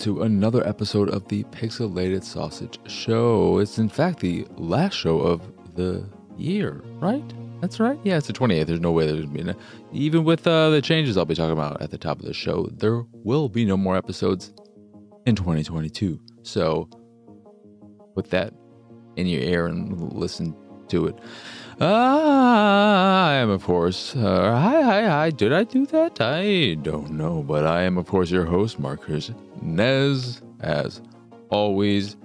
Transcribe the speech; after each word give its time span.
to 0.00 0.22
another 0.22 0.66
episode 0.66 1.10
of 1.10 1.28
the 1.28 1.44
Pixelated 1.44 2.24
Sausage 2.24 2.78
Show. 2.90 3.58
It's 3.58 3.76
in 3.76 3.90
fact 3.90 4.20
the 4.20 4.46
last 4.56 4.94
show 4.94 5.20
of 5.20 5.42
the 5.74 6.08
year, 6.38 6.82
right? 7.00 7.22
That's 7.60 7.78
right. 7.78 7.98
Yeah, 8.02 8.16
it's 8.16 8.26
the 8.26 8.32
28th. 8.32 8.66
There's 8.66 8.80
no 8.80 8.92
way 8.92 9.06
there's 9.06 9.26
going 9.26 9.46
to 9.48 9.54
be, 9.54 9.60
even 9.92 10.24
with 10.24 10.46
uh, 10.46 10.70
the 10.70 10.80
changes 10.80 11.18
I'll 11.18 11.26
be 11.26 11.34
talking 11.34 11.52
about 11.52 11.82
at 11.82 11.90
the 11.90 11.98
top 11.98 12.18
of 12.18 12.24
the 12.24 12.32
show, 12.32 12.70
there 12.72 13.02
will 13.12 13.50
be 13.50 13.66
no 13.66 13.76
more 13.76 13.94
episodes 13.94 14.54
in 15.26 15.36
2022. 15.36 16.18
So, 16.44 16.88
with 18.14 18.30
that 18.30 18.54
in 19.16 19.26
your 19.26 19.42
ear 19.42 19.66
and 19.66 20.14
listen 20.14 20.56
to 20.88 21.08
it. 21.08 21.18
I 21.78 23.34
am, 23.34 23.50
of 23.50 23.64
course. 23.64 24.16
Uh, 24.16 24.52
hi, 24.52 24.82
hi, 24.82 25.06
hi. 25.06 25.30
Did 25.30 25.52
I 25.52 25.64
do 25.64 25.84
that? 25.86 26.20
I 26.20 26.78
don't 26.80 27.12
know, 27.12 27.42
but 27.42 27.66
I 27.66 27.82
am, 27.82 27.98
of 27.98 28.06
course, 28.06 28.30
your 28.30 28.46
host, 28.46 28.78
Marcus 28.78 29.30
Nez, 29.60 30.42
as 30.60 31.00
always. 31.50 32.16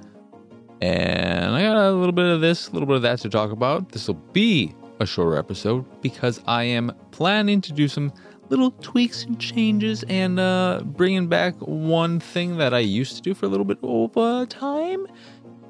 And 0.82 1.56
I 1.56 1.62
got 1.62 1.78
a 1.78 1.92
little 1.92 2.12
bit 2.12 2.26
of 2.26 2.42
this, 2.42 2.68
a 2.68 2.72
little 2.72 2.88
bit 2.88 2.98
of 2.98 3.02
that 3.04 3.20
to 3.20 3.30
talk 3.30 3.52
about. 3.52 3.90
This 3.90 4.08
will 4.08 4.16
be 4.16 4.76
a 5.00 5.06
shorter 5.06 5.38
episode 5.38 5.86
because 6.02 6.42
I 6.48 6.64
am 6.64 6.92
planning 7.12 7.62
to 7.62 7.74
do 7.74 7.88
some 7.88 8.14
little 8.50 8.72
tweaks 8.72 9.24
and 9.24 9.40
changes 9.40 10.04
and 10.08 10.40
uh, 10.40 10.82
bringing 10.84 11.28
back 11.28 11.56
one 11.60 12.20
thing 12.20 12.58
that 12.58 12.74
I 12.74 12.80
used 12.80 13.16
to 13.16 13.22
do 13.22 13.34
for 13.34 13.46
a 13.46 13.50
little 13.50 13.66
bit 13.66 13.80
of 13.82 14.16
uh, 14.16 14.46
time 14.48 15.08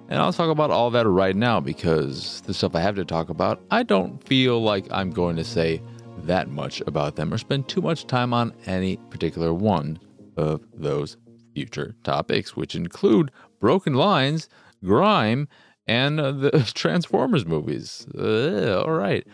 and 0.07 0.19
I'll 0.19 0.33
talk 0.33 0.49
about 0.49 0.69
all 0.69 0.91
that 0.91 1.07
right 1.07 1.35
now 1.35 1.59
because 1.59 2.41
the 2.41 2.53
stuff 2.53 2.75
I 2.75 2.79
have 2.81 2.95
to 2.95 3.05
talk 3.05 3.29
about, 3.29 3.61
I 3.71 3.83
don't 3.83 4.23
feel 4.23 4.61
like 4.61 4.85
I'm 4.91 5.09
going 5.09 5.35
to 5.37 5.43
say 5.43 5.81
that 6.19 6.47
much 6.47 6.81
about 6.85 7.15
them 7.15 7.33
or 7.33 7.37
spend 7.37 7.67
too 7.67 7.81
much 7.81 8.05
time 8.05 8.33
on 8.33 8.53
any 8.67 8.97
particular 9.09 9.53
one 9.53 9.99
of 10.37 10.61
those 10.73 11.17
future 11.55 11.95
topics, 12.03 12.55
which 12.55 12.75
include 12.75 13.31
Broken 13.59 13.95
Lines, 13.95 14.49
Grime, 14.83 15.47
and 15.87 16.19
uh, 16.19 16.31
the 16.31 16.51
Transformers 16.75 17.45
movies. 17.45 18.05
Uh, 18.17 18.83
all 18.85 18.91
right. 18.91 19.25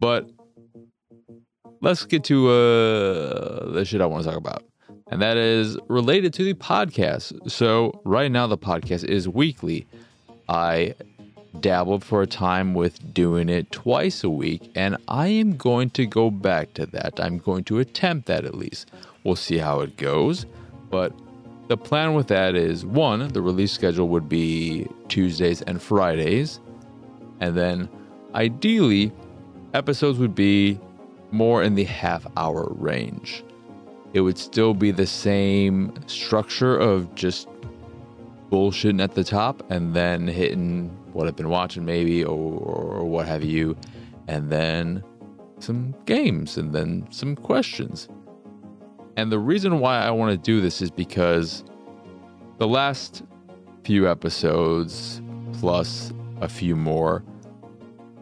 But 0.00 0.28
let's 1.80 2.04
get 2.04 2.24
to 2.24 2.48
uh, 2.48 3.72
the 3.72 3.84
shit 3.84 4.00
I 4.00 4.06
want 4.06 4.24
to 4.24 4.30
talk 4.30 4.38
about. 4.38 4.64
And 5.10 5.22
that 5.22 5.38
is 5.38 5.78
related 5.88 6.34
to 6.34 6.44
the 6.44 6.54
podcast. 6.54 7.50
So, 7.50 7.98
right 8.04 8.30
now, 8.30 8.46
the 8.46 8.58
podcast 8.58 9.04
is 9.04 9.26
weekly. 9.26 9.86
I 10.50 10.94
dabbled 11.60 12.04
for 12.04 12.20
a 12.20 12.26
time 12.26 12.74
with 12.74 13.14
doing 13.14 13.48
it 13.48 13.70
twice 13.70 14.22
a 14.22 14.28
week, 14.28 14.70
and 14.74 14.98
I 15.08 15.28
am 15.28 15.56
going 15.56 15.90
to 15.90 16.04
go 16.06 16.30
back 16.30 16.74
to 16.74 16.84
that. 16.86 17.18
I'm 17.18 17.38
going 17.38 17.64
to 17.64 17.78
attempt 17.78 18.26
that 18.26 18.44
at 18.44 18.54
least. 18.54 18.90
We'll 19.24 19.36
see 19.36 19.56
how 19.56 19.80
it 19.80 19.96
goes. 19.96 20.44
But 20.90 21.12
the 21.68 21.76
plan 21.76 22.14
with 22.14 22.28
that 22.28 22.54
is 22.54 22.84
one, 22.84 23.28
the 23.28 23.42
release 23.42 23.72
schedule 23.72 24.08
would 24.08 24.28
be 24.28 24.86
Tuesdays 25.08 25.62
and 25.62 25.80
Fridays. 25.80 26.60
And 27.40 27.56
then 27.56 27.88
ideally, 28.34 29.12
episodes 29.74 30.18
would 30.18 30.34
be 30.34 30.80
more 31.30 31.62
in 31.62 31.74
the 31.74 31.84
half 31.84 32.26
hour 32.36 32.72
range. 32.72 33.44
It 34.14 34.22
would 34.22 34.38
still 34.38 34.72
be 34.72 34.90
the 34.90 35.06
same 35.06 35.92
structure 36.06 36.76
of 36.76 37.14
just 37.14 37.48
bullshitting 38.50 39.02
at 39.02 39.14
the 39.14 39.22
top 39.22 39.62
and 39.70 39.94
then 39.94 40.26
hitting 40.26 40.88
what 41.12 41.28
I've 41.28 41.36
been 41.36 41.50
watching, 41.50 41.84
maybe, 41.84 42.24
or, 42.24 42.32
or 42.32 43.04
what 43.04 43.26
have 43.26 43.44
you, 43.44 43.76
and 44.26 44.50
then 44.50 45.04
some 45.58 45.94
games 46.06 46.56
and 46.56 46.72
then 46.72 47.06
some 47.10 47.36
questions. 47.36 48.08
And 49.18 49.32
the 49.32 49.38
reason 49.40 49.80
why 49.80 49.98
I 49.98 50.12
want 50.12 50.30
to 50.30 50.38
do 50.38 50.60
this 50.60 50.80
is 50.80 50.92
because 50.92 51.64
the 52.58 52.68
last 52.68 53.24
few 53.82 54.08
episodes, 54.08 55.20
plus 55.54 56.12
a 56.40 56.48
few 56.48 56.76
more, 56.76 57.24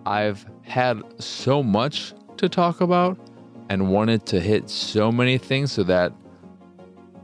I've 0.07 0.47
had 0.63 1.03
so 1.23 1.63
much 1.63 2.15
to 2.39 2.49
talk 2.49 2.81
about 2.81 3.19
and 3.69 3.93
wanted 3.93 4.25
to 4.25 4.41
hit 4.41 4.71
so 4.71 5.13
many 5.13 5.37
things 5.37 5.71
so 5.71 5.83
that 5.83 6.15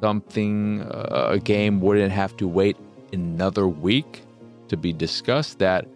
something, 0.02 0.82
uh, 0.82 1.28
a 1.30 1.38
game 1.38 1.80
wouldn't 1.80 2.12
have 2.12 2.36
to 2.36 2.46
wait 2.46 2.76
another 3.14 3.66
week 3.66 4.22
to 4.68 4.76
be 4.76 4.92
discussed 4.92 5.60
that 5.60 5.88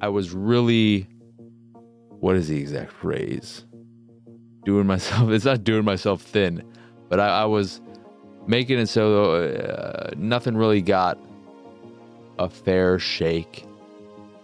I 0.00 0.08
was 0.08 0.30
really 0.30 1.06
what 2.20 2.36
is 2.36 2.48
the 2.48 2.58
exact 2.58 2.90
phrase? 2.90 3.66
Doing 4.64 4.86
myself 4.86 5.28
it's 5.32 5.44
not 5.44 5.62
doing 5.62 5.84
myself 5.84 6.22
thin, 6.22 6.64
but 7.08 7.20
I, 7.20 7.42
I 7.42 7.44
was 7.44 7.80
making 8.46 8.78
it 8.78 8.88
so 8.88 9.34
uh, 9.34 10.10
nothing 10.16 10.56
really 10.56 10.82
got 10.82 11.18
a 12.38 12.48
fair 12.48 12.98
shake. 12.98 13.66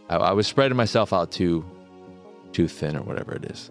I, 0.08 0.16
I 0.16 0.32
was 0.32 0.46
spreading 0.46 0.76
myself 0.76 1.12
out 1.12 1.30
too 1.30 1.64
too 2.52 2.68
thin 2.68 2.96
or 2.96 3.02
whatever 3.02 3.34
it 3.34 3.44
is. 3.46 3.70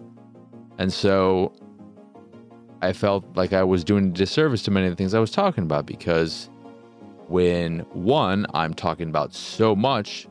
And 0.78 0.92
so 0.92 1.52
I 2.82 2.92
felt 2.92 3.24
like 3.34 3.52
I 3.52 3.62
was 3.62 3.82
doing 3.82 4.08
a 4.08 4.10
disservice 4.10 4.62
to 4.64 4.70
many 4.70 4.86
of 4.86 4.92
the 4.92 4.96
things 4.96 5.14
I 5.14 5.20
was 5.20 5.30
talking 5.30 5.64
about 5.64 5.86
because 5.86 6.50
when 7.28 7.80
one, 7.92 8.46
I'm 8.52 8.74
talking 8.74 9.08
about 9.08 9.32
so 9.32 9.74
much 9.74 10.28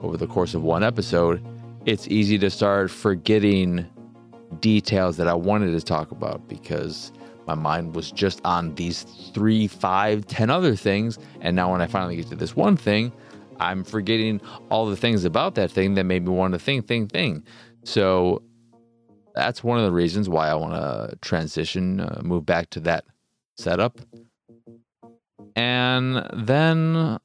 over 0.00 0.16
the 0.16 0.26
course 0.26 0.54
of 0.54 0.62
one 0.62 0.82
episode, 0.82 1.42
it's 1.86 2.06
easy 2.08 2.38
to 2.38 2.50
start 2.50 2.90
forgetting 2.90 3.86
details 4.60 5.16
that 5.16 5.28
I 5.28 5.34
wanted 5.34 5.72
to 5.72 5.80
talk 5.80 6.10
about 6.10 6.46
because 6.48 7.12
my 7.48 7.56
mind 7.56 7.96
was 7.96 8.12
just 8.12 8.40
on 8.44 8.76
these 8.76 9.02
three, 9.34 9.66
five, 9.66 10.26
ten 10.26 10.50
other 10.50 10.76
things. 10.76 11.18
And 11.40 11.56
now 11.56 11.72
when 11.72 11.82
I 11.82 11.86
finally 11.86 12.14
get 12.14 12.28
to 12.28 12.36
this 12.36 12.54
one 12.54 12.76
thing, 12.76 13.12
I'm 13.58 13.82
forgetting 13.82 14.40
all 14.70 14.86
the 14.86 14.96
things 14.96 15.24
about 15.24 15.56
that 15.56 15.72
thing 15.72 15.94
that 15.94 16.04
made 16.04 16.24
me 16.24 16.30
want 16.30 16.52
to 16.52 16.60
think, 16.60 16.86
think, 16.86 17.10
think. 17.10 17.44
So 17.82 18.42
that's 19.34 19.64
one 19.64 19.78
of 19.78 19.84
the 19.84 19.92
reasons 19.92 20.28
why 20.28 20.48
I 20.48 20.54
want 20.54 20.74
to 20.74 21.16
transition, 21.22 22.00
uh, 22.00 22.20
move 22.22 22.46
back 22.46 22.70
to 22.70 22.80
that 22.80 23.04
setup 23.56 24.00
and 25.58 26.24
then 26.32 27.18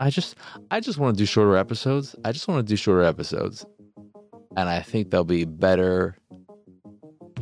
I 0.00 0.10
just 0.10 0.34
I 0.72 0.80
just 0.80 0.98
want 0.98 1.16
to 1.16 1.18
do 1.22 1.24
shorter 1.24 1.56
episodes. 1.56 2.16
I 2.24 2.32
just 2.32 2.48
want 2.48 2.66
to 2.66 2.68
do 2.68 2.74
shorter 2.74 3.02
episodes. 3.02 3.64
And 4.56 4.68
I 4.68 4.80
think 4.80 5.10
they'll 5.10 5.22
be 5.22 5.44
better 5.44 6.16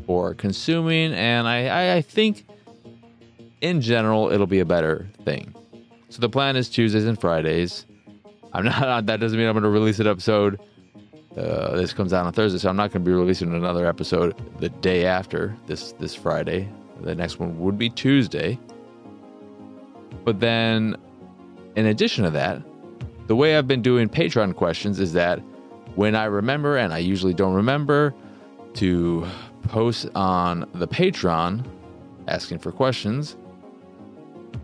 for 0.07 0.35
consuming 0.35 1.13
and 1.15 1.49
I, 1.49 1.67
I, 1.67 1.97
I 1.97 2.03
think 2.03 2.47
in 3.61 3.81
general 3.81 4.31
it'll 4.31 4.47
be 4.47 4.61
a 4.61 4.65
better 4.65 5.09
thing. 5.25 5.55
So 6.09 6.21
the 6.21 6.29
plan 6.29 6.57
is 6.57 6.69
Tuesdays 6.69 7.07
and 7.07 7.21
Fridays. 7.21 7.87
I'm 8.53 8.65
not 8.65 9.07
that 9.07 9.21
doesn't 9.21 9.39
mean 9.39 9.47
I'm 9.47 9.55
going 9.55 9.65
to 9.65 9.71
release 9.71 9.99
an 9.99 10.07
episode 10.07 10.61
uh, 11.37 11.75
this 11.77 11.93
comes 11.93 12.13
out 12.13 12.27
on 12.27 12.33
Thursday, 12.33 12.59
so 12.59 12.69
I'm 12.69 12.77
not 12.77 12.93
going 12.93 13.05
to 13.05 13.11
be 13.11 13.15
releasing 13.15 13.53
another 13.53 13.87
episode 13.87 14.37
the 14.61 14.69
day 14.69 15.05
after 15.05 15.57
this 15.67 15.93
this 15.93 16.15
Friday. 16.15 16.69
The 17.01 17.15
next 17.15 17.41
one 17.41 17.59
would 17.59 17.77
be 17.77 17.91
Tuesday. 17.91 18.59
But 20.25 20.39
then, 20.39 20.97
in 21.75 21.87
addition 21.87 22.25
to 22.25 22.31
that, 22.31 22.63
the 23.27 23.35
way 23.35 23.57
I've 23.57 23.67
been 23.67 23.83
doing 23.83 24.09
Patreon 24.09 24.55
questions 24.55 25.01
is 25.01 25.13
that 25.15 25.41
when 25.97 26.15
I 26.15 26.27
remember, 26.27 26.77
and 26.77 26.93
I 26.93 26.99
usually 26.99 27.35
don't 27.35 27.55
remember, 27.55 28.15
to 28.75 29.27
post 29.69 30.09
on 30.15 30.69
the 30.75 30.87
Patreon 30.87 31.65
asking 32.29 32.59
for 32.59 32.73
questions, 32.73 33.37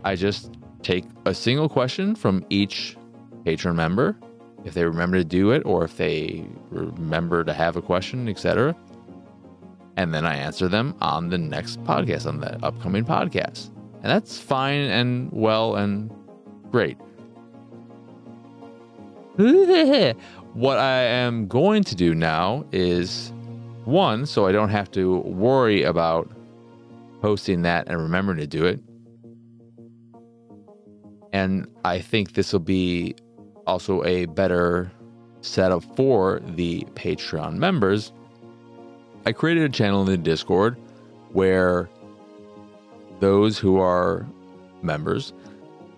I 0.03 0.15
just 0.15 0.51
take 0.81 1.05
a 1.25 1.33
single 1.33 1.69
question 1.69 2.15
from 2.15 2.45
each 2.49 2.97
patron 3.45 3.75
member 3.75 4.17
if 4.63 4.73
they 4.73 4.83
remember 4.83 5.17
to 5.17 5.23
do 5.23 5.51
it 5.51 5.63
or 5.65 5.83
if 5.83 5.97
they 5.97 6.45
remember 6.69 7.43
to 7.43 7.53
have 7.53 7.75
a 7.75 7.81
question, 7.81 8.29
etc. 8.29 8.75
And 9.97 10.13
then 10.13 10.25
I 10.25 10.35
answer 10.35 10.67
them 10.67 10.95
on 11.01 11.29
the 11.29 11.37
next 11.37 11.83
podcast, 11.83 12.25
on 12.25 12.39
the 12.39 12.63
upcoming 12.63 13.03
podcast. 13.03 13.69
And 13.95 14.05
that's 14.05 14.39
fine 14.39 14.81
and 14.81 15.31
well 15.31 15.75
and 15.75 16.11
great. 16.71 16.97
what 20.53 20.77
I 20.77 21.01
am 21.01 21.47
going 21.47 21.83
to 21.85 21.95
do 21.95 22.13
now 22.13 22.65
is 22.71 23.33
one, 23.85 24.25
so 24.25 24.45
I 24.47 24.51
don't 24.51 24.69
have 24.69 24.91
to 24.91 25.19
worry 25.19 25.83
about 25.83 26.31
posting 27.21 27.61
that 27.63 27.87
and 27.87 28.01
remembering 28.01 28.39
to 28.39 28.47
do 28.47 28.65
it. 28.65 28.79
And 31.33 31.67
I 31.85 31.99
think 31.99 32.33
this 32.33 32.51
will 32.51 32.59
be 32.59 33.15
also 33.65 34.03
a 34.03 34.25
better 34.25 34.91
setup 35.41 35.83
for 35.95 36.41
the 36.55 36.85
Patreon 36.93 37.55
members. 37.55 38.11
I 39.25 39.31
created 39.31 39.63
a 39.63 39.69
channel 39.69 40.01
in 40.01 40.07
the 40.07 40.17
Discord 40.17 40.77
where 41.31 41.89
those 43.19 43.57
who 43.57 43.79
are 43.79 44.27
members 44.81 45.33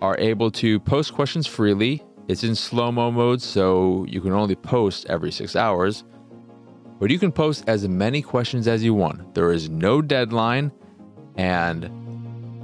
are 0.02 0.16
able 0.18 0.50
to 0.50 0.78
post 0.80 1.14
questions 1.14 1.46
freely. 1.46 2.02
It's 2.28 2.44
in 2.44 2.54
slow 2.54 2.92
mo 2.92 3.10
mode, 3.10 3.42
so 3.42 4.04
you 4.08 4.20
can 4.20 4.32
only 4.32 4.54
post 4.54 5.06
every 5.06 5.32
six 5.32 5.56
hours. 5.56 6.04
But 6.98 7.10
you 7.10 7.18
can 7.18 7.32
post 7.32 7.64
as 7.66 7.86
many 7.88 8.22
questions 8.22 8.68
as 8.68 8.82
you 8.84 8.94
want. 8.94 9.34
There 9.34 9.52
is 9.52 9.68
no 9.68 10.00
deadline, 10.00 10.72
and 11.36 11.90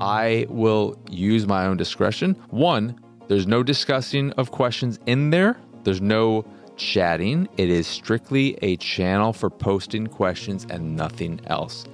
I 0.00 0.46
will 0.48 0.98
use 1.10 1.46
my 1.46 1.66
own 1.66 1.76
discretion. 1.76 2.36
One, 2.50 2.98
there's 3.28 3.46
no 3.46 3.62
discussing 3.62 4.32
of 4.32 4.50
questions 4.50 4.98
in 5.06 5.30
there. 5.30 5.58
There's 5.84 6.00
no 6.00 6.44
chatting. 6.76 7.48
It 7.56 7.70
is 7.70 7.86
strictly 7.86 8.56
a 8.62 8.76
channel 8.76 9.32
for 9.32 9.50
posting 9.50 10.06
questions 10.06 10.66
and 10.70 10.96
nothing 10.96 11.40
else. 11.46 11.84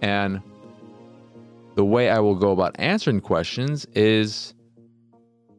And 0.00 0.40
the 1.74 1.84
way 1.84 2.10
I 2.10 2.18
will 2.20 2.34
go 2.34 2.52
about 2.52 2.74
answering 2.78 3.20
questions 3.20 3.86
is 3.94 4.54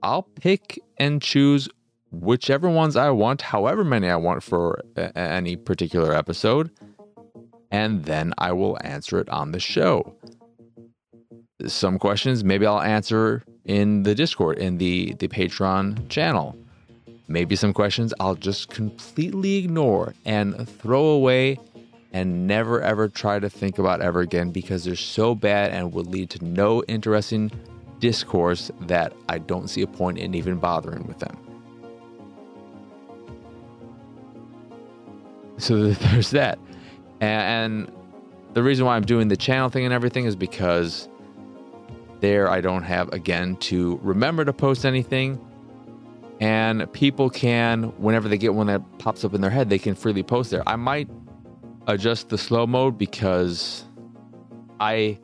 I'll 0.02 0.24
pick 0.24 0.80
and 0.98 1.22
choose 1.22 1.70
whichever 2.14 2.70
ones 2.70 2.96
I 2.96 3.10
want, 3.10 3.42
however 3.42 3.84
many 3.84 4.08
I 4.08 4.16
want 4.16 4.44
for 4.44 4.82
a- 4.96 5.18
any 5.18 5.56
particular 5.56 6.14
episode, 6.14 6.70
and 7.72 8.06
then 8.06 8.34
I 8.38 8.52
will 8.52 8.78
answer 8.84 9.20
it 9.20 9.28
on 9.30 9.52
the 9.52 9.60
show. 9.60 10.16
Some 11.66 11.98
questions 11.98 12.44
maybe 12.44 12.66
I'll 12.66 12.82
answer 12.82 13.44
in 13.66 14.04
the 14.04 14.14
Discord, 14.14 14.60
in 14.60 14.78
the, 14.78 15.14
the 15.16 15.28
Patreon 15.28 16.08
channel. 16.10 16.56
Maybe 17.28 17.56
some 17.56 17.74
questions 17.74 18.14
I'll 18.20 18.36
just 18.36 18.70
completely 18.70 19.56
ignore 19.56 20.14
and 20.26 20.68
throw 20.70 21.06
away 21.06 21.58
and 22.12 22.46
never 22.46 22.82
ever 22.82 23.08
try 23.08 23.40
to 23.40 23.50
think 23.50 23.80
about 23.80 24.02
ever 24.02 24.20
again 24.20 24.52
because 24.52 24.84
they're 24.84 24.96
so 24.96 25.34
bad 25.34 25.72
and 25.72 25.94
would 25.94 26.08
lead 26.08 26.30
to 26.32 26.46
no 26.46 26.84
interesting 26.84 27.50
discourse 28.00 28.70
that 28.82 29.14
I 29.30 29.40
don't 29.40 29.68
see 29.68 29.82
a 29.82 29.88
point 29.88 30.20
in 30.20 30.36
even 30.36 30.58
bothering 30.58 31.08
with 31.08 31.20
them. 31.20 31.43
So 35.68 35.92
there's 35.92 36.32
that. 36.32 36.60
And 37.22 37.90
the 38.54 38.62
reason 38.62 38.86
why 38.86 38.98
I'm 38.98 39.06
doing 39.06 39.30
the 39.30 39.38
channel 39.38 39.70
thing 39.70 39.86
and 39.86 39.94
everything 39.94 40.26
is 40.26 40.36
because 40.36 41.08
there 42.20 42.50
I 42.50 42.60
don't 42.60 42.84
have, 42.84 43.14
again, 43.14 43.56
to 43.58 43.98
remember 44.04 44.44
to 44.44 44.52
post 44.52 44.86
anything. 44.86 45.40
And 46.42 46.92
people 46.92 47.30
can, 47.30 47.94
whenever 47.98 48.28
they 48.28 48.38
get 48.38 48.54
one 48.54 48.68
that 48.68 48.82
pops 49.00 49.24
up 49.24 49.34
in 49.34 49.40
their 49.40 49.50
head, 49.50 49.70
they 49.70 49.80
can 49.80 49.96
freely 49.96 50.22
post 50.22 50.52
there. 50.52 50.68
I 50.68 50.76
might 50.76 51.10
adjust 51.88 52.28
the 52.28 52.38
slow 52.38 52.68
mode 52.68 52.98
because 52.98 53.86
I 54.82 55.18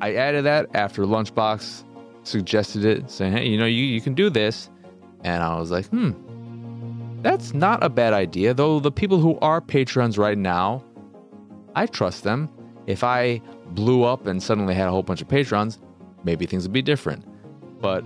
I 0.00 0.14
added 0.14 0.46
that 0.46 0.74
after 0.74 1.02
Lunchbox 1.02 1.84
suggested 2.22 2.86
it, 2.86 3.10
saying, 3.10 3.34
"Hey, 3.34 3.48
you 3.48 3.58
know, 3.58 3.66
you 3.66 3.84
you 3.84 4.00
can 4.00 4.14
do 4.14 4.30
this," 4.30 4.70
and 5.24 5.42
I 5.42 5.58
was 5.58 5.70
like, 5.70 5.86
"Hmm, 5.88 6.12
that's 7.24 7.54
not 7.54 7.82
a 7.82 7.88
bad 7.88 8.12
idea." 8.12 8.54
Though 8.54 8.78
the 8.78 8.92
people 8.92 9.18
who 9.18 9.38
are 9.40 9.60
patrons 9.60 10.16
right 10.18 10.38
now, 10.38 10.84
I 11.74 11.86
trust 11.86 12.22
them. 12.22 12.48
If 12.86 13.02
I 13.02 13.40
blew 13.70 14.04
up 14.04 14.26
and 14.26 14.42
suddenly 14.42 14.74
had 14.74 14.88
a 14.88 14.90
whole 14.90 15.02
bunch 15.02 15.22
of 15.22 15.28
patrons, 15.28 15.78
maybe 16.22 16.46
things 16.46 16.64
would 16.64 16.72
be 16.72 16.82
different. 16.82 17.24
But 17.80 18.04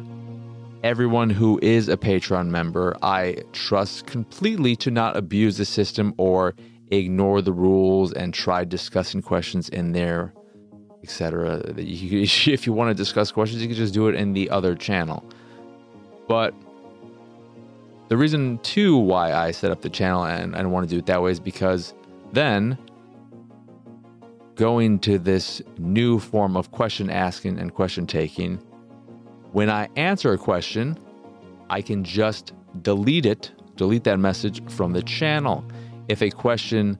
everyone 0.83 1.31
who 1.31 1.59
is 1.63 1.89
a 1.89 1.97
Patreon 1.97 2.47
member, 2.49 2.97
I 3.03 3.39
trust 3.53 4.07
completely 4.07 4.77
to 4.77 4.91
not 4.91 5.17
abuse 5.17 5.59
the 5.59 5.65
system 5.65 6.15
or 6.17 6.55
ignore 6.91 7.43
the 7.43 7.53
rules 7.53 8.13
and 8.13 8.33
try 8.33 8.65
discussing 8.65 9.23
questions 9.23 9.69
in 9.69 9.93
there, 9.93 10.33
etc. 11.03 11.63
If 11.77 12.67
you 12.67 12.73
want 12.73 12.91
to 12.91 12.95
discuss 12.95 13.33
questions, 13.33 13.61
you 13.63 13.69
can 13.69 13.77
just 13.77 13.95
do 13.95 14.09
it 14.09 14.15
in 14.15 14.33
the 14.33 14.51
other 14.51 14.75
channel. 14.75 15.25
But 16.29 16.55
the 18.09 18.17
reason 18.17 18.59
too 18.59 18.97
why 18.97 19.33
I 19.33 19.51
set 19.51 19.71
up 19.71 19.83
the 19.83 19.91
channel 19.91 20.25
and 20.25 20.57
I 20.57 20.65
want 20.65 20.89
to 20.89 20.95
do 20.95 20.99
it 20.99 21.07
that 21.07 21.23
way 21.23 21.31
is 21.31 21.41
because 21.41 21.95
then 22.33 22.77
going 24.55 24.99
to 24.99 25.19
this 25.19 25.63
new 25.79 26.19
form 26.19 26.57
of 26.57 26.73
question 26.73 27.11
asking 27.11 27.59
and 27.59 27.73
question 27.73 28.07
taking, 28.07 28.57
when 29.53 29.71
I 29.71 29.89
answer 29.97 30.33
a 30.33 30.39
question, 30.39 30.99
I 31.71 31.81
can 31.81 32.03
just 32.03 32.53
delete 32.83 33.25
it, 33.25 33.53
delete 33.77 34.05
that 34.05 34.19
message 34.19 34.63
from 34.71 34.93
the 34.93 35.03
channel. 35.03 35.65
If 36.09 36.23
a 36.23 36.31
question 36.31 36.99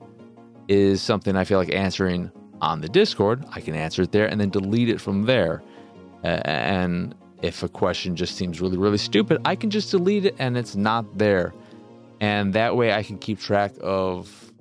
is 0.67 1.01
something 1.01 1.35
I 1.35 1.43
feel 1.43 1.57
like 1.57 1.73
answering 1.73 2.31
on 2.61 2.81
the 2.81 2.89
Discord, 2.89 3.43
I 3.51 3.61
can 3.61 3.75
answer 3.75 4.03
it 4.03 4.11
there 4.11 4.27
and 4.27 4.39
then 4.39 4.49
delete 4.49 4.89
it 4.89 5.01
from 5.01 5.23
there. 5.23 5.63
And 6.23 7.15
if 7.41 7.63
a 7.63 7.69
question 7.69 8.15
just 8.15 8.35
seems 8.35 8.59
really, 8.59 8.77
really 8.77 8.97
stupid, 8.97 9.41
I 9.45 9.55
can 9.55 9.69
just 9.69 9.91
delete 9.91 10.25
it 10.25 10.35
and 10.39 10.57
it's 10.57 10.75
not 10.75 11.17
there. 11.17 11.53
And 12.19 12.53
that 12.53 12.75
way 12.75 12.93
I 12.93 13.03
can 13.03 13.17
keep 13.17 13.39
track 13.39 13.71
of 13.81 14.51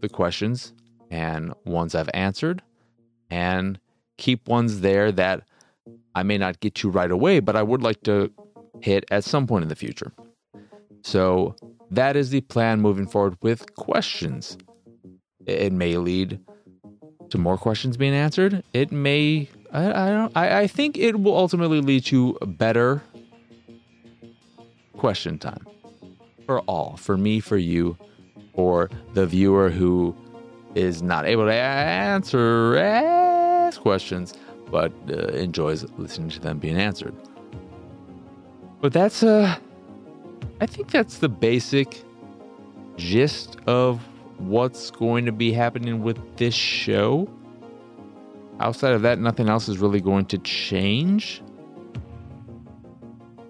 the 0.00 0.08
questions 0.08 0.72
and 1.10 1.54
ones 1.64 1.94
I've 1.94 2.10
answered 2.12 2.62
and 3.30 3.78
keep 4.18 4.48
ones 4.48 4.80
there 4.80 5.10
that 5.12 5.44
I 6.14 6.22
may 6.22 6.38
not 6.38 6.60
get 6.60 6.74
to 6.76 6.90
right 6.90 7.10
away, 7.10 7.40
but 7.40 7.56
I 7.56 7.62
would 7.62 7.82
like 7.82 8.02
to 8.02 8.30
hit 8.80 9.04
at 9.10 9.24
some 9.24 9.46
point 9.46 9.62
in 9.62 9.68
the 9.68 9.76
future. 9.76 10.12
So 11.02 11.56
that 11.90 12.16
is 12.16 12.30
the 12.30 12.40
plan 12.42 12.80
moving 12.80 13.06
forward 13.06 13.36
with 13.42 13.74
questions. 13.76 14.58
It 15.46 15.72
may 15.72 15.96
lead 15.96 16.40
to 17.30 17.38
more 17.38 17.56
questions 17.56 17.96
being 17.96 18.14
answered. 18.14 18.62
It 18.72 18.92
may 18.92 19.48
I, 19.76 20.06
I 20.06 20.10
don't 20.10 20.36
I, 20.36 20.60
I 20.60 20.66
think 20.66 20.96
it 20.96 21.20
will 21.20 21.36
ultimately 21.36 21.80
lead 21.80 22.04
to 22.06 22.38
better 22.46 23.02
question 24.96 25.38
time 25.38 25.66
for 26.46 26.60
all, 26.60 26.96
for 26.96 27.18
me, 27.18 27.40
for 27.40 27.58
you, 27.58 27.98
for 28.54 28.88
the 29.12 29.26
viewer 29.26 29.68
who 29.68 30.16
is 30.74 31.02
not 31.02 31.26
able 31.26 31.44
to 31.44 31.52
answer 31.52 32.78
ask 32.78 33.80
questions, 33.80 34.32
but 34.70 34.92
uh, 35.10 35.26
enjoys 35.28 35.84
listening 35.98 36.30
to 36.30 36.40
them 36.40 36.58
being 36.58 36.78
answered. 36.78 37.14
But 38.80 38.94
that's 38.94 39.22
uh 39.22 39.58
I 40.58 40.66
think 40.66 40.90
that's 40.90 41.18
the 41.18 41.28
basic 41.28 42.02
gist 42.96 43.58
of 43.66 44.00
what's 44.38 44.90
going 44.90 45.26
to 45.26 45.32
be 45.32 45.52
happening 45.52 46.02
with 46.02 46.18
this 46.38 46.54
show. 46.54 47.28
Outside 48.60 48.92
of 48.92 49.02
that, 49.02 49.18
nothing 49.18 49.48
else 49.48 49.68
is 49.68 49.78
really 49.78 50.00
going 50.00 50.24
to 50.26 50.38
change. 50.38 51.42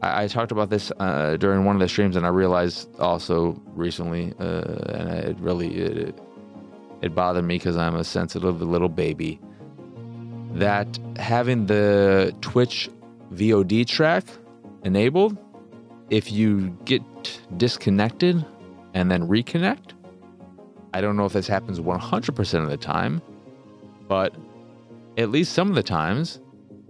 I, 0.02 0.24
I 0.24 0.26
talked 0.26 0.50
about 0.50 0.68
this 0.68 0.90
uh, 0.98 1.36
during 1.36 1.64
one 1.64 1.76
of 1.76 1.80
the 1.80 1.88
streams, 1.88 2.16
and 2.16 2.26
I 2.26 2.30
realized 2.30 2.88
also 2.98 3.60
recently, 3.66 4.34
uh, 4.40 4.62
and 4.88 5.10
it 5.10 5.38
really 5.38 5.76
it, 5.76 6.18
it 7.02 7.14
bothered 7.14 7.44
me 7.44 7.56
because 7.56 7.76
I'm 7.76 7.94
a 7.94 8.04
sensitive 8.04 8.60
little 8.60 8.88
baby. 8.88 9.40
That 10.54 10.98
having 11.16 11.66
the 11.66 12.34
Twitch 12.40 12.88
VOD 13.32 13.86
track 13.86 14.24
enabled, 14.82 15.36
if 16.10 16.32
you 16.32 16.70
get 16.84 17.02
disconnected 17.56 18.44
and 18.94 19.10
then 19.10 19.28
reconnect, 19.28 19.92
I 20.94 21.00
don't 21.00 21.16
know 21.16 21.26
if 21.26 21.32
this 21.32 21.46
happens 21.46 21.78
100% 21.78 22.62
of 22.62 22.70
the 22.70 22.76
time, 22.76 23.20
but 24.08 24.34
at 25.16 25.30
least 25.30 25.52
some 25.52 25.68
of 25.68 25.74
the 25.74 25.82
times, 25.82 26.40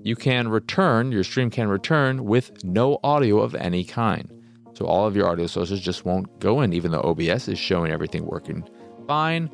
you 0.03 0.17
can 0.17 0.49
return, 0.49 1.13
your 1.13 1.25
stream 1.25 1.51
can 1.51 1.69
return 1.69 2.25
with 2.25 2.65
no 2.65 2.99
audio 3.03 3.41
of 3.41 3.55
any 3.55 3.85
kind. 3.85 4.31
So 4.75 4.85
all 4.85 5.07
of 5.07 5.17
your 5.17 5.29
audio 5.29 5.47
sources 5.47 5.81
just 5.81 6.05
won't 6.05 6.39
go 6.39 6.61
in, 6.61 6.73
even 6.73 6.91
though 6.91 7.01
OBS 7.01 7.49
is 7.49 7.59
showing 7.59 7.93
everything 7.93 8.27
working 8.27 8.69
fine. 9.07 9.51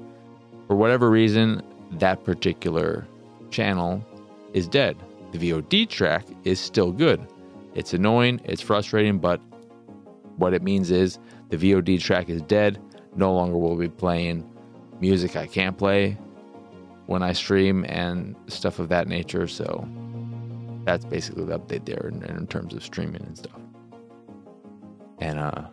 For 0.67 0.76
whatever 0.76 1.11
reason, 1.11 1.62
that 1.93 2.25
particular 2.25 3.07
channel 3.50 4.05
is 4.52 4.67
dead. 4.69 4.97
The 5.33 5.38
VOD 5.38 5.88
track 5.88 6.26
is 6.45 6.59
still 6.59 6.93
good. 6.93 7.26
It's 7.75 7.95
annoying, 7.95 8.41
it's 8.45 8.62
frustrating, 8.62 9.19
but 9.19 9.41
what 10.37 10.55
it 10.55 10.62
means 10.62 10.91
is 10.91 11.19
the 11.50 11.57
VOD 11.57 12.00
track 12.00 12.29
is 12.29 12.43
dead. 12.43 12.81
No 13.14 13.33
longer 13.33 13.57
will 13.57 13.76
be 13.76 13.88
playing 13.88 14.49
music 15.00 15.37
I 15.37 15.47
can't 15.47 15.76
play 15.76 16.17
when 17.12 17.23
I 17.23 17.35
stream 17.35 17.85
and 17.88 18.35
stuff 18.49 18.78
of 18.78 18.88
that 18.88 19.07
nature. 19.07 19.47
So 19.47 19.87
that's 20.85 21.04
basically 21.04 21.45
the 21.45 21.59
update 21.59 21.85
there 21.85 22.09
in, 22.09 22.23
in 22.25 22.47
terms 22.47 22.73
of 22.75 22.83
streaming 22.83 23.23
and 23.23 23.37
stuff. 23.37 23.61
And 25.19 25.38
uh, 25.38 25.66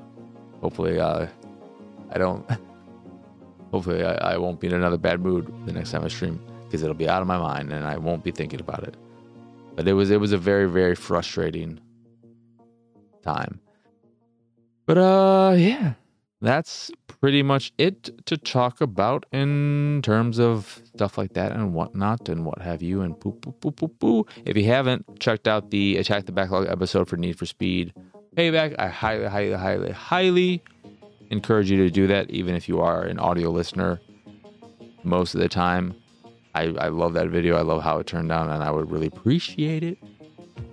hopefully, 0.61 0.99
uh, 0.99 1.27
I 2.11 2.17
don't. 2.17 2.47
Hopefully, 3.71 4.03
I, 4.03 4.33
I 4.33 4.37
won't 4.37 4.59
be 4.59 4.65
in 4.65 4.73
another 4.73 4.97
bad 4.97 5.21
mood 5.21 5.53
the 5.67 5.71
next 5.71 5.91
time 5.91 6.03
I 6.03 6.07
stream 6.07 6.43
because 6.63 6.81
it'll 6.81 6.95
be 6.95 7.07
out 7.07 7.21
of 7.21 7.27
my 7.27 7.37
mind 7.37 7.71
and 7.71 7.85
I 7.85 7.97
won't 7.97 8.23
be 8.23 8.31
thinking 8.31 8.59
about 8.59 8.81
it. 8.81 8.97
But 9.75 9.87
it 9.87 9.93
was 9.93 10.09
it 10.09 10.19
was 10.19 10.31
a 10.31 10.39
very 10.39 10.67
very 10.67 10.95
frustrating 10.95 11.79
time. 13.21 13.59
But 14.87 14.97
uh, 14.97 15.53
yeah, 15.55 15.93
that's 16.41 16.89
pretty 17.21 17.43
much 17.43 17.71
it 17.77 18.25
to 18.25 18.37
talk 18.37 18.81
about 18.81 19.25
in 19.31 20.01
terms 20.03 20.39
of 20.39 20.81
stuff 20.85 21.17
like 21.17 21.33
that 21.33 21.51
and 21.51 21.73
whatnot 21.73 22.29
and 22.29 22.45
what 22.45 22.61
have 22.61 22.81
you 22.81 23.01
and 23.01 23.19
poo 23.19 23.33
poo 23.33 23.51
poo 23.53 23.71
poo 23.71 23.87
poo. 23.87 24.25
If 24.45 24.55
you 24.55 24.65
haven't 24.65 25.19
checked 25.19 25.47
out 25.47 25.71
the 25.71 25.97
Attack 25.97 26.25
the 26.25 26.31
Backlog 26.31 26.67
episode 26.67 27.07
for 27.07 27.17
Need 27.17 27.37
for 27.37 27.45
Speed 27.45 27.93
Payback, 28.35 28.75
I 28.79 28.87
highly, 28.87 29.25
highly, 29.25 29.53
highly, 29.53 29.91
highly 29.91 30.63
encourage 31.29 31.69
you 31.69 31.77
to 31.77 31.89
do 31.89 32.07
that, 32.07 32.29
even 32.29 32.55
if 32.55 32.69
you 32.69 32.79
are 32.79 33.03
an 33.03 33.19
audio 33.19 33.49
listener. 33.49 33.99
Most 35.03 35.33
of 35.33 35.41
the 35.41 35.49
time, 35.49 35.95
I, 36.55 36.63
I 36.79 36.87
love 36.89 37.13
that 37.13 37.29
video. 37.29 37.55
I 37.55 37.61
love 37.61 37.81
how 37.81 37.99
it 37.99 38.07
turned 38.07 38.31
out, 38.31 38.49
and 38.49 38.63
I 38.63 38.71
would 38.71 38.91
really 38.91 39.07
appreciate 39.07 39.83
it 39.83 39.97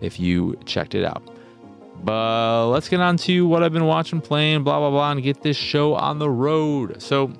if 0.01 0.19
you 0.19 0.57
checked 0.65 0.95
it 0.95 1.05
out. 1.05 1.36
But 2.05 2.69
let's 2.69 2.89
get 2.89 3.01
on 3.01 3.17
to 3.19 3.47
what 3.47 3.63
I've 3.63 3.73
been 3.73 3.87
watching, 3.87 4.21
playing, 4.21 4.63
blah, 4.65 4.79
blah, 4.79 4.91
blah, 4.91 5.13
and 5.13 5.23
get 5.23 5.43
this 5.43 5.57
show 5.57 5.95
on 5.95 6.19
the 6.19 6.31
road. 6.31 7.03
So 7.03 7.33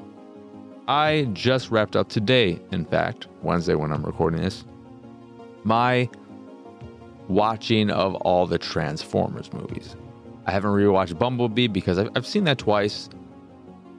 I 0.89 1.29
just 1.33 1.71
wrapped 1.71 1.97
up 1.97 2.09
today, 2.09 2.61
in 2.73 2.85
fact, 2.85 3.29
Wednesday 3.43 3.75
when 3.75 3.93
I'm 3.93 4.05
recording 4.05 4.41
this, 4.41 4.65
my 5.65 6.09
watching 7.29 7.91
of 7.91 8.15
all 8.17 8.47
the 8.47 8.59
Transformers 8.59 9.53
movies. 9.53 9.97
I 10.47 10.53
haven't 10.53 10.71
rewatched 10.71 11.19
Bumblebee 11.19 11.67
because 11.67 11.99
I've, 11.99 12.11
I've 12.15 12.27
seen 12.27 12.45
that 12.45 12.59
twice. 12.59 13.09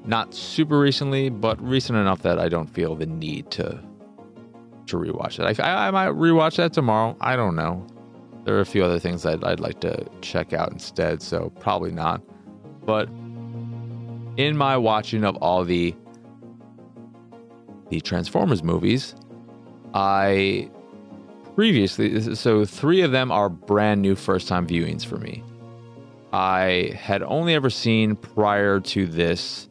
Not 0.05 0.33
super 0.33 0.79
recently, 0.79 1.29
but 1.29 1.61
recent 1.61 1.97
enough 1.97 2.21
that 2.21 2.39
I 2.39 2.47
don't 2.47 2.67
feel 2.67 2.95
the 2.95 3.05
need 3.05 3.51
to 3.51 3.83
to 4.87 4.95
rewatch 4.95 5.37
it. 5.37 5.59
I, 5.59 5.87
I, 5.87 5.91
might 5.91 6.07
rewatch 6.07 6.55
that 6.55 6.71
tomorrow. 6.71 7.17
I 7.19 7.35
don't 7.35 7.57
know. 7.57 7.85
There 8.47 8.55
are 8.55 8.61
a 8.61 8.65
few 8.65 8.81
other 8.81 8.97
things 8.97 9.25
I'd, 9.25 9.43
I'd 9.43 9.59
like 9.59 9.81
to 9.81 10.05
check 10.21 10.53
out 10.53 10.71
instead, 10.71 11.21
so 11.21 11.49
probably 11.59 11.91
not. 11.91 12.21
But 12.85 13.09
in 14.37 14.55
my 14.55 14.77
watching 14.77 15.25
of 15.25 15.35
all 15.37 15.65
the 15.65 15.93
the 17.89 17.99
Transformers 17.99 18.63
movies, 18.63 19.15
I 19.93 20.71
previously 21.55 22.35
so 22.35 22.63
three 22.63 23.01
of 23.01 23.11
them 23.11 23.33
are 23.33 23.49
brand 23.49 24.01
new 24.01 24.15
first 24.15 24.47
time 24.47 24.65
viewings 24.65 25.05
for 25.05 25.17
me. 25.17 25.43
I 26.31 26.93
had 26.97 27.23
only 27.23 27.53
ever 27.53 27.69
seen 27.69 28.15
prior 28.15 28.79
to 28.79 29.07
this 29.07 29.67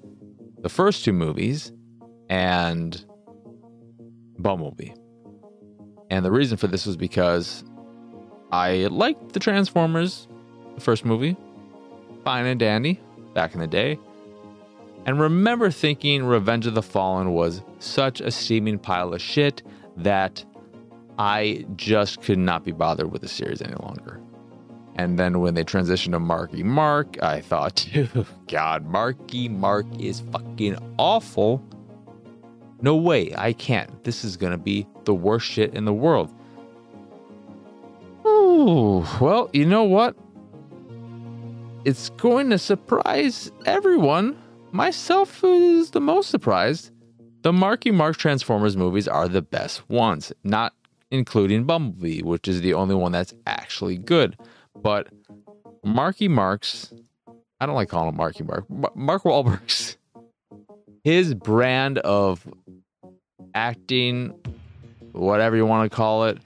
the 0.58 0.68
first 0.68 1.02
two 1.02 1.14
movies 1.14 1.72
and 2.28 3.02
Bumblebee. 4.38 4.92
And 6.10 6.26
the 6.26 6.30
reason 6.30 6.58
for 6.58 6.66
this 6.66 6.84
was 6.84 6.98
because 6.98 7.64
I 8.52 8.86
liked 8.86 9.32
the 9.32 9.40
Transformers, 9.40 10.28
the 10.74 10.80
first 10.80 11.04
movie, 11.04 11.36
fine 12.24 12.46
and 12.46 12.58
dandy 12.60 13.00
back 13.34 13.54
in 13.54 13.60
the 13.60 13.66
day, 13.66 13.98
and 15.06 15.20
remember 15.20 15.70
thinking 15.70 16.24
Revenge 16.24 16.66
of 16.66 16.74
the 16.74 16.82
Fallen 16.82 17.32
was 17.32 17.62
such 17.78 18.20
a 18.20 18.30
steaming 18.32 18.76
pile 18.78 19.14
of 19.14 19.22
shit 19.22 19.62
that 19.96 20.44
I 21.16 21.64
just 21.76 22.22
could 22.22 22.38
not 22.38 22.64
be 22.64 22.72
bothered 22.72 23.12
with 23.12 23.22
the 23.22 23.28
series 23.28 23.62
any 23.62 23.76
longer. 23.76 24.20
And 24.96 25.16
then 25.16 25.40
when 25.40 25.54
they 25.54 25.62
transitioned 25.62 26.12
to 26.12 26.18
Marky 26.18 26.64
Mark, 26.64 27.22
I 27.22 27.40
thought, 27.40 27.86
God, 28.48 28.86
Marky 28.86 29.48
Mark 29.48 29.86
is 30.00 30.20
fucking 30.32 30.76
awful. 30.98 31.62
No 32.82 32.96
way, 32.96 33.32
I 33.36 33.52
can't. 33.52 34.02
This 34.02 34.24
is 34.24 34.36
gonna 34.36 34.58
be 34.58 34.88
the 35.04 35.14
worst 35.14 35.46
shit 35.46 35.72
in 35.72 35.84
the 35.84 35.94
world. 35.94 36.34
Ooh, 38.56 39.04
well, 39.20 39.50
you 39.52 39.66
know 39.66 39.84
what? 39.84 40.16
It's 41.84 42.08
going 42.08 42.48
to 42.48 42.56
surprise 42.56 43.52
everyone. 43.66 44.34
Myself 44.72 45.44
is 45.44 45.90
the 45.90 46.00
most 46.00 46.30
surprised. 46.30 46.90
The 47.42 47.52
Marky 47.52 47.90
Mark 47.90 48.16
Transformers 48.16 48.74
movies 48.74 49.06
are 49.08 49.28
the 49.28 49.42
best 49.42 49.86
ones, 49.90 50.32
not 50.42 50.72
including 51.10 51.64
Bumblebee, 51.64 52.22
which 52.22 52.48
is 52.48 52.62
the 52.62 52.72
only 52.72 52.94
one 52.94 53.12
that's 53.12 53.34
actually 53.46 53.98
good. 53.98 54.38
But 54.74 55.08
Marky 55.84 56.26
Mark's, 56.26 56.94
I 57.60 57.66
don't 57.66 57.74
like 57.74 57.90
calling 57.90 58.08
him 58.08 58.16
Marky 58.16 58.42
Mark, 58.42 58.64
Mark 58.96 59.24
Wahlberg's, 59.24 59.98
his 61.04 61.34
brand 61.34 61.98
of 61.98 62.48
acting, 63.54 64.32
whatever 65.12 65.56
you 65.56 65.66
want 65.66 65.90
to 65.90 65.94
call 65.94 66.24
it, 66.24 66.38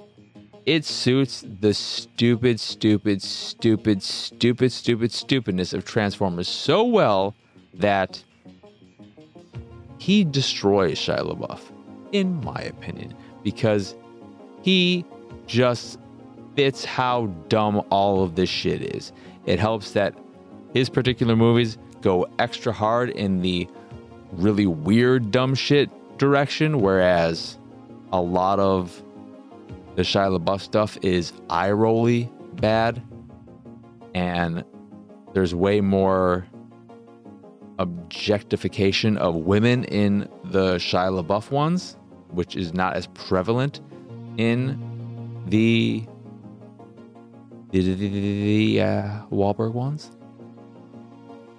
it 0.66 0.84
suits 0.84 1.44
the 1.60 1.74
stupid, 1.74 2.60
stupid, 2.60 3.22
stupid, 3.22 4.02
stupid, 4.02 4.72
stupid, 4.72 5.12
stupidness 5.12 5.72
of 5.72 5.84
Transformers 5.84 6.48
so 6.48 6.84
well 6.84 7.34
that 7.74 8.22
he 9.98 10.24
destroys 10.24 10.98
Shia 10.98 11.20
LaBeouf, 11.20 11.60
in 12.12 12.42
my 12.42 12.60
opinion, 12.60 13.14
because 13.42 13.94
he 14.62 15.04
just 15.46 15.98
fits 16.56 16.84
how 16.84 17.26
dumb 17.48 17.82
all 17.90 18.22
of 18.22 18.34
this 18.34 18.48
shit 18.48 18.94
is. 18.94 19.12
It 19.46 19.58
helps 19.58 19.92
that 19.92 20.14
his 20.74 20.88
particular 20.88 21.36
movies 21.36 21.78
go 22.00 22.26
extra 22.38 22.72
hard 22.72 23.10
in 23.10 23.42
the 23.42 23.68
really 24.32 24.66
weird 24.66 25.30
dumb 25.30 25.54
shit 25.54 25.90
direction, 26.18 26.80
whereas 26.80 27.58
a 28.12 28.20
lot 28.20 28.58
of 28.58 29.02
the 30.00 30.04
Shia 30.04 30.34
LaBeouf 30.34 30.62
stuff 30.62 30.96
is 31.02 31.34
eye 31.50 31.70
rolly 31.72 32.32
bad, 32.54 33.02
and 34.14 34.64
there's 35.34 35.54
way 35.54 35.82
more 35.82 36.46
objectification 37.78 39.18
of 39.18 39.34
women 39.34 39.84
in 39.84 40.26
the 40.44 40.76
Shia 40.76 41.22
LaBeouf 41.22 41.50
ones, 41.50 41.98
which 42.30 42.56
is 42.56 42.72
not 42.72 42.96
as 42.96 43.08
prevalent 43.08 43.82
in 44.38 45.42
the 45.48 46.02
the, 47.70 47.82
the, 47.82 48.08
the 48.08 48.80
uh, 48.80 49.26
Wahlberg 49.30 49.74
ones. 49.74 50.12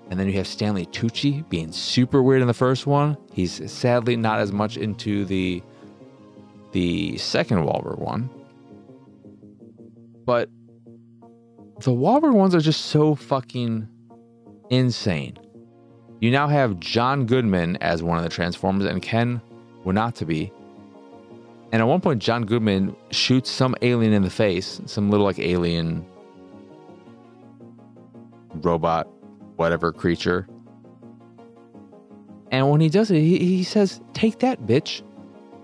And 0.09 0.19
then 0.19 0.25
you 0.25 0.33
have 0.33 0.47
Stanley 0.47 0.87
Tucci 0.87 1.47
being 1.47 1.71
super 1.71 2.23
weird 2.23 2.41
in 2.41 2.47
the 2.47 2.55
first 2.55 2.87
one. 2.87 3.17
He's 3.31 3.71
sadly 3.71 4.15
not 4.15 4.39
as 4.39 4.51
much 4.51 4.77
into 4.77 5.25
the 5.25 5.61
the 6.71 7.17
second 7.17 7.59
Wahlberg 7.59 7.99
one. 7.99 8.29
But 10.25 10.49
the 11.79 11.91
Wahlberg 11.91 12.33
ones 12.33 12.53
are 12.55 12.61
just 12.61 12.85
so 12.85 13.15
fucking 13.15 13.87
insane. 14.69 15.37
You 16.19 16.29
now 16.29 16.47
have 16.47 16.79
John 16.79 17.25
Goodman 17.25 17.77
as 17.77 18.03
one 18.03 18.17
of 18.17 18.23
the 18.23 18.29
Transformers 18.29 18.85
and 18.85 19.01
Ken 19.01 19.41
Watanabe. 19.83 20.51
And 21.71 21.81
at 21.81 21.87
one 21.87 22.01
point, 22.01 22.21
John 22.21 22.45
Goodman 22.45 22.95
shoots 23.09 23.49
some 23.49 23.75
alien 23.81 24.13
in 24.13 24.21
the 24.21 24.29
face, 24.29 24.81
some 24.85 25.09
little 25.09 25.25
like 25.25 25.39
alien 25.39 26.05
robot, 28.55 29.07
whatever 29.55 29.91
creature. 29.91 30.47
And 32.51 32.69
when 32.69 32.81
he 32.81 32.89
does 32.89 33.09
it, 33.09 33.21
he, 33.21 33.39
he 33.39 33.63
says, 33.63 34.01
Take 34.13 34.39
that, 34.39 34.61
bitch. 34.63 35.01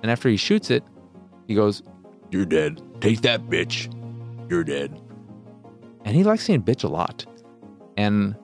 And 0.01 0.09
after 0.09 0.29
he 0.29 0.37
shoots 0.37 0.71
it, 0.71 0.83
he 1.47 1.55
goes, 1.55 1.81
You're 2.31 2.45
dead. 2.45 2.81
Take 3.01 3.21
that, 3.21 3.47
bitch. 3.47 3.91
You're 4.49 4.63
dead. 4.63 4.99
And 6.05 6.15
he 6.15 6.23
likes 6.23 6.43
saying 6.43 6.63
bitch 6.63 6.83
a 6.83 6.87
lot. 6.87 7.25
And 7.97 8.35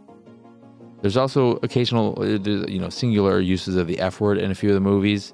there's 1.01 1.17
also 1.17 1.59
occasional, 1.63 2.17
uh, 2.17 2.23
you 2.67 2.79
know, 2.79 2.89
singular 2.89 3.39
uses 3.39 3.75
of 3.75 3.87
the 3.87 3.99
F 3.99 4.19
word 4.19 4.37
in 4.37 4.51
a 4.51 4.55
few 4.55 4.69
of 4.69 4.75
the 4.75 4.81
movies. 4.81 5.33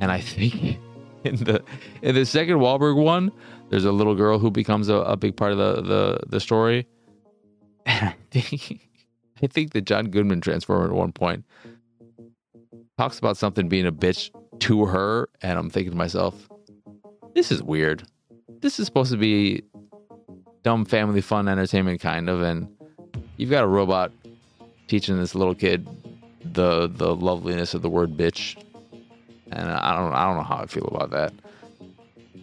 And 0.00 0.10
I 0.10 0.20
think 0.20 0.78
in 1.24 1.36
the 1.36 1.62
in 2.02 2.14
the 2.14 2.26
second 2.26 2.56
Wahlberg 2.56 2.96
one, 2.96 3.32
there's 3.70 3.84
a 3.84 3.92
little 3.92 4.14
girl 4.14 4.38
who 4.38 4.50
becomes 4.50 4.88
a, 4.88 4.96
a 4.96 5.16
big 5.16 5.36
part 5.36 5.52
of 5.52 5.58
the, 5.58 5.82
the 5.82 6.20
the 6.28 6.40
story. 6.40 6.86
And 7.84 8.10
I 8.10 8.14
think 8.30 8.88
I 9.42 9.48
think 9.48 9.72
that 9.72 9.82
John 9.82 10.06
Goodman 10.06 10.40
transformer 10.40 10.84
at 10.84 10.92
one 10.92 11.10
point 11.10 11.44
talks 12.96 13.18
about 13.18 13.36
something 13.36 13.68
being 13.68 13.86
a 13.86 13.92
bitch 13.92 14.30
to 14.62 14.86
her, 14.86 15.28
and 15.42 15.58
I'm 15.58 15.70
thinking 15.70 15.92
to 15.92 15.96
myself, 15.96 16.48
this 17.34 17.50
is 17.50 17.62
weird. 17.62 18.04
This 18.60 18.78
is 18.78 18.86
supposed 18.86 19.10
to 19.12 19.18
be 19.18 19.62
dumb 20.62 20.84
family 20.84 21.20
fun 21.20 21.48
entertainment 21.48 22.00
kind 22.00 22.28
of, 22.28 22.42
and 22.42 22.68
you've 23.36 23.50
got 23.50 23.64
a 23.64 23.68
robot 23.68 24.12
teaching 24.86 25.18
this 25.18 25.34
little 25.34 25.54
kid 25.54 25.88
the 26.44 26.88
the 26.88 27.14
loveliness 27.14 27.72
of 27.72 27.82
the 27.82 27.88
word 27.88 28.16
bitch 28.16 28.60
and 29.52 29.70
I 29.70 29.96
don't 29.96 30.12
I 30.12 30.26
don't 30.26 30.36
know 30.36 30.42
how 30.42 30.56
I 30.56 30.66
feel 30.66 30.86
about 30.86 31.10
that. 31.10 31.32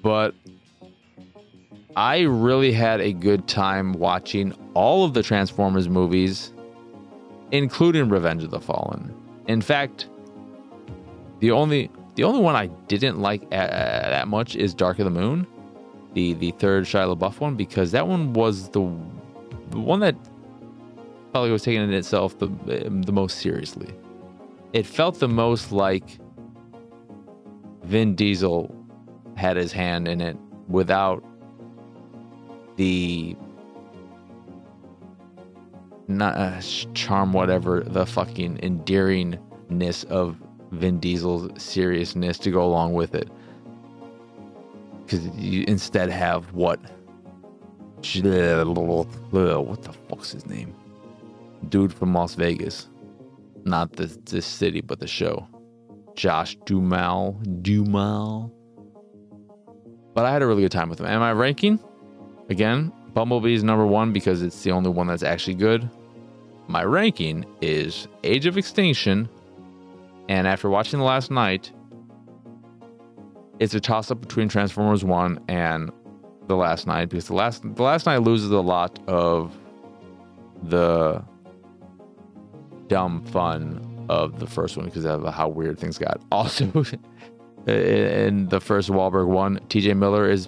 But 0.02 0.34
I 1.96 2.22
really 2.22 2.72
had 2.72 3.02
a 3.02 3.12
good 3.12 3.48
time 3.48 3.94
watching 3.94 4.54
all 4.74 5.04
of 5.04 5.14
the 5.14 5.24
Transformers 5.24 5.90
movies, 5.90 6.54
including 7.52 8.10
Revenge 8.10 8.44
of 8.44 8.52
the 8.52 8.60
Fallen. 8.60 9.14
In 9.48 9.62
fact, 9.62 10.08
the 11.40 11.52
only 11.52 11.90
the 12.16 12.24
only 12.24 12.42
one 12.42 12.56
I 12.56 12.68
didn't 12.88 13.20
like 13.20 13.44
a, 13.44 13.48
that 13.50 14.28
much 14.28 14.56
is 14.56 14.74
Dark 14.74 15.00
of 15.00 15.06
the 15.06 15.12
Moon, 15.12 15.48
the 16.14 16.34
the 16.34 16.52
third 16.52 16.86
Shia 16.86 17.16
LaBeouf 17.16 17.40
one, 17.40 17.56
because 17.56 17.92
that 17.92 18.08
one 18.08 18.34
was 18.34 18.70
the, 18.70 18.82
the 19.70 19.80
one 19.80 20.00
that 20.02 20.16
probably 21.32 21.52
was 21.52 21.64
taking 21.64 21.82
it 21.82 21.94
itself 21.94 22.38
the 22.40 22.48
the 23.06 23.12
most 23.12 23.38
seriously. 23.38 23.94
It 24.74 24.86
felt 24.86 25.20
the 25.20 25.28
most 25.28 25.72
like 25.72 26.20
Vin 27.84 28.16
Diesel 28.16 28.76
had 29.36 29.58
his 29.58 29.72
hand 29.72 30.08
in 30.08 30.22
it 30.22 30.38
without 30.68 31.24
the 32.76 33.36
not 36.08 36.36
uh, 36.38 36.60
charm 36.94 37.34
whatever 37.34 37.82
the 37.82 38.06
fucking 38.06 38.58
endearingness 38.58 40.06
of 40.06 40.38
Vin 40.72 41.00
Diesel's 41.00 41.62
seriousness 41.62 42.38
to 42.40 42.52
go 42.52 42.64
along 42.64 42.94
with 42.94 43.16
it 43.16 43.30
because 45.10 45.28
you 45.36 45.66
instead 45.68 46.10
have 46.10 46.54
what 46.54 46.80
what 48.02 49.82
the 49.84 49.94
fuck's 50.08 50.32
his 50.32 50.46
name? 50.46 50.74
Dude 51.68 51.94
from 51.94 52.14
Las 52.14 52.36
Vegas. 52.36 52.88
Not 53.66 53.94
the 53.94 54.06
this 54.26 54.46
city, 54.46 54.82
but 54.82 55.00
the 55.00 55.08
show. 55.08 55.48
Josh 56.16 56.56
Duhamel. 56.66 57.34
Duhamel. 57.62 58.54
But 60.14 60.26
I 60.26 60.32
had 60.32 60.42
a 60.42 60.48
really 60.48 60.62
good 60.62 60.72
time 60.72 60.90
with 60.90 61.00
him. 61.00 61.08
Am 61.08 61.22
I 61.22 61.34
ranking? 61.34 61.80
Again, 62.50 62.92
Bumblebee 63.14 63.54
is 63.54 63.64
number 63.64 63.86
one 63.86 64.14
because 64.14 64.42
it's 64.42 64.64
the 64.64 64.72
only 64.72 64.90
one 64.90 65.08
that's 65.08 65.24
actually 65.24 65.56
good. 65.56 65.90
My 66.68 66.84
ranking 66.84 67.46
is 67.62 68.08
Age 68.24 68.46
of 68.46 68.58
Extinction, 68.58 69.28
and 70.30 70.48
after 70.48 70.70
watching 70.70 71.00
the 71.00 71.06
Last 71.06 71.32
Knight, 71.32 71.72
it's 73.58 73.74
a 73.74 73.80
toss 73.80 74.12
up 74.12 74.22
between 74.22 74.48
Transformers 74.48 75.04
1 75.04 75.40
and 75.50 75.92
the 76.48 76.56
Last 76.56 76.86
Knight 76.86 77.10
because 77.10 77.26
the 77.28 77.34
last 77.34 77.64
the 77.76 77.84
Last 77.84 78.06
Knight 78.06 78.20
loses 78.20 78.52
a 78.52 78.62
lot 78.62 79.00
of 79.08 79.58
the 80.64 81.24
dumb 82.88 83.24
fun 83.26 84.06
of 84.08 84.40
the 84.40 84.46
first 84.46 84.78
one 84.78 84.86
because 84.86 85.06
of 85.06 85.26
how 85.34 85.50
weird 85.50 85.80
things 85.80 85.98
got. 85.98 86.22
Also, 86.32 86.66
in 87.68 88.48
the 88.48 88.62
first 88.62 88.90
Wahlberg 88.90 89.28
one, 89.28 89.60
TJ 89.68 89.98
Miller 89.98 90.30
is 90.30 90.48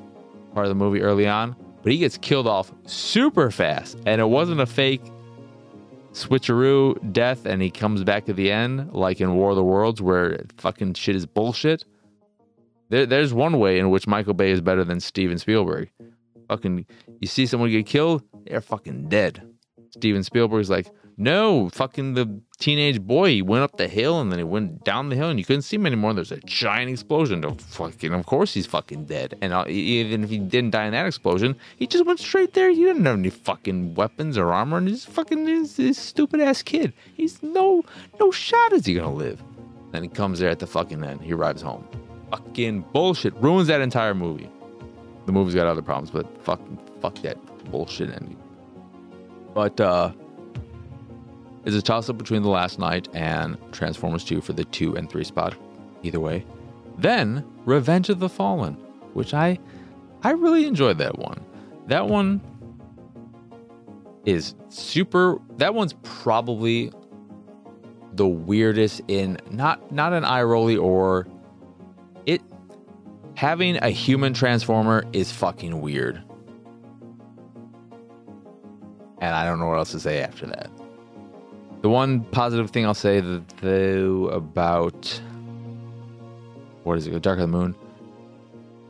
part 0.54 0.68
of 0.68 0.70
the 0.70 0.76
movie 0.76 1.02
early 1.02 1.28
on, 1.28 1.56
but 1.82 1.92
he 1.92 1.98
gets 1.98 2.18
killed 2.20 2.48
off 2.48 2.72
super 2.86 3.50
fast, 3.50 3.98
and 4.06 4.22
it 4.22 4.26
wasn't 4.26 4.62
a 4.62 4.66
fake 4.68 5.02
switcheroo 6.12 7.14
death, 7.14 7.46
and 7.46 7.62
he 7.62 7.70
comes 7.70 8.04
back 8.04 8.30
at 8.30 8.36
the 8.36 8.52
end 8.52 8.94
like 8.94 9.22
in 9.22 9.36
War 9.36 9.52
of 9.52 9.56
the 9.56 9.64
Worlds 9.64 10.02
where 10.02 10.46
fucking 10.58 10.94
shit 10.94 11.16
is 11.16 11.26
bullshit. 11.26 11.86
There, 12.90 13.06
there's 13.06 13.34
one 13.34 13.60
way 13.60 13.80
in 13.80 13.90
which 13.90 14.08
Michael 14.08 14.34
Bay 14.34 14.52
is 14.52 14.62
better 14.62 14.84
than 14.84 15.00
Steven 15.00 15.38
Spielberg. 15.38 15.90
Fucking, 16.50 16.86
you 17.20 17.28
see 17.28 17.46
someone 17.46 17.70
get 17.70 17.86
killed, 17.86 18.24
they're 18.46 18.62
fucking 18.62 19.08
dead. 19.08 19.42
Steven 19.92 20.24
Spielberg's 20.24 20.70
like, 20.70 20.88
no, 21.18 21.70
fucking 21.70 22.14
the 22.14 22.42
teenage 22.60 23.02
boy, 23.02 23.30
he 23.30 23.42
went 23.42 23.64
up 23.64 23.78
the 23.78 23.88
hill 23.88 24.22
and 24.22 24.32
then 24.32 24.40
he 24.40 24.44
went 24.44 24.84
down 24.84 25.10
the 25.10 25.16
hill 25.16 25.30
and 25.30 25.40
you 25.40 25.46
couldn't 25.46 25.64
see 25.64 25.76
him 25.76 25.86
anymore. 25.86 26.14
There's 26.14 26.32
a 26.32 26.40
giant 26.42 26.92
explosion. 26.92 27.44
Of 27.44 27.62
fucking, 27.62 28.14
of 28.14 28.26
course 28.26 28.54
he's 28.54 28.66
fucking 28.66 29.06
dead. 29.06 29.38
And 29.42 29.54
uh, 29.54 29.66
even 29.68 30.24
if 30.24 30.30
he 30.30 30.38
didn't 30.38 30.72
die 30.72 30.86
in 30.86 30.92
that 30.92 31.06
explosion, 31.06 31.56
he 31.78 31.88
just 31.88 32.06
went 32.06 32.20
straight 32.20 32.54
there. 32.54 32.70
He 32.70 32.84
didn't 32.84 33.06
have 33.06 33.18
any 33.18 33.30
fucking 33.30 33.96
weapons 33.96 34.38
or 34.38 34.52
armor, 34.54 34.78
and 34.78 34.88
he's 34.88 35.06
fucking 35.06 35.46
this, 35.46 35.76
this 35.76 35.98
stupid 35.98 36.40
ass 36.42 36.62
kid. 36.62 36.94
He's 37.16 37.42
no 37.42 37.84
no 38.20 38.32
shot 38.32 38.74
is 38.74 38.86
he 38.86 38.96
gonna 38.96 39.14
live. 39.14 39.42
Then 39.92 40.04
he 40.04 40.10
comes 40.10 40.40
there 40.40 40.50
at 40.50 40.60
the 40.60 40.68
fucking 40.68 41.04
end. 41.04 41.22
He 41.22 41.34
arrives 41.34 41.62
home 41.62 41.86
fucking 42.32 42.86
bullshit. 42.94 43.34
Ruins 43.36 43.68
that 43.68 43.82
entire 43.82 44.16
movie. 44.16 44.50
The 45.26 45.32
movie's 45.32 45.54
got 45.54 45.68
other 45.68 45.82
problems, 45.82 46.10
but 46.10 46.26
fuck, 46.44 46.62
fuck 47.02 47.16
that 47.22 47.38
bullshit 47.70 48.10
ending. 48.10 48.38
But 49.54 49.80
uh, 49.80 50.12
it's 51.66 51.76
a 51.76 51.82
toss 51.82 52.10
up 52.10 52.18
between 52.18 52.42
The 52.42 52.50
Last 52.50 52.80
Knight 52.80 53.08
and 53.14 53.58
Transformers 53.72 54.24
2 54.24 54.42
for 54.42 54.54
the 54.54 54.66
2 54.66 54.96
and 54.96 55.10
3 55.10 55.24
spot. 55.24 55.56
Either 56.04 56.20
way. 56.20 56.46
Then 56.98 57.46
Revenge 57.66 58.10
of 58.10 58.20
the 58.20 58.30
Fallen, 58.30 58.74
which 59.14 59.34
I 59.34 59.60
I 60.24 60.32
really 60.32 60.66
enjoyed 60.66 60.98
that 61.00 61.18
one. 61.18 61.44
That 61.88 62.08
one 62.08 62.42
is 64.26 64.56
super 64.70 65.40
that 65.58 65.74
one's 65.74 65.94
probably 66.04 66.92
the 68.14 68.28
weirdest 68.28 69.02
in 69.08 69.38
not 69.50 69.92
not 69.92 70.14
an 70.14 70.26
eye 70.26 70.44
rolly 70.44 70.78
or 70.78 71.28
it 72.26 72.42
having 73.36 73.78
a 73.78 73.90
human 73.90 74.34
transformer 74.34 75.06
is 75.14 75.32
fucking 75.32 75.82
weird. 75.82 76.22
And 79.20 79.36
I 79.36 79.46
don't 79.46 79.60
know 79.60 79.68
what 79.68 79.78
else 79.78 79.92
to 79.92 80.00
say 80.00 80.22
after 80.22 80.48
that. 80.48 80.72
The 81.82 81.90
one 81.90 82.24
positive 82.26 82.70
thing 82.70 82.86
I'll 82.86 82.94
say 82.94 83.22
though 83.62 84.28
about 84.28 85.22
what 86.84 86.98
is 86.98 87.08
it, 87.08 87.22
Dark 87.22 87.40
of 87.40 87.52
the 87.52 87.58
Moon, 87.58 87.76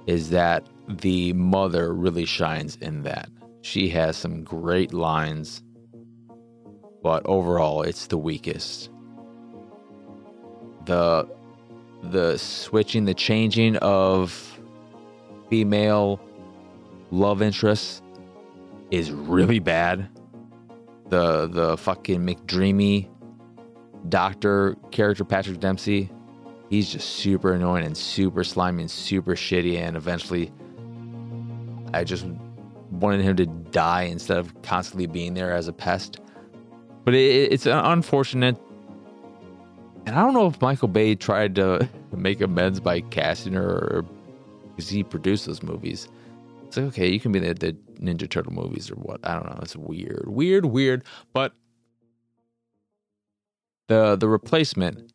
is 0.08 0.30
that 0.32 0.66
the 0.88 1.32
mother 1.34 1.94
really 1.94 2.26
shines 2.26 2.76
in 2.78 3.04
that. 3.04 3.30
She 3.62 3.88
has 3.90 4.18
some 4.18 4.44
great 4.44 4.94
lines, 4.94 5.64
but 7.02 7.26
overall 7.26 7.84
it's 7.84 8.08
the 8.08 8.18
weakest. 8.18 8.90
The 10.86 11.30
the 12.04 12.38
switching, 12.38 13.06
the 13.06 13.14
changing 13.14 13.78
of 13.78 14.60
female 15.50 16.20
love 17.12 17.42
interests 17.42 18.02
is 18.90 19.12
really 19.12 19.60
bad. 19.60 20.10
The 21.12 21.48
the 21.48 21.78
fucking 21.78 22.22
McDreamy 22.26 23.10
doctor 24.08 24.78
character 24.92 25.26
Patrick 25.26 25.60
Dempsey, 25.60 26.10
he's 26.70 26.90
just 26.90 27.10
super 27.10 27.54
annoying 27.54 27.86
and 27.86 27.98
super 27.98 28.46
slimy 28.46 28.84
and 28.84 28.90
super 28.90 29.36
shitty 29.36 29.76
and 29.78 29.98
eventually 29.98 30.54
I 31.94 32.06
just 32.06 32.26
wanted 32.92 33.24
him 33.24 33.36
to 33.36 33.46
die 33.46 34.04
instead 34.04 34.38
of 34.38 34.62
constantly 34.62 35.06
being 35.06 35.34
there 35.34 35.54
as 35.54 35.68
a 35.68 35.74
pest. 35.74 36.22
But 37.04 37.14
it, 37.14 37.52
it's 37.52 37.66
unfortunate 37.66 38.58
and 40.06 40.16
I 40.16 40.24
don't 40.24 40.34
know 40.34 40.48
if 40.48 40.62
Michael 40.62 40.88
Bay 40.88 41.16
tried 41.16 41.56
to 41.56 41.90
make 42.16 42.40
amends 42.40 42.80
by 42.80 43.02
casting 43.02 43.52
her 43.52 44.06
because 44.70 44.88
he 44.88 45.04
produced 45.04 45.46
those 45.46 45.62
movies. 45.62 46.08
It's 46.72 46.78
like, 46.78 46.86
okay, 46.86 47.10
you 47.10 47.20
can 47.20 47.34
be 47.34 47.40
the, 47.40 47.54
the 47.54 47.74
Ninja 48.02 48.30
Turtle 48.30 48.54
movies 48.54 48.90
or 48.90 48.96
what. 48.96 49.20
I 49.26 49.34
don't 49.34 49.46
know. 49.46 49.60
It's 49.62 49.76
weird. 49.76 50.24
Weird, 50.28 50.64
weird. 50.64 51.04
But 51.34 51.52
the 53.90 54.16
the 54.16 54.30
replacement, 54.30 55.12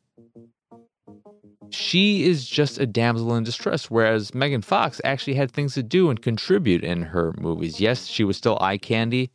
she 1.71 2.25
is 2.25 2.47
just 2.47 2.79
a 2.79 2.85
damsel 2.85 3.35
in 3.37 3.45
distress, 3.45 3.91
whereas 3.91 4.35
Megan 4.35 4.61
Fox 4.61 5.01
actually 5.03 5.33
had 5.33 5.51
things 5.51 5.73
to 5.73 5.83
do 5.83 6.11
and 6.11 6.21
contribute 6.21 6.85
in 6.85 7.01
her 7.01 7.33
movies. 7.39 7.81
Yes, 7.81 8.05
she 8.05 8.23
was 8.23 8.37
still 8.37 8.59
eye 8.61 8.77
candy. 8.77 9.31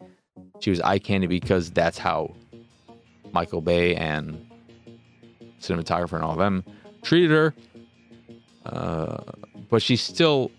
She 0.59 0.69
was 0.69 0.79
eye 0.81 0.99
candy 0.99 1.25
because 1.25 1.71
that's 1.71 1.97
how 1.97 2.35
Michael 3.31 3.61
Bay 3.61 3.95
and 3.95 4.47
cinematographer 5.59 6.13
and 6.13 6.23
all 6.23 6.33
of 6.33 6.37
them, 6.37 6.63
treated 7.01 7.31
her. 7.31 7.55
Uh, 8.63 9.23
but 9.71 9.81
she 9.81 9.95
still 9.95 10.51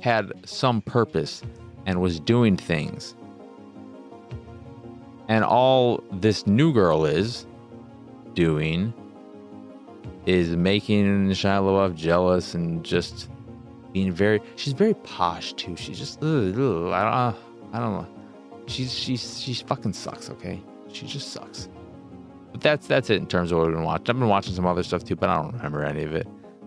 had 0.00 0.32
some 0.44 0.82
purpose 0.82 1.42
and 1.86 2.00
was 2.00 2.20
doing 2.20 2.56
things. 2.56 3.14
And 5.28 5.44
all 5.44 6.02
this 6.12 6.46
new 6.46 6.72
girl 6.72 7.04
is 7.04 7.46
doing 8.34 8.92
is 10.26 10.50
making 10.50 11.30
Shia 11.30 11.94
jealous 11.94 12.54
and 12.54 12.84
just 12.84 13.28
being 13.92 14.12
very. 14.12 14.40
She's 14.56 14.72
very 14.72 14.94
posh 14.94 15.52
too. 15.54 15.76
She's 15.76 15.98
just. 15.98 16.22
Ugh, 16.22 16.54
ugh, 16.58 16.92
I 16.92 17.02
don't. 17.02 17.12
Uh, 17.12 17.34
I 17.72 17.78
don't 17.80 17.92
know. 17.92 18.06
She's 18.66 18.92
she's 18.92 19.40
she's 19.40 19.60
fucking 19.62 19.92
sucks. 19.92 20.30
Okay, 20.30 20.60
she 20.92 21.06
just 21.06 21.32
sucks. 21.32 21.68
But 22.52 22.60
that's 22.60 22.86
that's 22.86 23.10
it 23.10 23.16
in 23.16 23.26
terms 23.26 23.52
of 23.52 23.58
what 23.58 23.68
I've 23.68 23.74
been 23.74 23.84
watching. 23.84 24.10
I've 24.10 24.18
been 24.20 24.28
watching 24.28 24.54
some 24.54 24.66
other 24.66 24.82
stuff 24.82 25.04
too, 25.04 25.16
but 25.16 25.28
I 25.30 25.36
don't 25.36 25.52
remember 25.54 25.84
any 25.84 26.04
of 26.04 26.14
it. 26.14 26.26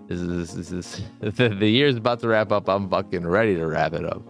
This 0.10 0.22
is, 0.22 0.56
this 0.56 0.72
is, 0.72 1.02
the, 1.20 1.50
the 1.50 1.70
year's 1.70 1.96
about 1.96 2.20
to 2.22 2.28
wrap 2.28 2.52
up. 2.52 2.68
I'm 2.68 2.90
fucking 2.90 3.26
ready 3.28 3.56
to 3.56 3.68
wrap 3.68 3.94
it 3.94 4.04
up. 4.04 4.24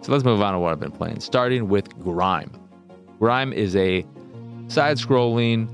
So 0.00 0.10
let's 0.10 0.24
move 0.24 0.40
on 0.40 0.54
to 0.54 0.58
what 0.58 0.72
I've 0.72 0.80
been 0.80 0.90
playing. 0.90 1.20
Starting 1.20 1.68
with 1.68 1.96
Grime. 1.98 2.50
Grime 3.18 3.52
is 3.52 3.76
a 3.76 4.04
side-scrolling 4.68 5.68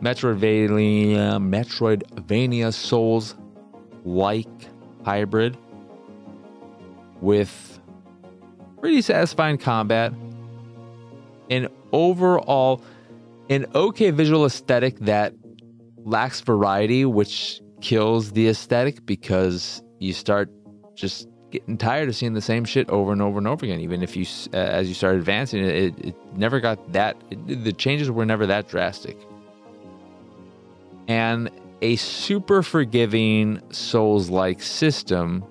Metroidvania, 0.00 1.42
Metroidvania 1.42 2.72
Souls 2.72 3.34
like 4.04 4.46
hybrid 5.04 5.58
with 7.20 7.80
pretty 8.78 9.02
satisfying 9.02 9.58
combat. 9.58 10.12
And 11.50 11.68
overall, 11.92 12.80
an 13.50 13.66
okay 13.74 14.10
visual 14.12 14.46
aesthetic 14.46 14.98
that 15.00 15.34
lacks 16.04 16.40
variety, 16.40 17.04
which 17.04 17.60
kills 17.84 18.32
the 18.32 18.48
aesthetic 18.48 19.04
because 19.04 19.82
you 19.98 20.14
start 20.14 20.48
just 20.94 21.28
getting 21.50 21.76
tired 21.76 22.08
of 22.08 22.16
seeing 22.16 22.32
the 22.32 22.40
same 22.40 22.64
shit 22.64 22.88
over 22.88 23.12
and 23.12 23.20
over 23.20 23.36
and 23.36 23.46
over 23.46 23.64
again. 23.64 23.78
Even 23.78 24.02
if 24.02 24.16
you, 24.16 24.24
uh, 24.54 24.56
as 24.56 24.88
you 24.88 24.94
start 24.94 25.16
advancing, 25.16 25.62
it, 25.62 25.98
it 25.98 26.16
never 26.34 26.60
got 26.60 26.92
that. 26.94 27.14
It, 27.30 27.62
the 27.62 27.74
changes 27.74 28.10
were 28.10 28.24
never 28.24 28.46
that 28.46 28.68
drastic. 28.68 29.18
And 31.08 31.50
a 31.82 31.96
super 31.96 32.62
forgiving 32.62 33.60
Souls 33.70 34.30
like 34.30 34.62
system 34.62 35.44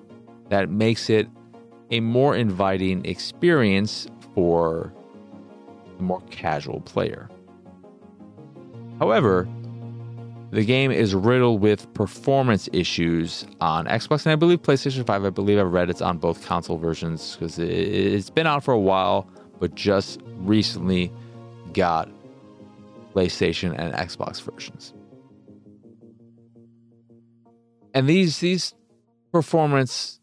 that 0.48 0.68
makes 0.68 1.08
it 1.08 1.28
a 1.92 2.00
more 2.00 2.34
inviting 2.34 3.04
experience 3.06 4.08
for 4.34 4.92
the 5.98 6.02
more 6.02 6.20
casual 6.30 6.80
player. 6.80 7.30
However, 8.98 9.48
the 10.54 10.64
game 10.64 10.92
is 10.92 11.16
riddled 11.16 11.60
with 11.60 11.92
performance 11.94 12.68
issues 12.72 13.44
on 13.60 13.86
Xbox 13.86 14.24
and 14.24 14.32
I 14.32 14.36
believe 14.36 14.62
PlayStation 14.62 15.04
5. 15.04 15.24
I 15.24 15.30
believe 15.30 15.58
I've 15.58 15.72
read 15.72 15.90
it's 15.90 16.00
on 16.00 16.18
both 16.18 16.46
console 16.46 16.78
versions 16.78 17.34
because 17.34 17.58
it's 17.58 18.30
been 18.30 18.46
out 18.46 18.62
for 18.62 18.72
a 18.72 18.78
while, 18.78 19.28
but 19.58 19.74
just 19.74 20.20
recently 20.36 21.12
got 21.72 22.08
PlayStation 23.14 23.74
and 23.76 23.94
Xbox 23.94 24.40
versions. 24.42 24.94
And 27.92 28.08
these 28.08 28.38
these 28.38 28.74
performance 29.32 30.20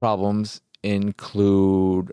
problems 0.00 0.60
include 0.84 2.12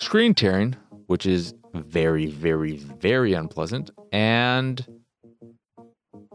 screen 0.00 0.32
tearing, 0.32 0.76
which 1.08 1.26
is 1.26 1.52
very, 1.74 2.26
very, 2.26 2.76
very 2.76 3.34
unpleasant, 3.34 3.90
and 4.12 4.86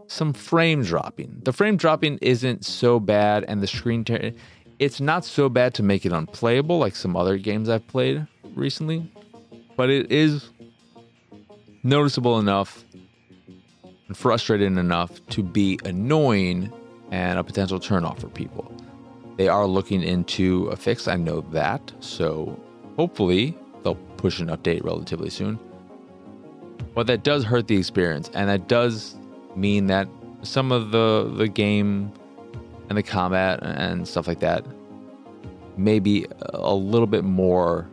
some 0.06 0.32
frame 0.32 0.82
dropping. 0.82 1.40
The 1.44 1.52
frame 1.52 1.76
dropping 1.76 2.18
isn't 2.22 2.64
so 2.64 3.00
bad, 3.00 3.44
and 3.48 3.62
the 3.62 3.66
screen 3.66 4.04
tearing, 4.04 4.34
it's 4.78 5.00
not 5.00 5.24
so 5.24 5.48
bad 5.48 5.74
to 5.74 5.82
make 5.82 6.04
it 6.04 6.12
unplayable 6.12 6.78
like 6.78 6.96
some 6.96 7.16
other 7.16 7.38
games 7.38 7.68
I've 7.68 7.86
played 7.86 8.26
recently, 8.54 9.10
but 9.76 9.90
it 9.90 10.10
is 10.12 10.50
noticeable 11.82 12.38
enough 12.38 12.84
and 14.08 14.16
frustrating 14.16 14.76
enough 14.76 15.24
to 15.28 15.42
be 15.42 15.78
annoying 15.84 16.72
and 17.10 17.38
a 17.38 17.44
potential 17.44 17.80
turnoff 17.80 18.20
for 18.20 18.28
people. 18.28 18.72
They 19.36 19.48
are 19.48 19.66
looking 19.66 20.02
into 20.02 20.66
a 20.68 20.76
fix, 20.76 21.08
I 21.08 21.16
know 21.16 21.42
that, 21.52 21.92
so 22.00 22.58
hopefully 22.96 23.56
they'll 23.82 23.94
push 24.16 24.40
an 24.40 24.48
update 24.48 24.84
relatively 24.84 25.30
soon. 25.30 25.58
But 26.94 27.06
that 27.08 27.22
does 27.22 27.44
hurt 27.44 27.68
the 27.68 27.76
experience, 27.76 28.30
and 28.34 28.48
that 28.48 28.68
does 28.68 29.16
mean 29.56 29.86
that 29.86 30.08
some 30.42 30.72
of 30.72 30.90
the 30.90 31.32
the 31.36 31.48
game 31.48 32.12
and 32.88 32.96
the 32.96 33.02
combat 33.02 33.58
and 33.62 34.06
stuff 34.06 34.28
like 34.28 34.40
that 34.40 34.64
may 35.76 35.98
be 35.98 36.26
a 36.54 36.74
little 36.74 37.06
bit 37.06 37.24
more 37.24 37.88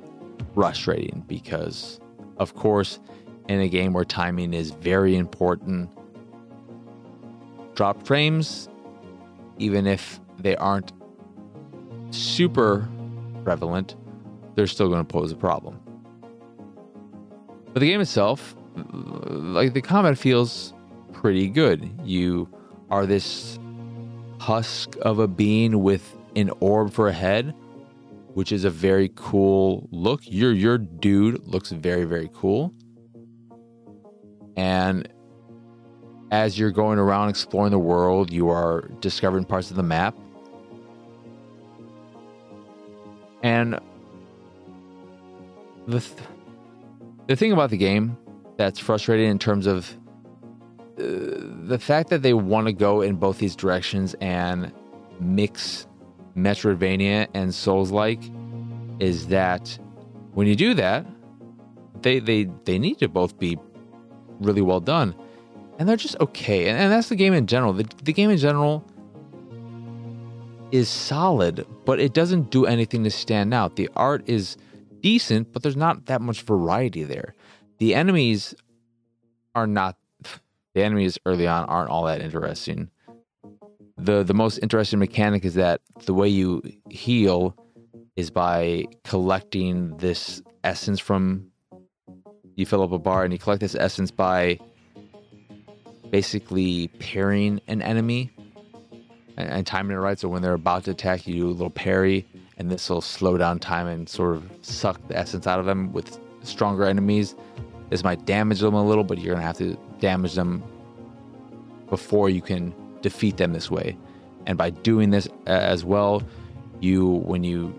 frustrating 0.54 1.24
because 1.28 2.00
of 2.38 2.56
course 2.56 3.00
in 3.50 3.60
a 3.60 3.68
game 3.68 3.94
where 3.94 4.06
timing 4.06 4.54
is 4.54 4.72
very 4.72 5.16
important 5.16 5.90
drop 7.76 8.06
frames 8.06 8.70
even 9.58 9.88
if 9.88 10.20
they 10.40 10.56
aren't 10.58 10.92
super 12.12 12.88
prevalent 13.44 13.96
they're 14.56 14.68
still 14.68 14.88
going 14.88 15.04
to 15.04 15.12
pose 15.12 15.32
a 15.32 15.36
problem. 15.36 15.80
But 17.74 17.80
the 17.80 17.88
game 17.88 18.02
itself 18.02 18.56
like 18.76 19.74
the 19.74 19.82
combat 19.82 20.18
feels 20.18 20.74
pretty 21.14 21.48
good. 21.48 21.90
You 22.04 22.50
are 22.90 23.06
this 23.06 23.58
husk 24.40 24.96
of 25.02 25.20
a 25.20 25.28
being 25.28 25.82
with 25.82 26.16
an 26.36 26.52
orb 26.60 26.92
for 26.92 27.08
a 27.08 27.14
head, 27.14 27.54
which 28.34 28.52
is 28.52 28.66
a 28.66 28.70
very 28.70 29.12
cool 29.16 29.88
look. 29.92 30.22
Your 30.26 30.52
your 30.52 30.78
dude 30.78 31.48
looks 31.48 31.72
very 31.72 32.04
very 32.04 32.30
cool. 32.34 32.74
And 34.56 35.08
as 36.32 36.58
you're 36.58 36.72
going 36.72 37.00
around 37.00 37.30
exploring 37.30 37.72
the 37.72 37.80
world, 37.80 38.34
you 38.34 38.50
are 38.50 38.90
discovering 39.00 39.46
parts 39.46 39.70
of 39.70 39.78
the 39.78 39.84
map. 39.84 40.16
And 43.44 43.80
the 45.88 46.00
th- 46.00 46.14
the 47.28 47.36
thing 47.36 47.52
about 47.52 47.70
the 47.70 47.78
game 47.78 48.18
that's 48.58 48.80
frustrating 48.80 49.30
in 49.30 49.40
terms 49.40 49.68
of 49.68 49.96
the 51.04 51.80
fact 51.80 52.10
that 52.10 52.22
they 52.22 52.34
want 52.34 52.68
to 52.68 52.74
go 52.74 53.02
in 53.02 53.16
both 53.16 53.38
these 53.38 53.56
directions 53.56 54.16
and 54.22 54.72
mix 55.20 55.88
Metroidvania 56.36 57.28
and 57.34 57.54
Souls 57.54 57.92
like 57.92 58.20
is 59.00 59.28
that 59.28 59.78
when 60.34 60.48
you 60.48 60.56
do 60.56 60.74
that, 60.74 61.06
they 62.02 62.20
they 62.20 62.46
they 62.66 62.80
need 62.80 63.00
to 63.00 63.08
both 63.08 63.38
be 63.38 63.58
really 64.40 64.62
well 64.62 64.80
done, 64.80 65.16
and 65.78 65.88
they're 65.88 65.96
just 65.96 66.20
okay. 66.20 66.68
And, 66.68 66.78
and 66.78 66.92
that's 66.92 67.10
the 67.10 67.16
game 67.16 67.34
in 67.34 67.48
general. 67.48 67.74
The, 67.74 67.88
the 68.04 68.14
game 68.14 68.30
in 68.30 68.38
general 68.38 68.84
is 70.72 70.90
solid, 70.90 71.66
but 71.86 72.00
it 72.00 72.14
doesn't 72.14 72.50
do 72.50 72.66
anything 72.66 73.04
to 73.04 73.12
stand 73.12 73.54
out. 73.54 73.76
The 73.76 73.90
art 73.96 74.24
is 74.28 74.58
decent, 75.02 75.54
but 75.54 75.62
there's 75.62 75.78
not 75.78 76.08
that 76.08 76.22
much 76.22 76.42
variety 76.42 77.04
there. 77.04 77.36
The 77.78 77.94
enemies 77.94 78.56
are 79.54 79.68
not 79.68 79.98
the 80.74 80.84
enemies 80.84 81.18
early 81.26 81.48
on 81.48 81.66
aren't 81.66 81.90
all 81.90 82.06
that 82.06 82.22
interesting. 82.22 82.90
The 83.98 84.24
the 84.24 84.34
most 84.34 84.58
interesting 84.60 85.00
mechanic 85.00 85.46
is 85.46 85.54
that 85.54 85.82
the 86.06 86.14
way 86.14 86.28
you 86.28 86.62
heal 86.90 87.56
is 88.16 88.30
by 88.30 88.86
collecting 89.04 89.98
this 89.98 90.42
essence 90.64 91.00
from 91.00 91.48
you 92.56 92.66
fill 92.66 92.84
up 92.84 92.92
a 92.92 93.00
bar 93.00 93.24
and 93.24 93.34
you 93.34 93.40
collect 93.40 93.62
this 93.62 93.76
essence 93.76 94.12
by 94.12 94.60
basically 96.12 96.90
parrying 97.00 97.60
an 97.68 97.82
enemy 97.82 98.32
and, 99.38 99.50
and 99.50 99.68
timing 99.68 99.98
it 99.98 100.00
right. 100.00 100.20
So 100.20 100.30
when 100.30 100.42
they're 100.42 100.54
about 100.54 100.84
to 100.86 100.92
attack 100.92 101.28
you, 101.28 101.34
do 101.34 101.48
a 101.48 101.50
little 101.50 101.70
parry, 101.70 102.26
and 102.58 102.70
this 102.70 102.90
will 102.90 103.02
slow 103.02 103.38
down 103.38 103.60
time 103.60 103.88
and 103.88 104.08
sort 104.08 104.36
of 104.36 104.52
suck 104.62 105.08
the 105.08 105.18
essence 105.18 105.48
out 105.48 105.60
of 105.60 105.66
them 105.66 105.92
with 105.92 106.20
stronger 106.44 106.86
enemies. 106.86 107.36
This 107.90 108.04
might 108.04 108.26
damage 108.26 108.60
them 108.60 108.74
a 108.74 108.84
little, 108.84 109.04
but 109.04 109.18
you're 109.20 109.36
gonna 109.36 109.46
have 109.46 109.58
to 109.58 109.78
damage 110.00 110.36
them 110.36 110.64
before 111.90 112.30
you 112.30 112.42
can 112.42 112.74
defeat 113.02 113.38
them 113.38 113.54
this 113.54 113.70
way. 113.70 113.98
And 114.46 114.58
by 114.58 114.72
doing 114.72 115.12
this 115.12 115.28
uh, 115.48 115.52
as 115.52 115.86
well, 115.86 116.24
you 116.80 117.06
when 117.06 117.44
you 117.44 117.78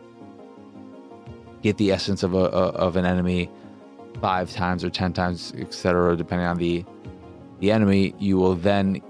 get 1.62 1.76
the 1.78 1.92
essence 1.92 2.22
of 2.22 2.34
a, 2.34 2.44
a 2.44 2.68
of 2.86 2.96
an 2.96 3.04
enemy 3.04 3.50
five 4.20 4.52
times 4.52 4.84
or 4.84 4.90
ten 4.90 5.12
times, 5.12 5.52
etc., 5.58 6.16
depending 6.16 6.46
on 6.46 6.58
the 6.58 6.84
the 7.60 7.72
enemy, 7.72 8.14
you 8.18 8.36
will 8.36 8.54
then 8.54 9.00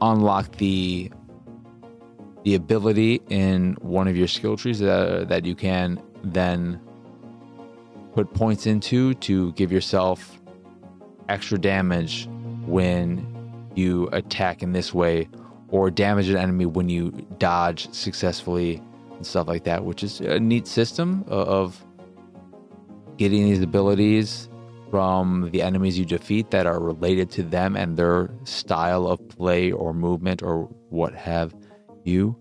unlock 0.00 0.56
the 0.56 1.10
the 2.44 2.54
ability 2.54 3.20
in 3.28 3.76
one 3.80 4.08
of 4.08 4.16
your 4.16 4.26
skill 4.26 4.56
trees 4.56 4.78
that, 4.78 5.28
that 5.28 5.44
you 5.44 5.54
can 5.54 6.02
then 6.24 6.80
put 8.14 8.32
points 8.32 8.66
into 8.66 9.14
to 9.14 9.52
give 9.52 9.70
yourself 9.70 10.39
extra 11.30 11.58
damage 11.58 12.28
when 12.66 13.26
you 13.74 14.08
attack 14.12 14.62
in 14.62 14.72
this 14.72 14.92
way 14.92 15.28
or 15.68 15.90
damage 15.90 16.28
an 16.28 16.36
enemy 16.36 16.66
when 16.66 16.88
you 16.88 17.10
dodge 17.38 17.90
successfully 17.92 18.82
and 19.16 19.24
stuff 19.26 19.46
like 19.46 19.64
that, 19.64 19.84
which 19.84 20.02
is 20.02 20.20
a 20.20 20.40
neat 20.40 20.66
system 20.66 21.24
of 21.28 21.84
getting 23.16 23.44
these 23.44 23.62
abilities 23.62 24.48
from 24.90 25.48
the 25.52 25.62
enemies 25.62 25.98
you 25.98 26.04
defeat 26.04 26.50
that 26.50 26.66
are 26.66 26.80
related 26.80 27.30
to 27.30 27.44
them 27.44 27.76
and 27.76 27.96
their 27.96 28.30
style 28.44 29.06
of 29.06 29.20
play 29.28 29.70
or 29.70 29.94
movement 29.94 30.42
or 30.42 30.62
what 30.88 31.14
have 31.14 31.54
you. 32.04 32.36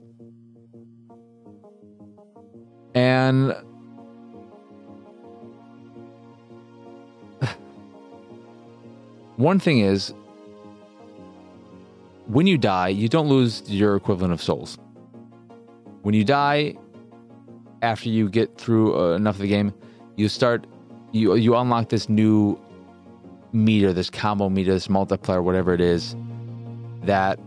And 2.95 3.53
one 9.39 9.57
thing 9.57 9.79
is 9.79 10.13
when 12.27 12.45
you 12.45 12.57
die, 12.57 12.89
you 12.89 13.07
don't 13.07 13.29
lose 13.29 13.63
your 13.67 13.95
equivalent 13.95 14.33
of 14.33 14.41
souls. 14.41 14.77
When 16.01 16.13
you 16.13 16.25
die, 16.25 16.75
after 17.81 18.09
you 18.09 18.27
get 18.29 18.57
through 18.57 18.99
uh, 18.99 19.15
enough 19.15 19.35
of 19.35 19.41
the 19.41 19.47
game, 19.47 19.73
you 20.17 20.27
start 20.27 20.67
you 21.13 21.35
you 21.35 21.55
unlock 21.55 21.87
this 21.87 22.09
new 22.09 22.59
meter, 23.53 23.93
this 23.93 24.09
combo 24.09 24.49
meter, 24.49 24.73
this 24.73 24.89
multiplier, 24.89 25.41
whatever 25.41 25.73
it 25.73 25.81
is, 25.81 26.17
that 27.03 27.39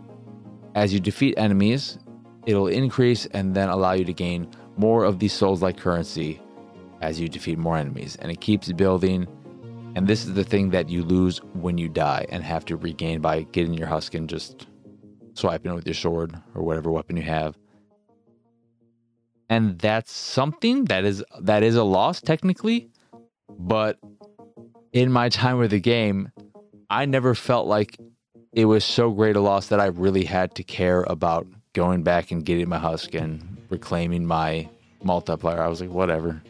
as 0.75 0.95
you 0.95 0.99
defeat 0.99 1.35
enemies, 1.37 1.99
it'll 2.47 2.69
increase 2.69 3.27
and 3.27 3.55
then 3.55 3.69
allow 3.69 3.93
you 3.93 4.07
to 4.07 4.15
gain 4.15 4.49
more 4.79 5.05
of 5.05 5.19
these 5.19 5.35
souls 5.35 5.61
like 5.61 5.77
currency 5.77 6.41
as 7.03 7.21
you 7.21 7.29
defeat 7.29 7.59
more 7.59 7.77
enemies. 7.77 8.17
And 8.17 8.33
it 8.33 8.41
keeps 8.41 8.73
building. 8.73 9.29
And 9.95 10.07
this 10.07 10.25
is 10.25 10.35
the 10.35 10.45
thing 10.45 10.71
that 10.71 10.89
you 10.89 11.03
lose 11.03 11.39
when 11.53 11.77
you 11.77 11.89
die 11.89 12.27
and 12.31 12.43
have 12.43 12.65
to 12.67 12.77
regain 12.77 13.21
by 13.21 13.43
getting 13.43 13.75
your 13.75 13.87
husk 13.87 14.15
and 14.15 14.29
just 14.29 14.67
swiping 15.35 15.73
it 15.73 15.75
with 15.75 15.87
your 15.87 15.95
sword 15.95 16.35
or 16.55 16.63
whatever 16.63 16.91
weapon 16.91 17.17
you 17.17 17.23
have. 17.23 17.57
And 19.51 19.79
that's 19.79 20.13
something 20.13 20.87
that 20.87 21.05
is 21.05 21.23
that 21.41 21.63
is 21.63 21.77
a 21.77 21.85
loss 21.85 22.23
technically, 22.23 22.89
but 23.59 23.99
in 24.93 25.13
my 25.13 25.29
time 25.29 25.59
with 25.59 25.73
the 25.73 25.81
game, 25.81 26.31
I 26.89 27.05
never 27.05 27.35
felt 27.35 27.67
like 27.67 27.99
it 28.53 28.65
was 28.65 28.85
so 28.85 29.11
great 29.11 29.37
a 29.37 29.41
loss 29.41 29.67
that 29.69 29.81
I 29.81 29.87
really 29.87 30.25
had 30.25 30.55
to 30.55 30.63
care 30.63 31.03
about 31.03 31.47
going 31.75 32.03
back 32.03 32.31
and 32.31 32.45
getting 32.45 32.69
my 32.69 32.79
husk 32.79 33.15
and 33.15 33.59
reclaiming 33.69 34.25
my 34.25 34.69
multiplier. 35.03 35.61
I 35.63 35.69
was 35.69 35.81
like, 35.81 35.91
whatever, 35.91 36.43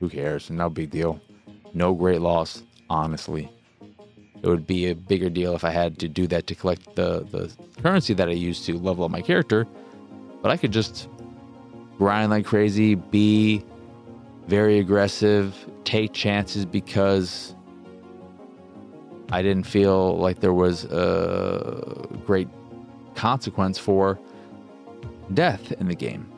who 0.00 0.08
cares? 0.08 0.50
No 0.50 0.70
big 0.70 0.90
deal. 0.90 1.20
No 1.74 1.94
great 1.94 2.20
loss, 2.20 2.62
honestly. 2.88 3.50
it 4.42 4.48
would 4.48 4.66
be 4.66 4.86
a 4.86 4.94
bigger 4.94 5.28
deal 5.30 5.54
if 5.54 5.64
I 5.64 5.70
had 5.70 5.98
to 5.98 6.08
do 6.08 6.26
that 6.28 6.46
to 6.48 6.54
collect 6.54 6.94
the, 6.94 7.26
the 7.30 7.52
currency 7.82 8.14
that 8.14 8.28
I 8.28 8.32
use 8.32 8.64
to 8.66 8.78
level 8.78 9.04
up 9.04 9.10
my 9.10 9.22
character. 9.22 9.66
But 10.42 10.50
I 10.50 10.56
could 10.56 10.72
just 10.72 11.08
grind 11.98 12.30
like 12.30 12.44
crazy, 12.44 12.94
be 12.94 13.64
very 14.46 14.78
aggressive, 14.78 15.56
take 15.84 16.12
chances 16.12 16.64
because 16.64 17.54
I 19.32 19.42
didn't 19.42 19.64
feel 19.64 20.16
like 20.18 20.40
there 20.40 20.52
was 20.52 20.84
a 20.84 22.06
great 22.24 22.48
consequence 23.14 23.78
for 23.78 24.18
death 25.34 25.72
in 25.72 25.88
the 25.88 25.96
game, 25.96 26.30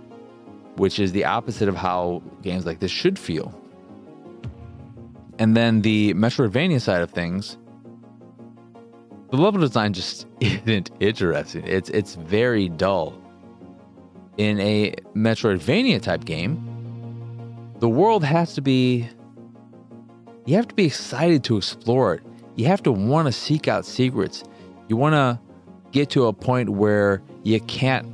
which 0.77 0.99
is 0.99 1.13
the 1.13 1.25
opposite 1.25 1.69
of 1.69 1.77
how 1.77 2.23
games 2.41 2.65
like 2.65 2.79
this 2.79 2.91
should 2.91 3.19
feel. 3.19 3.53
And 5.39 5.57
then 5.57 5.83
the 5.83 6.15
Metroidvania 6.15 6.81
side 6.81 7.01
of 7.01 7.11
things, 7.11 7.57
the 9.31 9.37
level 9.37 9.61
design 9.61 9.93
just 9.93 10.27
isn't 10.41 10.91
interesting. 11.01 11.67
It's 11.67 11.91
it's 11.91 12.15
very 12.15 12.69
dull. 12.69 13.15
In 14.37 14.61
a 14.61 14.95
Metroidvania 15.17 16.01
type 16.01 16.25
game, 16.25 16.65
the 17.81 17.89
world 17.89 18.25
has 18.25 18.55
to 18.55 18.61
be 18.61 19.09
you 20.47 20.57
have 20.57 20.69
to 20.69 20.75
be 20.75 20.87
excited 20.87 21.45
to 21.45 21.57
explore 21.57 22.15
it. 22.15 22.23
You 22.57 22.67
have 22.67 22.83
to 22.85 22.93
want 22.93 23.27
to 23.27 23.33
seek 23.33 23.69
out 23.69 23.85
secrets. 23.85 24.45
You 24.89 24.97
want 24.97 25.15
to 25.15 25.39
get 25.93 26.11
to 26.11 26.27
a 26.27 26.33
point 26.33 26.71
where 26.71 27.23
you 27.43 27.61
can't 27.61 28.07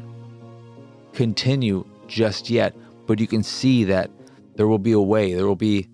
continue 1.13 1.87
just 2.09 2.51
yet, 2.51 2.75
but 3.07 3.21
you 3.21 3.27
can 3.27 3.43
see 3.43 3.85
that 3.85 4.11
there 4.57 4.67
will 4.67 4.79
be 4.79 4.93
a 4.93 5.01
way, 5.01 5.35
there 5.35 5.47
will 5.47 5.57
be 5.57 5.89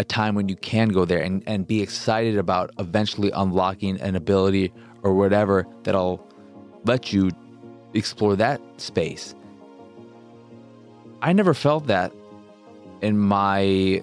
a 0.00 0.04
time 0.04 0.34
when 0.34 0.48
you 0.48 0.56
can 0.56 0.88
go 0.88 1.04
there 1.04 1.20
and, 1.20 1.42
and 1.46 1.66
be 1.66 1.82
excited 1.82 2.38
about 2.38 2.70
eventually 2.78 3.30
unlocking 3.32 4.00
an 4.00 4.16
ability 4.16 4.72
or 5.02 5.12
whatever 5.12 5.66
that'll 5.82 6.26
let 6.84 7.12
you 7.12 7.30
explore 7.92 8.34
that 8.34 8.62
space. 8.78 9.34
I 11.20 11.34
never 11.34 11.52
felt 11.52 11.86
that 11.88 12.14
in 13.02 13.18
my 13.18 14.02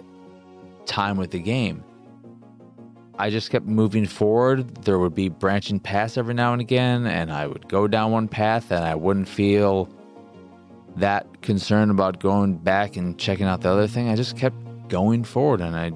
time 0.86 1.18
with 1.18 1.32
the 1.32 1.40
game. 1.40 1.84
I 3.18 3.32
just 3.32 3.50
kept 3.50 3.66
moving 3.66 4.06
forward. 4.06 4.84
There 4.86 5.00
would 5.00 5.16
be 5.16 5.30
branching 5.30 5.80
paths 5.80 6.16
every 6.16 6.36
now 6.36 6.54
and 6.54 6.62
again, 6.62 7.08
and 7.08 7.32
I 7.32 7.48
would 7.48 7.68
go 7.68 7.88
down 7.88 8.12
one 8.12 8.28
path 8.28 8.72
and 8.72 8.86
I 8.86 8.94
wouldn't 8.94 9.28
feel 9.28 9.90
that 10.98 11.42
concerned 11.42 11.90
about 11.90 12.20
going 12.20 12.58
back 12.58 12.98
and 12.98 13.18
checking 13.18 13.48
out 13.48 13.62
the 13.62 13.70
other 13.70 13.88
thing. 13.88 14.10
I 14.10 14.16
just 14.16 14.38
kept 14.38 14.56
going 14.90 15.24
forward 15.24 15.62
and 15.62 15.76
I 15.76 15.92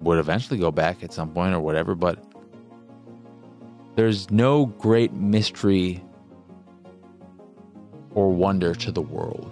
would 0.00 0.18
eventually 0.18 0.58
go 0.58 0.70
back 0.70 1.02
at 1.02 1.12
some 1.12 1.32
point 1.32 1.54
or 1.54 1.60
whatever, 1.60 1.94
but 1.94 2.22
there's 3.94 4.30
no 4.30 4.66
great 4.66 5.12
mystery 5.12 6.02
or 8.14 8.30
wonder 8.30 8.74
to 8.74 8.92
the 8.92 9.02
world. 9.02 9.50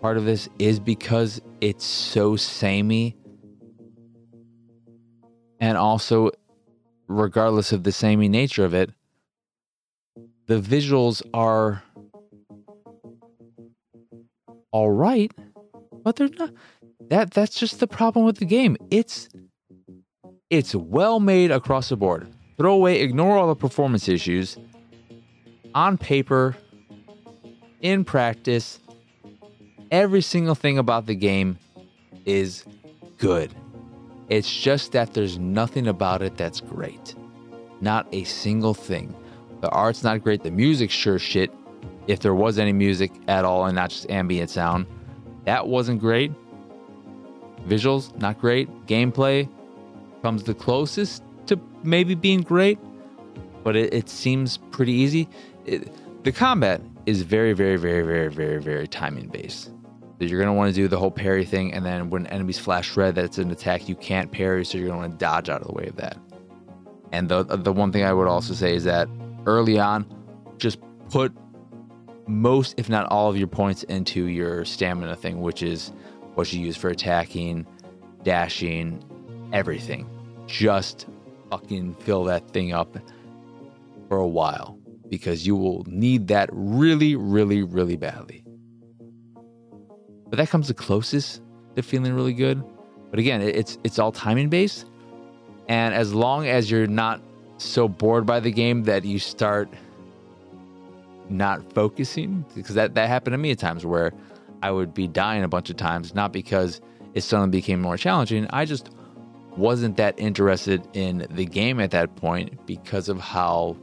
Part 0.00 0.16
of 0.16 0.24
this 0.24 0.48
is 0.58 0.78
because 0.78 1.40
it's 1.60 1.84
so 1.84 2.36
samey 2.36 3.16
and 5.60 5.76
also 5.76 6.30
regardless 7.08 7.72
of 7.72 7.82
the 7.84 7.92
samey 7.92 8.28
nature 8.28 8.64
of 8.64 8.74
it 8.74 8.90
the 10.46 10.60
visuals 10.60 11.22
are 11.32 11.82
all 14.70 14.90
right 14.90 15.32
but 16.04 16.16
they're 16.16 16.28
not 16.38 16.52
that 17.00 17.30
that's 17.32 17.58
just 17.58 17.80
the 17.80 17.86
problem 17.86 18.24
with 18.24 18.38
the 18.38 18.44
game 18.44 18.76
it's 18.90 19.28
it's 20.50 20.74
well 20.74 21.20
made 21.20 21.50
across 21.50 21.88
the 21.88 21.96
board 21.96 22.26
throw 22.56 22.74
away 22.74 23.00
ignore 23.00 23.36
all 23.36 23.48
the 23.48 23.54
performance 23.54 24.08
issues 24.08 24.58
on 25.74 25.98
paper 25.98 26.56
in 27.80 28.04
practice 28.04 28.80
every 29.90 30.22
single 30.22 30.54
thing 30.54 30.78
about 30.78 31.06
the 31.06 31.14
game 31.14 31.58
is 32.24 32.64
good 33.18 33.54
it's 34.28 34.52
just 34.52 34.92
that 34.92 35.14
there's 35.14 35.38
nothing 35.38 35.86
about 35.86 36.20
it 36.20 36.36
that's 36.36 36.60
great. 36.60 37.14
Not 37.80 38.08
a 38.12 38.24
single 38.24 38.74
thing. 38.74 39.14
The 39.60 39.70
art's 39.70 40.02
not 40.02 40.22
great. 40.22 40.42
The 40.42 40.50
music's 40.50 40.92
sure 40.92 41.18
shit. 41.18 41.52
If 42.08 42.20
there 42.20 42.34
was 42.34 42.58
any 42.58 42.72
music 42.72 43.12
at 43.28 43.44
all 43.44 43.66
and 43.66 43.74
not 43.76 43.90
just 43.90 44.10
ambient 44.10 44.50
sound, 44.50 44.86
that 45.44 45.68
wasn't 45.68 46.00
great. 46.00 46.32
Visuals, 47.66 48.16
not 48.18 48.38
great. 48.40 48.68
Gameplay 48.86 49.48
comes 50.22 50.44
the 50.44 50.54
closest 50.54 51.22
to 51.46 51.58
maybe 51.82 52.14
being 52.14 52.42
great, 52.42 52.78
but 53.64 53.76
it, 53.76 53.92
it 53.92 54.08
seems 54.08 54.58
pretty 54.70 54.92
easy. 54.92 55.28
It, 55.64 55.92
the 56.24 56.32
combat 56.32 56.80
is 57.06 57.22
very, 57.22 57.52
very, 57.52 57.76
very, 57.76 58.02
very, 58.02 58.28
very, 58.28 58.60
very 58.60 58.88
timing 58.88 59.28
based 59.28 59.70
you're 60.18 60.40
going 60.40 60.46
to 60.46 60.52
want 60.52 60.74
to 60.74 60.80
do 60.80 60.88
the 60.88 60.98
whole 60.98 61.10
parry 61.10 61.44
thing. 61.44 61.74
And 61.74 61.84
then 61.84 62.10
when 62.10 62.26
enemies 62.28 62.58
flash 62.58 62.96
red, 62.96 63.14
that 63.16 63.24
it's 63.24 63.38
an 63.38 63.50
attack 63.50 63.88
you 63.88 63.94
can't 63.94 64.32
parry, 64.32 64.64
so 64.64 64.78
you're 64.78 64.88
going 64.88 65.00
to 65.00 65.08
want 65.08 65.18
to 65.18 65.24
dodge 65.24 65.48
out 65.48 65.60
of 65.60 65.66
the 65.66 65.74
way 65.74 65.86
of 65.86 65.96
that. 65.96 66.16
And 67.12 67.28
the 67.28 67.44
the 67.44 67.72
one 67.72 67.92
thing 67.92 68.04
I 68.04 68.12
would 68.12 68.26
also 68.26 68.52
say 68.52 68.74
is 68.74 68.84
that 68.84 69.08
early 69.46 69.78
on, 69.78 70.06
just 70.58 70.78
put 71.10 71.32
most, 72.26 72.74
if 72.78 72.88
not 72.88 73.06
all, 73.06 73.30
of 73.30 73.36
your 73.36 73.46
points 73.46 73.84
into 73.84 74.24
your 74.24 74.64
stamina 74.64 75.14
thing, 75.14 75.40
which 75.40 75.62
is 75.62 75.92
what 76.36 76.52
you 76.52 76.60
use 76.60 76.76
for 76.76 76.90
attacking, 76.90 77.66
dashing, 78.22 79.02
everything. 79.52 80.08
Just 80.46 81.06
fucking 81.50 81.94
fill 81.94 82.24
that 82.24 82.48
thing 82.50 82.72
up 82.72 82.96
for 84.08 84.18
a 84.18 84.26
while 84.26 84.78
because 85.08 85.46
you 85.46 85.56
will 85.56 85.84
need 85.88 86.28
that 86.28 86.50
really, 86.52 87.16
really, 87.16 87.62
really 87.62 87.96
badly. 87.96 88.44
But 90.28 90.36
that 90.36 90.50
comes 90.50 90.68
the 90.68 90.74
closest 90.74 91.40
to 91.74 91.82
feeling 91.82 92.12
really 92.12 92.34
good. 92.34 92.62
But 93.10 93.18
again, 93.18 93.40
it's 93.40 93.78
it's 93.82 93.98
all 93.98 94.12
timing 94.12 94.50
based. 94.50 94.86
And 95.68 95.94
as 95.94 96.12
long 96.12 96.46
as 96.46 96.70
you're 96.70 96.86
not 96.86 97.20
so 97.56 97.88
bored 97.88 98.26
by 98.26 98.40
the 98.40 98.50
game 98.50 98.82
that 98.84 99.04
you 99.04 99.18
start 99.18 99.68
not 101.28 101.72
focusing, 101.72 102.44
because 102.54 102.74
that, 102.74 102.94
that 102.94 103.08
happened 103.08 103.32
to 103.34 103.38
me 103.38 103.50
at 103.52 103.58
times 103.58 103.86
where 103.86 104.12
I 104.66 104.70
would 104.72 104.92
be 104.92 105.06
dying 105.06 105.44
a 105.44 105.48
bunch 105.48 105.70
of 105.70 105.76
times, 105.76 106.12
not 106.12 106.32
because 106.32 106.80
it 107.14 107.20
suddenly 107.20 107.56
became 107.56 107.80
more 107.80 107.96
challenging. 107.96 108.48
I 108.50 108.64
just 108.64 108.90
wasn't 109.56 109.96
that 109.98 110.18
interested 110.18 110.84
in 110.92 111.24
the 111.30 111.46
game 111.46 111.78
at 111.78 111.92
that 111.92 112.16
point 112.16 112.66
because 112.66 113.08
of 113.08 113.20
how 113.20 113.76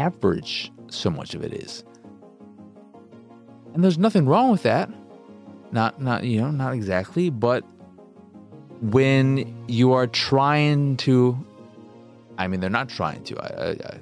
average 0.00 0.72
so 0.88 1.10
much 1.10 1.36
of 1.36 1.44
it 1.44 1.52
is. 1.52 1.84
And 3.72 3.84
there's 3.84 3.98
nothing 3.98 4.26
wrong 4.26 4.50
with 4.50 4.64
that. 4.64 4.90
Not 5.70 6.02
not 6.02 6.24
you 6.24 6.40
know, 6.40 6.50
not 6.50 6.74
exactly, 6.74 7.30
but 7.30 7.62
when 8.80 9.64
you 9.68 9.92
are 9.92 10.08
trying 10.08 10.96
to 10.98 11.38
I 12.36 12.48
mean 12.48 12.58
they're 12.58 12.68
not 12.68 12.88
trying 12.88 13.22
to. 13.24 13.38
I, 13.38 13.46
I, 13.46 13.70
I 13.70 14.00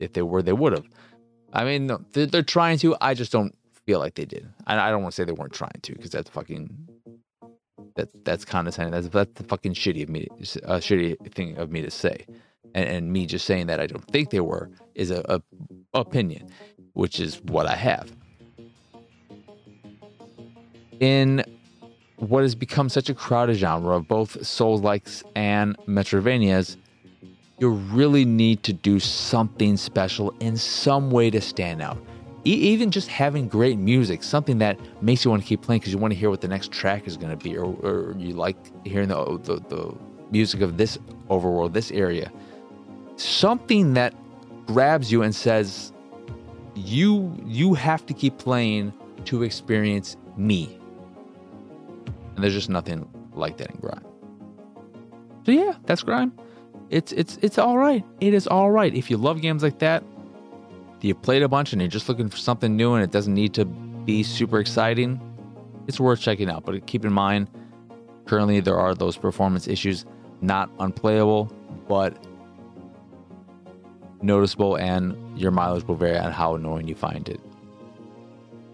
if 0.00 0.12
they 0.12 0.22
were 0.22 0.42
they 0.42 0.52
would 0.52 0.72
have. 0.72 0.88
I 1.52 1.64
mean 1.64 1.90
they're, 2.12 2.42
trying 2.42 2.78
to. 2.78 2.96
I 3.00 3.14
just 3.14 3.32
don't 3.32 3.54
feel 3.86 3.98
like 3.98 4.14
they 4.14 4.24
did. 4.24 4.48
I, 4.66 4.78
I 4.78 4.90
don't 4.90 5.02
want 5.02 5.12
to 5.12 5.16
say 5.16 5.24
they 5.24 5.32
weren't 5.32 5.52
trying 5.52 5.80
to 5.82 5.92
because 5.92 6.10
that's 6.10 6.30
fucking 6.30 6.88
that's 7.94 8.10
that's 8.24 8.44
condescending. 8.44 8.92
That's 8.92 9.08
that's 9.08 9.32
the 9.34 9.44
fucking 9.44 9.74
shitty 9.74 10.02
of 10.02 10.08
me, 10.08 10.28
a 10.62 10.70
uh, 10.70 10.78
shitty 10.78 11.32
thing 11.34 11.58
of 11.58 11.70
me 11.70 11.82
to 11.82 11.90
say, 11.90 12.26
and, 12.74 12.88
and 12.88 13.12
me 13.12 13.26
just 13.26 13.44
saying 13.44 13.66
that 13.66 13.80
I 13.80 13.86
don't 13.86 14.06
think 14.10 14.30
they 14.30 14.40
were 14.40 14.70
is 14.94 15.10
a, 15.10 15.22
a 15.28 15.42
opinion, 15.92 16.48
which 16.94 17.20
is 17.20 17.42
what 17.42 17.66
I 17.66 17.76
have 17.76 18.10
in 21.02 21.44
what 22.16 22.42
has 22.42 22.54
become 22.54 22.88
such 22.88 23.10
a 23.10 23.14
crowded 23.14 23.56
genre 23.56 23.96
of 23.96 24.06
both 24.06 24.46
Souls 24.46 24.80
likes 24.80 25.24
and 25.34 25.76
Metroidvanias, 25.88 26.76
you 27.62 27.70
really 27.70 28.24
need 28.24 28.64
to 28.64 28.72
do 28.72 28.98
something 28.98 29.76
special 29.76 30.34
in 30.40 30.56
some 30.56 31.12
way 31.12 31.30
to 31.30 31.40
stand 31.40 31.80
out. 31.80 31.96
E- 32.44 32.50
even 32.50 32.90
just 32.90 33.06
having 33.06 33.46
great 33.46 33.78
music, 33.78 34.24
something 34.24 34.58
that 34.58 34.76
makes 35.00 35.24
you 35.24 35.30
want 35.30 35.40
to 35.42 35.48
keep 35.48 35.62
playing 35.62 35.78
because 35.78 35.92
you 35.92 35.98
want 35.98 36.12
to 36.12 36.18
hear 36.18 36.28
what 36.28 36.40
the 36.40 36.48
next 36.48 36.72
track 36.72 37.06
is 37.06 37.16
going 37.16 37.30
to 37.30 37.36
be, 37.36 37.56
or, 37.56 37.66
or, 37.84 38.16
you 38.18 38.34
like 38.34 38.56
hearing 38.84 39.08
the, 39.08 39.16
oh, 39.16 39.36
the, 39.38 39.60
the 39.68 39.94
music 40.32 40.60
of 40.60 40.76
this 40.76 40.98
overworld, 41.30 41.72
this 41.72 41.92
area. 41.92 42.32
Something 43.14 43.94
that 43.94 44.12
grabs 44.66 45.12
you 45.12 45.22
and 45.22 45.32
says, 45.32 45.92
"You 46.74 47.32
you 47.46 47.74
have 47.74 48.04
to 48.06 48.14
keep 48.14 48.38
playing 48.38 48.92
to 49.26 49.44
experience 49.44 50.16
me." 50.36 50.80
And 52.34 52.42
there's 52.42 52.54
just 52.54 52.70
nothing 52.70 53.08
like 53.34 53.58
that 53.58 53.70
in 53.70 53.76
Grime. 53.76 54.04
So 55.44 55.52
yeah, 55.52 55.74
that's 55.84 56.02
Grime. 56.02 56.32
It's 56.92 57.10
it's 57.12 57.38
it's 57.42 57.58
all 57.58 57.78
right. 57.78 58.04
It 58.20 58.34
is 58.34 58.46
all 58.46 58.70
right. 58.70 58.94
If 58.94 59.10
you 59.10 59.16
love 59.16 59.40
games 59.40 59.62
like 59.62 59.80
that, 59.80 60.04
You've 61.02 61.20
played 61.20 61.42
a 61.42 61.48
bunch 61.48 61.72
and 61.72 61.82
you're 61.82 61.90
just 61.90 62.08
looking 62.08 62.28
for 62.28 62.36
something 62.36 62.76
new 62.76 62.94
and 62.94 63.02
it 63.02 63.10
doesn't 63.10 63.34
need 63.34 63.54
to 63.54 63.64
be 63.64 64.22
super 64.22 64.60
exciting, 64.60 65.20
it's 65.88 65.98
worth 65.98 66.20
checking 66.20 66.48
out. 66.48 66.64
But 66.64 66.86
keep 66.86 67.04
in 67.04 67.12
mind, 67.12 67.48
currently 68.24 68.60
there 68.60 68.78
are 68.78 68.94
those 68.94 69.16
performance 69.16 69.66
issues. 69.66 70.04
not 70.40 70.70
unplayable, 70.80 71.52
but 71.86 72.16
noticeable, 74.22 74.76
and 74.76 75.16
your 75.38 75.52
mileage 75.52 75.84
will 75.86 75.94
vary 75.94 76.18
on 76.18 76.32
how 76.32 76.56
annoying 76.56 76.88
you 76.88 76.96
find 76.96 77.28
it. 77.28 77.40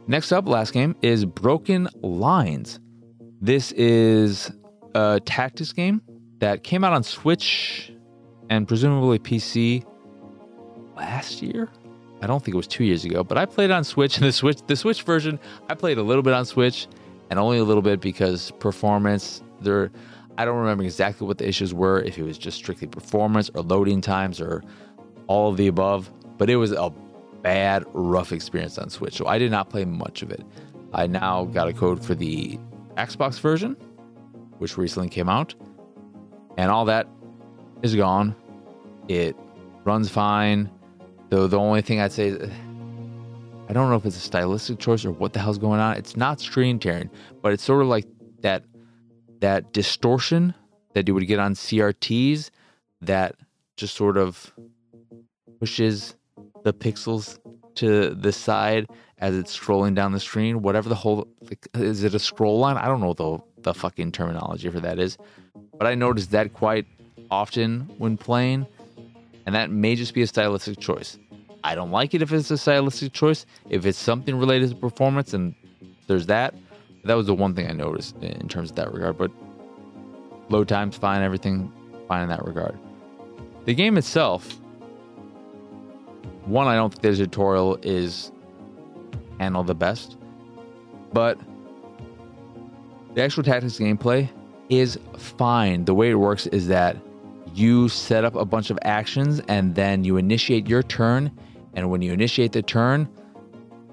Next 0.07 0.33
up, 0.33 0.49
last 0.49 0.73
game 0.73 0.97
is 1.03 1.27
Broken 1.27 1.89
Lines. 2.01 2.81
This 3.43 3.73
is 3.73 4.51
a 4.95 5.21
tactics 5.27 5.73
game 5.73 6.01
that 6.39 6.65
came 6.65 6.85
out 6.85 6.95
on 6.95 7.03
Switch 7.03 7.93
and 8.51 8.67
presumably 8.67 9.19
PC 9.19 9.85
last 10.97 11.43
year. 11.43 11.69
I 12.21 12.27
don't 12.27 12.45
think 12.45 12.55
it 12.55 12.57
was 12.57 12.67
two 12.67 12.85
years 12.85 13.05
ago, 13.05 13.23
but 13.23 13.39
I 13.39 13.47
played 13.47 13.71
on 13.71 13.85
Switch. 13.85 14.19
And 14.19 14.27
the 14.27 14.33
Switch, 14.33 14.59
the 14.67 14.77
Switch 14.77 15.03
version, 15.03 15.39
I 15.69 15.75
played 15.75 15.99
a 15.99 16.03
little 16.03 16.23
bit 16.23 16.35
on 16.35 16.45
Switch, 16.45 16.89
and 17.31 17.39
only 17.39 17.59
a 17.59 17.65
little 17.65 17.83
bit 17.83 18.01
because 18.01 18.51
performance. 18.59 19.43
There, 19.61 19.91
I 20.37 20.45
don't 20.45 20.57
remember 20.57 20.85
exactly 20.85 21.27
what 21.27 21.39
the 21.39 21.49
issues 21.49 21.73
were. 21.75 22.01
If 22.03 22.19
it 22.19 22.23
was 22.25 22.39
just 22.39 22.57
strictly 22.57 22.89
performance 22.89 23.51
or 23.55 23.63
loading 23.63 24.01
times 24.01 24.41
or 24.41 24.63
all 25.27 25.51
of 25.51 25.57
the 25.57 25.69
above, 25.69 26.11
but 26.39 26.51
it 26.51 26.57
was 26.57 26.73
a 26.73 26.93
bad, 27.43 27.85
rough 27.93 28.33
experience 28.33 28.79
on 28.79 28.91
Switch. 28.91 29.15
So 29.15 29.27
I 29.27 29.39
did 29.39 29.51
not 29.51 29.71
play 29.71 29.85
much 29.85 30.23
of 30.23 30.31
it. 30.31 30.45
I 30.93 31.07
now 31.07 31.45
got 31.45 31.69
a 31.69 31.73
code 31.73 32.05
for 32.05 32.15
the 32.15 32.59
Xbox 32.97 33.39
version, 33.39 33.77
which 34.59 34.77
recently 34.77 35.09
came 35.09 35.29
out, 35.29 35.55
and 36.57 36.71
all 36.71 36.85
that 36.87 37.07
is 37.83 37.95
gone. 37.95 38.35
It 39.09 39.37
runs 39.85 40.09
fine. 40.09 40.71
Though 41.31 41.47
the 41.47 41.59
only 41.59 41.83
thing 41.83 42.01
I'd 42.01 42.13
say 42.13 42.33
I 43.69 43.73
don't 43.75 43.91
know 43.91 43.97
if 43.97 44.07
it's 44.07 44.17
a 44.17 44.21
stylistic 44.21 44.79
choice 44.79 45.05
or 45.05 45.13
what 45.13 45.35
the 45.35 45.41
hell's 45.41 45.59
going 45.59 45.81
on. 45.81 45.97
It's 45.97 46.17
not 46.17 46.41
screen 46.41 46.79
tearing, 46.79 47.11
but 47.43 47.53
it's 47.53 47.63
sort 47.63 47.83
of 47.83 47.89
like 47.89 48.07
that 48.41 48.65
that 49.41 49.73
distortion 49.73 50.55
that 50.95 51.07
you 51.07 51.15
would 51.15 51.27
get 51.27 51.39
on 51.39 51.55
CRTs 51.55 52.51
that 53.03 53.37
just 53.77 53.95
sort 53.95 54.17
of 54.17 54.53
pushes 55.61 56.17
the 56.65 56.73
pixels 56.73 57.39
to 57.77 58.15
the 58.15 58.33
side 58.33 58.87
as 59.19 59.37
it's 59.37 59.57
scrolling 59.57 59.95
down 59.95 60.13
the 60.13 60.21
screen. 60.21 60.63
Whatever 60.63 60.89
the 60.89 60.95
whole 60.95 61.29
is 61.75 62.03
it 62.05 62.15
a 62.15 62.19
scroll 62.19 62.59
line? 62.59 62.79
I 62.79 62.87
don't 62.87 63.01
know 63.01 63.13
the 63.13 63.39
the 63.63 63.75
fucking 63.75 64.13
terminology 64.13 64.71
for 64.71 64.81
that 64.81 64.99
is, 64.99 65.19
but 65.77 65.87
I 65.87 65.95
noticed 65.95 66.31
that 66.31 66.55
quite 66.55 66.87
often 67.31 67.91
when 67.99 68.17
playing, 68.17 68.67
and 69.47 69.55
that 69.55 69.71
may 69.71 69.95
just 69.95 70.15
be 70.15 70.23
a 70.23 70.27
stylistic 70.27 70.79
choice. 70.79 71.19
I 71.65 71.75
don't 71.75 71.91
like 71.91 72.15
it 72.15 72.23
if 72.23 72.33
it's 72.33 72.51
a 72.51 72.59
stylistic 72.59 73.13
choice. 73.13 73.47
If 73.69 73.85
it's 73.85 73.99
something 73.99 74.37
related 74.37 74.71
to 74.71 74.77
performance, 74.77 75.35
and 75.35 75.55
there's 76.07 76.27
that. 76.27 76.55
That 77.05 77.15
was 77.15 77.27
the 77.27 77.35
one 77.35 77.55
thing 77.55 77.69
I 77.69 77.73
noticed 77.73 78.17
in 78.23 78.49
terms 78.49 78.71
of 78.71 78.77
that 78.77 78.93
regard. 78.93 79.19
But 79.19 79.31
load 80.49 80.69
times 80.69 80.97
fine, 80.97 81.23
everything 81.23 81.73
fine 82.07 82.23
in 82.23 82.29
that 82.29 82.45
regard. 82.45 82.79
The 83.65 83.75
game 83.75 83.99
itself, 83.99 84.59
one, 86.45 86.67
I 86.67 86.75
don't 86.75 86.91
think 86.91 87.03
the 87.03 87.25
tutorial 87.25 87.79
is 87.83 88.33
handled 89.39 89.67
the 89.67 89.75
best, 89.75 90.17
but 91.13 91.39
the 93.15 93.23
actual 93.23 93.43
tactics 93.43 93.79
gameplay 93.79 94.29
is 94.69 94.99
fine. 95.17 95.85
The 95.85 95.95
way 95.95 96.11
it 96.11 96.15
works 96.15 96.47
is 96.47 96.69
that 96.69 96.97
you 97.59 97.89
set 97.89 98.25
up 98.25 98.35
a 98.35 98.45
bunch 98.45 98.71
of 98.71 98.79
actions 98.83 99.41
and 99.49 99.75
then 99.75 100.05
you 100.05 100.17
initiate 100.17 100.69
your 100.69 100.83
turn. 100.83 101.31
And 101.75 101.91
when 101.91 102.03
you 102.03 102.13
initiate 102.13 102.53
the 102.53 102.63
turn, 102.63 103.09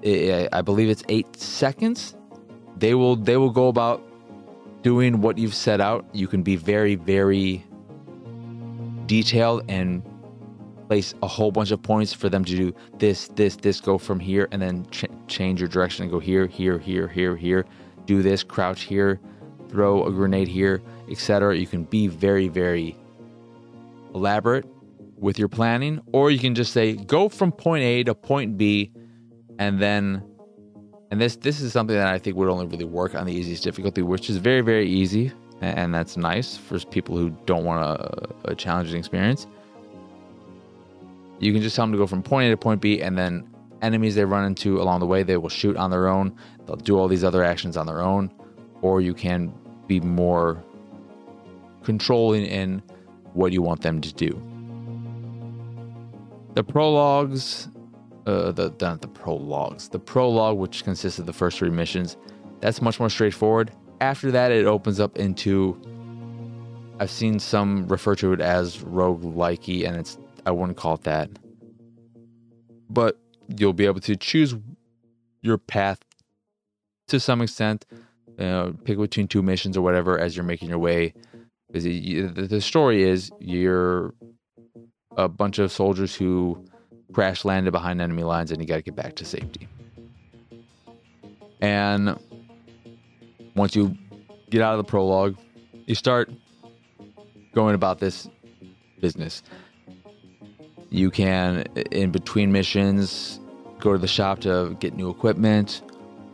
I 0.04 0.62
believe 0.62 0.88
it's 0.88 1.02
eight 1.08 1.36
seconds. 1.36 2.16
They 2.76 2.94
will 2.94 3.16
they 3.16 3.36
will 3.36 3.50
go 3.50 3.68
about 3.68 4.02
doing 4.82 5.20
what 5.20 5.38
you've 5.38 5.54
set 5.54 5.80
out. 5.80 6.04
You 6.12 6.28
can 6.28 6.42
be 6.42 6.56
very 6.56 6.94
very 6.94 7.64
detailed 9.06 9.64
and 9.68 10.02
place 10.88 11.14
a 11.22 11.26
whole 11.26 11.50
bunch 11.50 11.70
of 11.70 11.82
points 11.82 12.12
for 12.12 12.28
them 12.28 12.44
to 12.44 12.56
do 12.56 12.74
this 12.98 13.28
this 13.28 13.56
this 13.56 13.80
go 13.80 13.98
from 13.98 14.20
here 14.20 14.48
and 14.52 14.62
then 14.62 14.86
ch- 14.90 15.06
change 15.26 15.60
your 15.60 15.68
direction 15.68 16.04
and 16.04 16.12
go 16.12 16.20
here 16.20 16.46
here 16.46 16.78
here 16.78 17.08
here 17.08 17.34
here 17.34 17.64
do 18.04 18.22
this 18.22 18.44
crouch 18.44 18.82
here 18.82 19.18
throw 19.68 20.04
a 20.06 20.12
grenade 20.12 20.46
here 20.46 20.80
etc 21.10 21.56
you 21.56 21.66
can 21.66 21.82
be 21.84 22.06
very 22.06 22.46
very 22.46 22.96
elaborate 24.16 24.64
with 25.18 25.38
your 25.38 25.48
planning, 25.48 26.00
or 26.12 26.30
you 26.30 26.38
can 26.38 26.54
just 26.54 26.72
say 26.72 26.94
go 26.94 27.28
from 27.28 27.52
point 27.52 27.84
A 27.84 28.02
to 28.04 28.14
point 28.14 28.58
B, 28.58 28.92
and 29.58 29.80
then, 29.80 30.22
and 31.10 31.20
this 31.20 31.36
this 31.36 31.60
is 31.60 31.72
something 31.72 31.96
that 31.96 32.08
I 32.08 32.18
think 32.18 32.36
would 32.36 32.48
only 32.48 32.66
really 32.66 32.84
work 32.84 33.14
on 33.14 33.26
the 33.26 33.32
easiest 33.32 33.62
difficulty, 33.62 34.02
which 34.02 34.28
is 34.28 34.38
very 34.38 34.62
very 34.62 34.88
easy, 34.88 35.32
and 35.60 35.94
that's 35.94 36.16
nice 36.16 36.56
for 36.56 36.78
people 36.80 37.16
who 37.16 37.30
don't 37.46 37.64
want 37.64 37.80
a, 37.84 38.50
a 38.52 38.54
challenging 38.54 38.98
experience. 38.98 39.46
You 41.38 41.52
can 41.52 41.62
just 41.62 41.76
tell 41.76 41.84
them 41.84 41.92
to 41.92 41.98
go 41.98 42.06
from 42.06 42.22
point 42.22 42.48
A 42.48 42.50
to 42.50 42.56
point 42.56 42.80
B, 42.80 43.02
and 43.02 43.16
then 43.16 43.48
enemies 43.82 44.14
they 44.14 44.24
run 44.24 44.44
into 44.46 44.80
along 44.80 45.00
the 45.00 45.06
way 45.06 45.22
they 45.22 45.36
will 45.36 45.50
shoot 45.50 45.76
on 45.76 45.90
their 45.90 46.08
own. 46.08 46.34
They'll 46.66 46.76
do 46.76 46.98
all 46.98 47.08
these 47.08 47.24
other 47.24 47.44
actions 47.44 47.76
on 47.76 47.86
their 47.86 48.00
own, 48.00 48.32
or 48.80 49.00
you 49.00 49.14
can 49.14 49.52
be 49.86 50.00
more 50.00 50.64
controlling 51.84 52.44
in 52.44 52.82
what 53.36 53.52
you 53.52 53.62
want 53.62 53.82
them 53.82 54.00
to 54.00 54.12
do. 54.14 54.30
The 56.54 56.64
prologues, 56.64 57.68
uh, 58.26 58.50
the 58.52 58.74
not 58.80 59.02
the 59.02 59.08
prologues, 59.08 59.90
the 59.90 59.98
prologue, 59.98 60.56
which 60.56 60.84
consists 60.84 61.18
of 61.18 61.26
the 61.26 61.32
first 61.32 61.58
three 61.58 61.70
missions, 61.70 62.16
that's 62.60 62.80
much 62.80 62.98
more 62.98 63.10
straightforward. 63.10 63.70
After 64.00 64.30
that, 64.30 64.50
it 64.52 64.66
opens 64.66 64.98
up 64.98 65.18
into. 65.18 65.78
I've 66.98 67.10
seen 67.10 67.38
some 67.38 67.86
refer 67.88 68.14
to 68.16 68.32
it 68.32 68.40
as 68.40 68.82
rogue 68.82 69.22
likey, 69.22 69.86
and 69.86 69.96
it's 69.96 70.18
I 70.46 70.50
wouldn't 70.50 70.78
call 70.78 70.94
it 70.94 71.02
that. 71.02 71.28
But 72.88 73.18
you'll 73.54 73.74
be 73.74 73.84
able 73.84 74.00
to 74.00 74.16
choose 74.16 74.54
your 75.42 75.58
path 75.58 76.00
to 77.08 77.20
some 77.20 77.42
extent. 77.42 77.84
You 78.38 78.44
know, 78.44 78.76
pick 78.84 78.98
between 78.98 79.28
two 79.28 79.42
missions 79.42 79.76
or 79.76 79.82
whatever 79.82 80.18
as 80.18 80.36
you're 80.36 80.44
making 80.44 80.70
your 80.70 80.78
way 80.78 81.12
because 81.84 82.48
the 82.48 82.60
story 82.60 83.02
is 83.02 83.30
you're 83.40 84.14
a 85.16 85.28
bunch 85.28 85.58
of 85.58 85.72
soldiers 85.72 86.14
who 86.14 86.64
crash 87.12 87.44
landed 87.44 87.70
behind 87.70 88.00
enemy 88.00 88.22
lines 88.22 88.50
and 88.50 88.60
you 88.60 88.66
got 88.66 88.76
to 88.76 88.82
get 88.82 88.96
back 88.96 89.16
to 89.16 89.24
safety. 89.24 89.68
And 91.60 92.18
once 93.54 93.74
you 93.74 93.96
get 94.50 94.60
out 94.60 94.74
of 94.74 94.78
the 94.78 94.84
prologue, 94.84 95.36
you 95.86 95.94
start 95.94 96.30
going 97.54 97.74
about 97.74 97.98
this 97.98 98.28
business. 99.00 99.42
You 100.90 101.10
can, 101.10 101.62
in 101.90 102.10
between 102.10 102.52
missions, 102.52 103.40
go 103.80 103.92
to 103.92 103.98
the 103.98 104.08
shop 104.08 104.40
to 104.40 104.76
get 104.80 104.94
new 104.94 105.10
equipment 105.10 105.82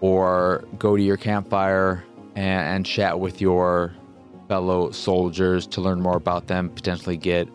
or 0.00 0.64
go 0.78 0.96
to 0.96 1.02
your 1.02 1.16
campfire 1.16 2.04
and, 2.34 2.76
and 2.76 2.86
chat 2.86 3.20
with 3.20 3.40
your 3.40 3.94
fellow 4.48 4.90
soldiers 4.90 5.66
to 5.68 5.80
learn 5.80 6.00
more 6.00 6.16
about 6.16 6.46
them, 6.46 6.68
potentially 6.70 7.16
get 7.16 7.48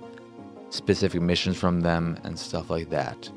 specific 0.70 1.22
missions 1.22 1.58
from 1.58 1.82
them 1.82 2.18
and 2.24 2.38
stuff 2.38 2.70
like 2.70 2.90
that. 2.90 3.30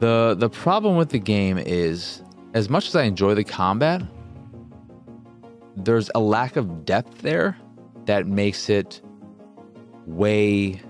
The 0.00 0.36
the 0.38 0.50
problem 0.50 0.96
with 0.96 1.08
the 1.08 1.18
game 1.18 1.58
is 1.58 2.22
as 2.54 2.68
much 2.68 2.88
as 2.88 2.96
I 2.96 3.02
enjoy 3.02 3.34
the 3.34 3.44
combat, 3.44 4.02
there's 5.76 6.10
a 6.14 6.20
lack 6.20 6.56
of 6.56 6.84
depth 6.84 7.22
there 7.22 7.56
that 8.06 8.26
makes 8.26 8.68
it 8.68 9.02
way 10.06 10.80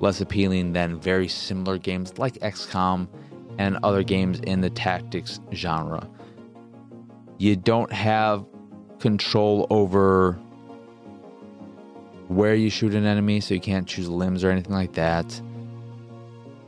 less 0.00 0.20
appealing 0.20 0.72
than 0.72 1.00
very 1.00 1.28
similar 1.28 1.78
games 1.78 2.18
like 2.18 2.34
XCOM 2.34 3.08
and 3.58 3.78
other 3.82 4.02
games 4.02 4.40
in 4.40 4.60
the 4.60 4.70
tactics 4.70 5.40
genre. 5.52 6.08
You 7.38 7.56
don't 7.56 7.92
have 7.92 8.44
control 9.04 9.66
over 9.68 10.32
where 12.28 12.54
you 12.54 12.70
shoot 12.70 12.94
an 12.94 13.04
enemy, 13.04 13.38
so 13.38 13.52
you 13.52 13.60
can't 13.60 13.86
choose 13.86 14.08
limbs 14.08 14.42
or 14.42 14.50
anything 14.50 14.72
like 14.72 14.94
that. 14.94 15.26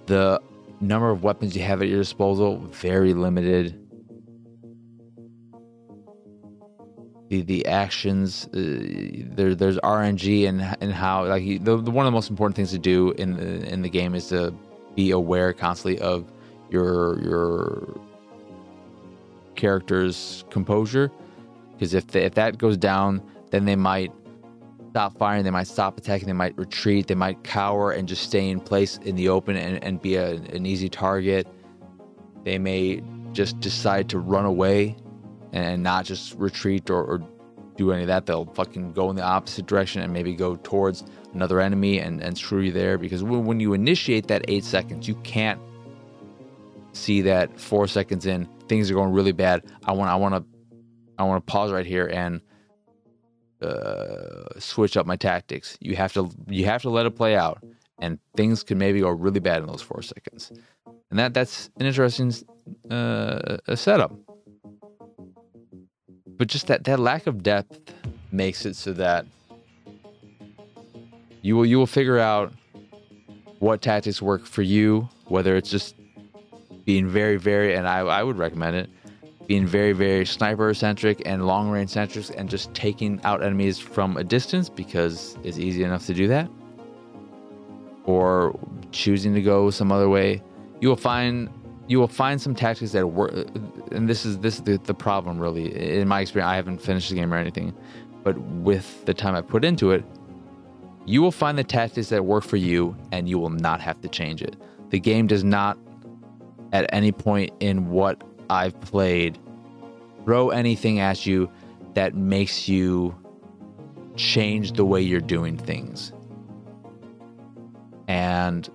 The 0.04 0.42
number 0.78 1.08
of 1.08 1.22
weapons 1.22 1.56
you 1.56 1.62
have 1.62 1.80
at 1.80 1.88
your 1.88 2.00
disposal 2.00 2.58
very 2.58 3.14
limited. 3.14 3.80
The 7.30 7.40
the 7.40 7.64
actions 7.64 8.48
uh, 8.48 8.50
there 9.34 9.54
there's 9.54 9.78
RNG 9.78 10.46
and 10.46 10.60
and 10.82 10.92
how 10.92 11.24
like 11.26 11.42
the, 11.64 11.78
the 11.78 11.90
one 11.90 12.04
of 12.04 12.12
the 12.12 12.16
most 12.20 12.28
important 12.28 12.54
things 12.54 12.70
to 12.72 12.78
do 12.78 13.12
in 13.12 13.32
the 13.32 13.72
in 13.72 13.80
the 13.80 13.88
game 13.88 14.14
is 14.14 14.28
to 14.28 14.54
be 14.94 15.10
aware 15.10 15.54
constantly 15.54 15.98
of 16.02 16.30
your 16.68 17.18
your 17.22 17.98
character's 19.54 20.44
composure 20.50 21.10
because 21.76 21.94
if, 21.94 22.14
if 22.16 22.34
that 22.34 22.58
goes 22.58 22.76
down, 22.76 23.22
then 23.50 23.64
they 23.66 23.76
might 23.76 24.12
stop 24.90 25.18
firing, 25.18 25.44
they 25.44 25.50
might 25.50 25.66
stop 25.66 25.98
attacking, 25.98 26.26
they 26.26 26.32
might 26.32 26.56
retreat, 26.56 27.06
they 27.06 27.14
might 27.14 27.42
cower 27.44 27.92
and 27.92 28.08
just 28.08 28.22
stay 28.22 28.48
in 28.48 28.60
place 28.60 28.98
in 29.02 29.14
the 29.14 29.28
open 29.28 29.56
and, 29.56 29.82
and 29.84 30.00
be 30.00 30.16
a, 30.16 30.32
an 30.34 30.64
easy 30.64 30.88
target. 30.88 31.46
They 32.44 32.58
may 32.58 33.02
just 33.32 33.60
decide 33.60 34.08
to 34.08 34.18
run 34.18 34.46
away 34.46 34.96
and 35.52 35.82
not 35.82 36.06
just 36.06 36.34
retreat 36.36 36.88
or, 36.88 37.04
or 37.04 37.28
do 37.76 37.92
any 37.92 38.02
of 38.02 38.08
that. 38.08 38.24
They'll 38.24 38.46
fucking 38.46 38.92
go 38.92 39.10
in 39.10 39.16
the 39.16 39.22
opposite 39.22 39.66
direction 39.66 40.00
and 40.00 40.12
maybe 40.12 40.34
go 40.34 40.56
towards 40.56 41.04
another 41.34 41.60
enemy 41.60 41.98
and, 41.98 42.22
and 42.22 42.38
screw 42.38 42.60
you 42.60 42.72
there. 42.72 42.96
Because 42.96 43.22
when 43.22 43.60
you 43.60 43.74
initiate 43.74 44.28
that 44.28 44.46
eight 44.48 44.64
seconds, 44.64 45.06
you 45.06 45.16
can't 45.16 45.60
see 46.92 47.20
that 47.20 47.60
four 47.60 47.86
seconds 47.86 48.24
in 48.24 48.48
things 48.68 48.90
are 48.90 48.94
going 48.94 49.12
really 49.12 49.32
bad. 49.32 49.62
I 49.84 49.92
want 49.92 50.10
I 50.10 50.16
want 50.16 50.34
to 50.34 50.55
I 51.18 51.24
want 51.24 51.46
to 51.46 51.50
pause 51.50 51.72
right 51.72 51.86
here 51.86 52.06
and 52.06 52.40
uh, 53.62 54.58
switch 54.58 54.96
up 54.96 55.06
my 55.06 55.16
tactics. 55.16 55.78
You 55.80 55.96
have 55.96 56.12
to 56.14 56.30
you 56.48 56.66
have 56.66 56.82
to 56.82 56.90
let 56.90 57.06
it 57.06 57.12
play 57.12 57.36
out, 57.36 57.62
and 57.98 58.18
things 58.36 58.62
can 58.62 58.78
maybe 58.78 59.00
go 59.00 59.08
really 59.08 59.40
bad 59.40 59.60
in 59.62 59.66
those 59.66 59.82
four 59.82 60.02
seconds. 60.02 60.52
And 61.10 61.18
that 61.18 61.34
that's 61.34 61.70
an 61.78 61.86
interesting 61.86 62.34
uh, 62.90 63.56
setup. 63.74 64.12
But 66.36 66.48
just 66.48 66.66
that 66.66 66.84
that 66.84 67.00
lack 67.00 67.26
of 67.26 67.42
depth 67.42 67.94
makes 68.30 68.66
it 68.66 68.76
so 68.76 68.92
that 68.92 69.26
you 71.40 71.56
will 71.56 71.66
you 71.66 71.78
will 71.78 71.86
figure 71.86 72.18
out 72.18 72.52
what 73.58 73.80
tactics 73.80 74.20
work 74.20 74.44
for 74.44 74.62
you, 74.62 75.08
whether 75.28 75.56
it's 75.56 75.70
just 75.70 75.94
being 76.84 77.08
very 77.08 77.36
very 77.36 77.74
and 77.74 77.88
I, 77.88 78.00
I 78.00 78.22
would 78.22 78.36
recommend 78.36 78.76
it 78.76 78.90
being 79.46 79.66
very, 79.66 79.92
very 79.92 80.26
sniper 80.26 80.74
centric 80.74 81.22
and 81.24 81.46
long 81.46 81.70
range 81.70 81.90
centric 81.90 82.26
and 82.36 82.48
just 82.48 82.72
taking 82.74 83.20
out 83.22 83.42
enemies 83.42 83.78
from 83.78 84.16
a 84.16 84.24
distance 84.24 84.68
because 84.68 85.38
it's 85.44 85.58
easy 85.58 85.84
enough 85.84 86.06
to 86.06 86.14
do 86.14 86.26
that. 86.28 86.48
Or 88.04 88.58
choosing 88.92 89.34
to 89.34 89.42
go 89.42 89.70
some 89.70 89.92
other 89.92 90.08
way. 90.08 90.42
You 90.80 90.88
will 90.88 90.96
find 90.96 91.50
you 91.88 92.00
will 92.00 92.08
find 92.08 92.40
some 92.40 92.52
tactics 92.54 92.90
that 92.92 93.06
work 93.06 93.32
and 93.92 94.08
this 94.08 94.26
is 94.26 94.38
this 94.38 94.56
is 94.56 94.62
the, 94.62 94.78
the 94.78 94.94
problem 94.94 95.38
really. 95.38 95.98
In 96.00 96.08
my 96.08 96.20
experience, 96.20 96.48
I 96.48 96.56
haven't 96.56 96.78
finished 96.78 97.10
the 97.10 97.16
game 97.16 97.32
or 97.32 97.36
anything, 97.36 97.72
but 98.24 98.36
with 98.38 99.04
the 99.06 99.14
time 99.14 99.34
I 99.36 99.40
put 99.40 99.64
into 99.64 99.92
it, 99.92 100.04
you 101.04 101.22
will 101.22 101.32
find 101.32 101.56
the 101.56 101.64
tactics 101.64 102.08
that 102.08 102.24
work 102.24 102.42
for 102.42 102.56
you 102.56 102.96
and 103.12 103.28
you 103.28 103.38
will 103.38 103.50
not 103.50 103.80
have 103.80 104.00
to 104.00 104.08
change 104.08 104.42
it. 104.42 104.56
The 104.90 104.98
game 104.98 105.28
does 105.28 105.44
not 105.44 105.78
at 106.72 106.92
any 106.92 107.12
point 107.12 107.52
in 107.60 107.88
what 107.90 108.22
I've 108.50 108.78
played 108.80 109.38
throw 110.24 110.50
anything 110.50 110.98
at 110.98 111.24
you 111.24 111.50
that 111.94 112.14
makes 112.14 112.68
you 112.68 113.14
change 114.16 114.72
the 114.72 114.84
way 114.84 115.00
you're 115.00 115.20
doing 115.20 115.56
things. 115.56 116.12
And 118.08 118.68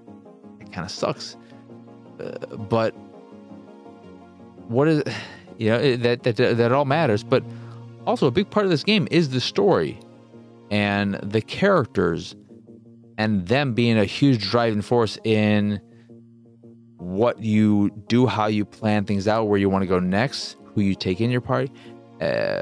it 0.60 0.72
kind 0.72 0.86
of 0.86 0.92
sucks. 0.92 1.38
Uh, 2.20 2.56
but 2.56 2.96
what 4.68 4.88
is 4.88 5.04
you 5.58 5.70
know 5.70 5.96
that, 5.98 6.24
that 6.24 6.38
that 6.38 6.72
all 6.72 6.86
matters, 6.86 7.24
but 7.24 7.44
also 8.08 8.28
a 8.28 8.32
big 8.32 8.50
part 8.50 8.66
of 8.66 8.70
this 8.70 8.84
game 8.84 9.08
is 9.12 9.30
the 9.30 9.42
story 9.42 10.00
and 10.72 11.16
the 11.16 11.42
characters 11.42 12.36
and 13.18 13.48
them 13.48 13.74
being 13.74 13.98
a 13.98 14.06
huge 14.06 14.50
driving 14.50 14.82
force 14.82 15.18
in 15.24 15.82
what 17.02 17.42
you 17.42 17.90
do, 18.08 18.28
how 18.28 18.46
you 18.46 18.64
plan 18.64 19.06
things 19.06 19.28
out, 19.28 19.46
where 19.46 19.58
you 19.58 19.70
want 19.70 19.82
to 19.82 19.88
go 19.88 20.00
next, 20.00 20.56
who 20.76 20.82
you 20.82 20.94
take 20.94 21.20
in 21.20 21.32
your 21.32 21.42
party, 21.42 21.72
uh, 22.22 22.62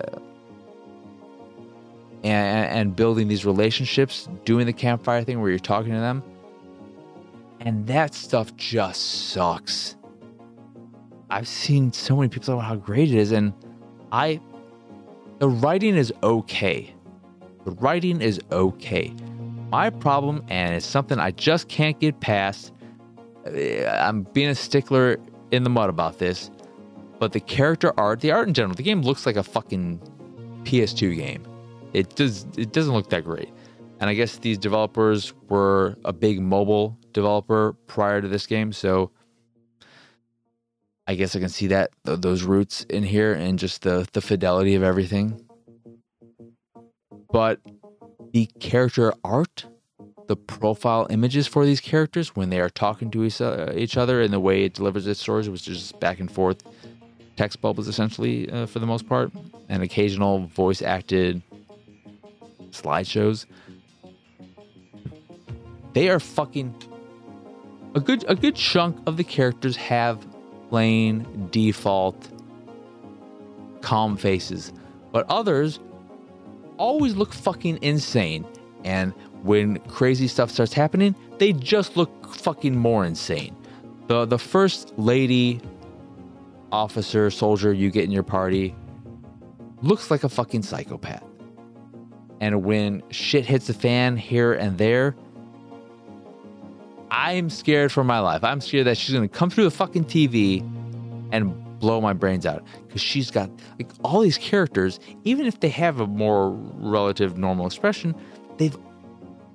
and, 2.23 2.69
and 2.69 2.95
building 2.95 3.27
these 3.27 3.45
relationships, 3.45 4.29
doing 4.45 4.65
the 4.65 4.71
campfire 4.71 5.25
thing 5.25 5.41
where 5.41 5.49
you're 5.49 5.59
talking 5.59 5.91
to 5.91 5.99
them. 5.99 6.23
And 7.59 7.85
that 7.87 8.13
stuff 8.13 8.55
just 8.55 9.31
sucks. 9.31 9.97
I've 11.29 11.47
seen 11.47 11.91
so 11.91 12.15
many 12.15 12.29
people 12.29 12.45
talk 12.45 12.53
about 12.55 12.65
how 12.65 12.77
great 12.77 13.11
it 13.11 13.17
is, 13.17 13.33
and 13.33 13.53
I, 14.13 14.39
the 15.39 15.49
writing 15.49 15.95
is 15.95 16.13
okay. 16.23 16.93
The 17.65 17.71
writing 17.71 18.21
is 18.21 18.39
okay. 18.53 19.13
My 19.69 19.89
problem, 19.89 20.45
and 20.47 20.73
it's 20.75 20.85
something 20.85 21.19
I 21.19 21.31
just 21.31 21.67
can't 21.67 21.99
get 21.99 22.21
past, 22.21 22.71
Uh, 23.45 23.87
I'm 23.87 24.23
being 24.23 24.49
a 24.49 24.55
stickler 24.55 25.17
in 25.51 25.63
the 25.63 25.69
mud 25.69 25.89
about 25.89 26.19
this, 26.19 26.51
but 27.19 27.33
the 27.33 27.39
character 27.39 27.93
art, 27.97 28.21
the 28.21 28.31
art 28.31 28.47
in 28.47 28.53
general, 28.53 28.75
the 28.75 28.83
game 28.83 29.01
looks 29.01 29.25
like 29.25 29.35
a 29.35 29.43
fucking 29.43 29.99
PS2 30.63 31.15
game. 31.15 31.43
It 31.93 32.15
does 32.15 32.45
it 32.57 32.71
doesn't 32.71 32.93
look 32.93 33.09
that 33.09 33.23
great. 33.23 33.49
And 33.99 34.09
I 34.09 34.13
guess 34.13 34.37
these 34.37 34.57
developers 34.57 35.33
were 35.49 35.97
a 36.05 36.13
big 36.13 36.39
mobile 36.39 36.97
developer 37.11 37.73
prior 37.87 38.21
to 38.21 38.27
this 38.27 38.47
game, 38.47 38.71
so 38.71 39.11
I 41.07 41.15
guess 41.15 41.35
I 41.35 41.39
can 41.39 41.49
see 41.49 41.67
that 41.67 41.89
those 42.03 42.43
roots 42.43 42.85
in 42.89 43.03
here 43.03 43.33
and 43.33 43.59
just 43.59 43.81
the 43.81 44.07
the 44.13 44.21
fidelity 44.21 44.75
of 44.75 44.83
everything. 44.83 45.43
But 47.31 47.59
the 48.31 48.45
character 48.59 49.13
art 49.23 49.65
the 50.29 50.35
profile 50.35 51.07
images 51.09 51.47
for 51.47 51.65
these 51.65 51.81
characters 51.81 52.35
when 52.35 52.51
they 52.51 52.59
are 52.59 52.69
talking 52.69 53.09
to 53.09 53.23
each, 53.23 53.41
uh, 53.41 53.99
other 53.99 54.21
and 54.21 54.31
the 54.31 54.39
way 54.39 54.63
it 54.63 54.75
delivers 54.75 55.07
its 55.07 55.19
stories, 55.19 55.49
which 55.49 55.67
is 55.67 55.79
just 55.79 55.99
back 55.99 56.19
and 56.19 56.31
forth 56.31 56.61
text 57.35 57.59
bubbles 57.61 57.87
essentially 57.87 58.47
uh, 58.51 58.67
for 58.67 58.77
the 58.77 58.85
most 58.85 59.09
part, 59.09 59.31
and 59.69 59.81
occasional 59.81 60.45
voice 60.45 60.83
acted 60.83 61.41
slideshows. 62.69 63.47
They 65.93 66.09
are 66.09 66.19
fucking 66.19 66.75
a 67.95 67.99
good 67.99 68.23
a 68.27 68.35
good 68.35 68.55
chunk 68.55 68.99
of 69.07 69.17
the 69.17 69.23
characters 69.23 69.75
have 69.77 70.27
plain 70.69 71.49
default 71.49 72.29
calm 73.81 74.15
faces, 74.15 74.73
but 75.11 75.25
others 75.27 75.79
always 76.77 77.15
look 77.15 77.33
fucking 77.33 77.79
insane 77.81 78.45
and 78.83 79.13
when 79.43 79.79
crazy 79.81 80.27
stuff 80.27 80.51
starts 80.51 80.73
happening, 80.73 81.15
they 81.37 81.53
just 81.53 81.97
look 81.97 82.35
fucking 82.35 82.75
more 82.75 83.05
insane. 83.05 83.55
The 84.07 84.25
the 84.25 84.39
first 84.39 84.93
lady 84.97 85.61
officer 86.71 87.31
soldier 87.31 87.73
you 87.73 87.89
get 87.89 88.03
in 88.03 88.11
your 88.11 88.23
party 88.23 88.75
looks 89.81 90.11
like 90.11 90.23
a 90.23 90.29
fucking 90.29 90.63
psychopath. 90.63 91.23
And 92.41 92.63
when 92.63 93.03
shit 93.09 93.45
hits 93.45 93.67
the 93.67 93.73
fan 93.73 94.17
here 94.17 94.53
and 94.53 94.77
there, 94.77 95.15
I'm 97.11 97.49
scared 97.49 97.91
for 97.91 98.03
my 98.03 98.19
life. 98.19 98.43
I'm 98.43 98.61
scared 98.61 98.87
that 98.87 98.97
she's 98.97 99.13
gonna 99.13 99.27
come 99.27 99.49
through 99.49 99.65
the 99.65 99.71
fucking 99.71 100.05
TV 100.05 100.61
and 101.31 101.53
blow 101.79 102.01
my 102.01 102.13
brains 102.13 102.45
out 102.45 102.63
because 102.85 103.01
she's 103.01 103.31
got 103.31 103.49
like 103.77 103.89
all 104.03 104.19
these 104.19 104.37
characters 104.37 104.99
even 105.23 105.45
if 105.45 105.59
they 105.61 105.69
have 105.69 106.01
a 106.01 106.07
more 106.07 106.51
relative 106.51 107.37
normal 107.37 107.65
expression 107.65 108.13
they've 108.57 108.77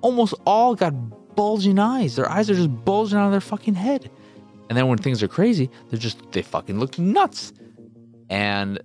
almost 0.05 0.35
all 0.45 0.75
got 0.75 0.93
bulging 1.35 1.79
eyes. 1.79 2.15
Their 2.15 2.29
eyes 2.29 2.47
are 2.51 2.53
just 2.53 2.85
bulging 2.85 3.17
out 3.17 3.25
of 3.25 3.31
their 3.31 3.41
fucking 3.41 3.73
head. 3.73 4.11
And 4.69 4.77
then 4.77 4.87
when 4.87 4.99
things 4.99 5.23
are 5.23 5.27
crazy, 5.27 5.67
they're 5.89 5.97
just, 5.97 6.31
they 6.31 6.43
fucking 6.43 6.79
look 6.79 6.99
nuts. 6.99 7.53
And 8.29 8.79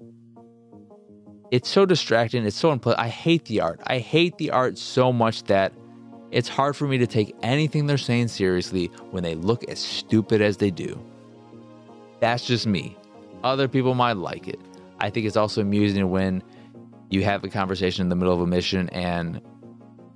it's 1.51 1.69
so 1.69 1.85
distracting. 1.85 2.47
It's 2.47 2.57
so 2.57 2.71
unpleasant. 2.71 3.05
I 3.05 3.09
hate 3.09 3.45
the 3.45 3.61
art. 3.61 3.83
I 3.87 3.99
hate 3.99 4.39
the 4.39 4.51
art 4.51 4.79
so 4.79 5.13
much 5.13 5.43
that 5.45 5.75
it's 6.31 6.49
hard 6.49 6.75
for 6.75 6.89
me 6.89 6.97
to 6.97 7.07
take 7.07 7.37
anything 7.43 7.87
they're 7.87 7.99
saying 7.99 8.29
seriously 8.29 8.87
when 9.11 9.23
they 9.23 9.35
look 9.35 9.69
as 9.69 9.79
stupid 9.79 10.41
as 10.41 10.57
they 10.57 10.71
do. 10.71 10.99
That's 12.21 12.47
just 12.47 12.67
me. 12.67 12.97
Other 13.45 13.69
people 13.69 13.95
might 13.95 14.17
like 14.17 14.49
it. 14.49 14.59
I 15.01 15.11
think 15.11 15.27
it's 15.27 15.37
also 15.37 15.61
amusing 15.61 16.09
when 16.09 16.43
you 17.11 17.25
have 17.25 17.45
a 17.45 17.51
conversation 17.51 18.07
in 18.07 18.09
the 18.09 18.17
middle 18.17 18.33
of 18.33 18.41
a 18.41 18.47
mission 18.47 18.89
and 18.89 19.43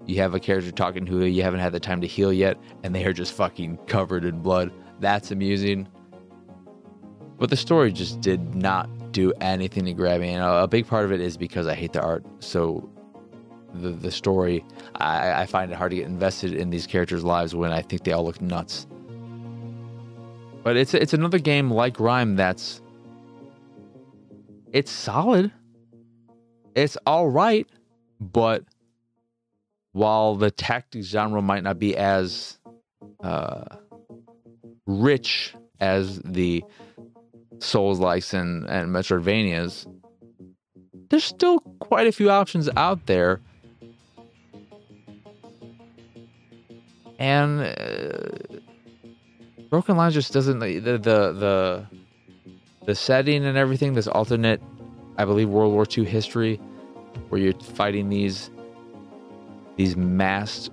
you 0.06 0.16
have 0.16 0.34
a 0.34 0.40
character 0.40 0.70
talking 0.70 1.06
who 1.06 1.24
you 1.24 1.42
haven't 1.42 1.60
had 1.60 1.72
the 1.72 1.80
time 1.80 2.00
to 2.00 2.06
heal 2.06 2.32
yet, 2.32 2.58
and 2.82 2.94
they 2.94 3.04
are 3.04 3.12
just 3.12 3.32
fucking 3.32 3.78
covered 3.86 4.24
in 4.24 4.40
blood. 4.40 4.72
That's 5.00 5.30
amusing. 5.30 5.88
But 7.38 7.50
the 7.50 7.56
story 7.56 7.92
just 7.92 8.20
did 8.20 8.54
not 8.54 9.12
do 9.12 9.32
anything 9.40 9.84
to 9.86 9.92
grab 9.92 10.20
me. 10.20 10.30
And 10.30 10.44
a 10.44 10.68
big 10.68 10.86
part 10.86 11.04
of 11.04 11.12
it 11.12 11.20
is 11.20 11.36
because 11.36 11.66
I 11.66 11.74
hate 11.74 11.92
the 11.92 12.02
art. 12.02 12.24
So 12.40 12.88
the 13.74 13.90
the 13.90 14.10
story, 14.10 14.64
I, 14.96 15.42
I 15.42 15.46
find 15.46 15.72
it 15.72 15.74
hard 15.74 15.90
to 15.90 15.96
get 15.96 16.06
invested 16.06 16.54
in 16.54 16.70
these 16.70 16.86
characters' 16.86 17.24
lives 17.24 17.54
when 17.54 17.72
I 17.72 17.82
think 17.82 18.04
they 18.04 18.12
all 18.12 18.24
look 18.24 18.40
nuts. 18.40 18.86
But 20.62 20.76
it's 20.76 20.94
it's 20.94 21.12
another 21.12 21.38
game 21.38 21.70
like 21.70 21.94
Grime 21.94 22.36
that's 22.36 22.80
it's 24.72 24.90
solid. 24.90 25.52
It's 26.74 26.96
all 27.06 27.28
right, 27.28 27.68
but 28.20 28.64
while 29.94 30.34
the 30.34 30.50
tactics 30.50 31.06
genre 31.06 31.40
might 31.40 31.62
not 31.62 31.78
be 31.78 31.96
as 31.96 32.58
uh, 33.22 33.64
rich 34.86 35.54
as 35.78 36.18
the 36.24 36.64
Souls 37.60 38.00
likes 38.00 38.34
and, 38.34 38.66
and 38.66 38.90
Metroidvanias, 38.90 39.86
there's 41.10 41.24
still 41.24 41.60
quite 41.78 42.08
a 42.08 42.12
few 42.12 42.28
options 42.28 42.68
out 42.76 43.06
there. 43.06 43.40
And 47.20 47.60
uh, 47.60 48.56
Broken 49.70 49.96
Lines 49.96 50.14
just 50.14 50.32
doesn't 50.32 50.58
the, 50.58 50.80
the 50.80 50.98
the 50.98 51.86
the 52.84 52.94
setting 52.96 53.46
and 53.46 53.56
everything. 53.56 53.94
This 53.94 54.08
alternate, 54.08 54.60
I 55.16 55.24
believe, 55.24 55.48
World 55.48 55.72
War 55.72 55.86
II 55.88 56.04
history 56.04 56.56
where 57.28 57.40
you're 57.40 57.54
fighting 57.60 58.08
these 58.08 58.50
these 59.76 59.96
masked 59.96 60.70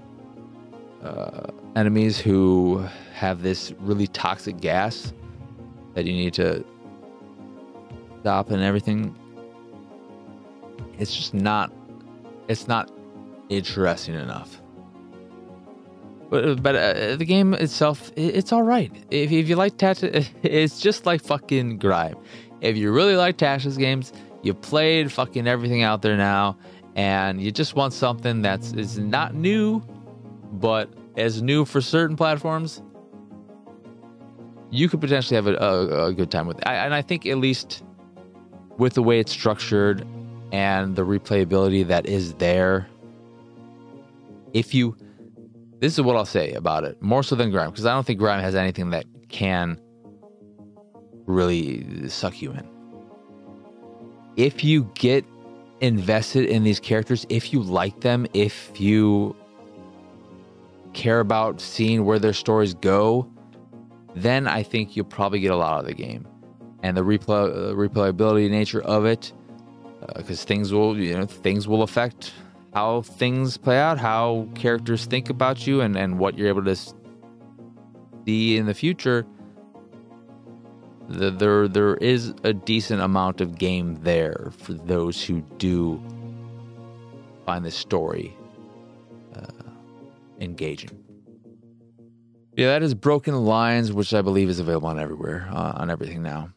uh, 1.04 1.48
enemies 1.76 2.20
who 2.20 2.86
have 3.14 3.42
this 3.42 3.74
really 3.80 4.08
toxic 4.08 4.60
gas 4.60 5.14
that 5.94 6.06
you 6.06 6.14
need 6.14 6.34
to 6.34 6.64
stop 8.22 8.50
and 8.52 8.62
everything. 8.62 9.16
It's 11.00 11.16
just 11.16 11.34
not. 11.34 11.72
It's 12.48 12.68
not 12.68 12.92
interesting 13.50 14.16
enough. 14.16 14.62
But, 16.30 16.64
but 16.64 16.76
uh, 16.76 17.16
the 17.18 17.26
game 17.26 17.54
itself, 17.54 18.10
it, 18.16 18.36
it's 18.36 18.54
all 18.54 18.64
right. 18.64 18.92
If, 19.12 19.32
if 19.32 19.50
you 19.50 19.58
like 19.58 19.78
Tasha, 19.78 20.26
it's 20.44 20.80
just 20.80 21.06
like 21.06 21.22
fucking 21.22 21.78
Grime. 21.78 22.16
If 22.62 22.78
you 22.78 22.92
really 22.92 23.16
like 23.18 23.38
tactics 23.38 23.76
games, 23.76 24.14
you 24.42 24.54
played 24.54 25.12
fucking 25.12 25.46
everything 25.46 25.84
out 25.84 26.02
there 26.02 26.16
now, 26.16 26.58
and 26.96 27.42
you 27.42 27.52
just 27.52 27.76
want 27.76 27.94
something 27.94 28.42
that's 28.42 28.74
is 28.74 28.98
not 29.00 29.34
new, 29.34 29.82
but 30.54 30.90
as 31.18 31.42
new 31.42 31.66
for 31.66 31.82
certain 31.82 32.16
platforms, 32.16 32.82
you 34.70 34.88
could 34.90 35.02
potentially 35.02 35.36
have 35.36 35.48
a, 35.48 35.56
a, 35.56 36.06
a 36.08 36.14
good 36.14 36.32
time 36.32 36.48
with 36.48 36.58
it. 36.60 36.68
I, 36.68 36.76
and 36.76 36.94
I 36.94 37.02
think 37.02 37.26
at 37.26 37.38
least 37.38 37.84
with 38.78 38.94
the 38.94 39.04
way 39.04 39.20
it's 39.20 39.32
structured 39.32 40.08
and 40.52 40.96
the 40.96 41.06
replayability 41.06 41.88
that 41.88 42.06
is 42.06 42.34
there, 42.36 42.88
if 44.54 44.74
you, 44.74 44.98
this 45.80 45.94
is 45.94 46.02
what 46.02 46.16
I'll 46.16 46.26
say 46.26 46.54
about 46.54 46.84
it, 46.84 47.02
more 47.02 47.24
so 47.24 47.36
than 47.36 47.52
Grime, 47.52 47.70
because 47.70 47.86
I 47.86 47.94
don't 47.94 48.06
think 48.06 48.20
Grime 48.20 48.42
has 48.42 48.56
anything 48.56 48.90
that 48.92 49.06
can 49.30 49.80
really 51.26 52.10
suck 52.10 52.42
you 52.42 52.52
in. 52.52 52.68
If 54.36 54.64
you 54.64 54.90
get 54.96 55.26
invested 55.82 56.46
in 56.46 56.64
these 56.64 56.80
characters, 56.80 57.26
if 57.30 57.52
you 57.52 57.62
like 57.62 58.00
them, 58.02 58.26
if 58.34 58.80
you 58.80 59.36
care 60.94 61.20
about 61.20 61.60
seeing 61.60 62.06
where 62.06 62.20
their 62.20 62.34
stories 62.34 62.74
go, 62.76 63.30
then 64.16 64.48
I 64.48 64.64
think 64.64 64.96
you'll 64.96 65.06
probably 65.06 65.40
get 65.40 65.52
a 65.52 65.56
lot 65.56 65.80
of 65.80 65.86
the 65.86 65.94
game. 65.94 66.28
And 66.84 66.96
the 66.96 67.02
replay, 67.02 67.50
uh, 67.50 67.74
replayability 67.74 68.50
nature 68.50 68.82
of 68.82 69.06
it, 69.06 69.34
because 70.16 70.42
uh, 70.42 70.46
things 70.46 70.72
will, 70.74 70.98
you 70.98 71.18
know, 71.18 71.26
things 71.26 71.68
will 71.68 71.84
affect 71.84 72.34
how 72.74 73.02
things 73.02 73.58
play 73.58 73.78
out, 73.78 73.98
how 73.98 74.48
characters 74.56 75.06
think 75.06 75.30
about 75.30 75.68
you, 75.68 75.82
and, 75.82 75.98
and 75.98 76.18
what 76.20 76.38
you're 76.38 76.48
able 76.48 76.64
to 76.64 76.76
see 78.26 78.58
in 78.58 78.66
the 78.66 78.74
future. 78.74 79.26
The, 81.12 81.30
there, 81.30 81.68
there 81.68 81.96
is 81.96 82.34
a 82.44 82.54
decent 82.54 83.02
amount 83.02 83.42
of 83.42 83.58
game 83.58 84.00
there 84.02 84.52
for 84.58 84.74
those 84.74 85.24
who 85.24 85.42
do 85.58 86.02
find 87.46 87.66
the 87.66 87.72
story 87.72 88.36
uh, 89.36 89.70
engaging. 90.40 90.92
Yeah, 92.56 92.68
that 92.68 92.84
is 92.84 92.94
Broken 92.94 93.46
Lines, 93.46 93.92
which 93.92 94.14
I 94.14 94.22
believe 94.22 94.50
is 94.50 94.60
available 94.60 94.88
on 94.90 95.00
everywhere, 95.00 95.50
uh, 95.52 95.74
on 95.76 95.90
everything 95.90 96.22
now. 96.22 96.50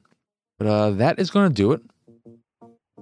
But 0.59 0.67
uh, 0.69 0.91
that 0.91 1.19
is 1.19 1.31
going 1.31 1.49
to 1.49 1.55
do 1.55 1.73
it 1.73 1.83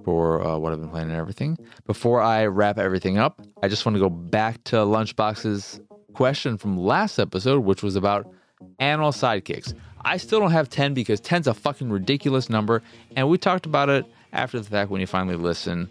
for 0.03 0.45
uh, 0.45 0.57
what 0.57 0.73
I've 0.73 0.79
been 0.79 0.89
playing 0.89 1.09
and 1.09 1.17
everything. 1.17 1.57
Before 1.85 2.21
I 2.21 2.45
wrap 2.45 2.77
everything 2.77 3.17
up, 3.17 3.41
I 3.61 3.67
just 3.67 3.85
want 3.85 3.95
to 3.95 3.99
go 3.99 4.09
back 4.09 4.63
to 4.65 4.77
Lunchbox's 4.77 5.81
question 6.13 6.57
from 6.57 6.77
last 6.77 7.19
episode, 7.19 7.59
which 7.59 7.83
was 7.83 7.95
about 7.95 8.31
animal 8.79 9.11
sidekicks. 9.11 9.73
I 10.05 10.17
still 10.17 10.39
don't 10.39 10.51
have 10.51 10.69
10 10.69 10.93
because 10.93 11.21
10's 11.21 11.47
a 11.47 11.53
fucking 11.53 11.89
ridiculous 11.89 12.49
number. 12.49 12.81
And 13.15 13.29
we 13.29 13.37
talked 13.37 13.65
about 13.65 13.89
it 13.89 14.05
after 14.33 14.59
the 14.59 14.69
fact 14.69 14.91
when 14.91 15.01
you 15.01 15.07
finally 15.07 15.35
listen. 15.35 15.89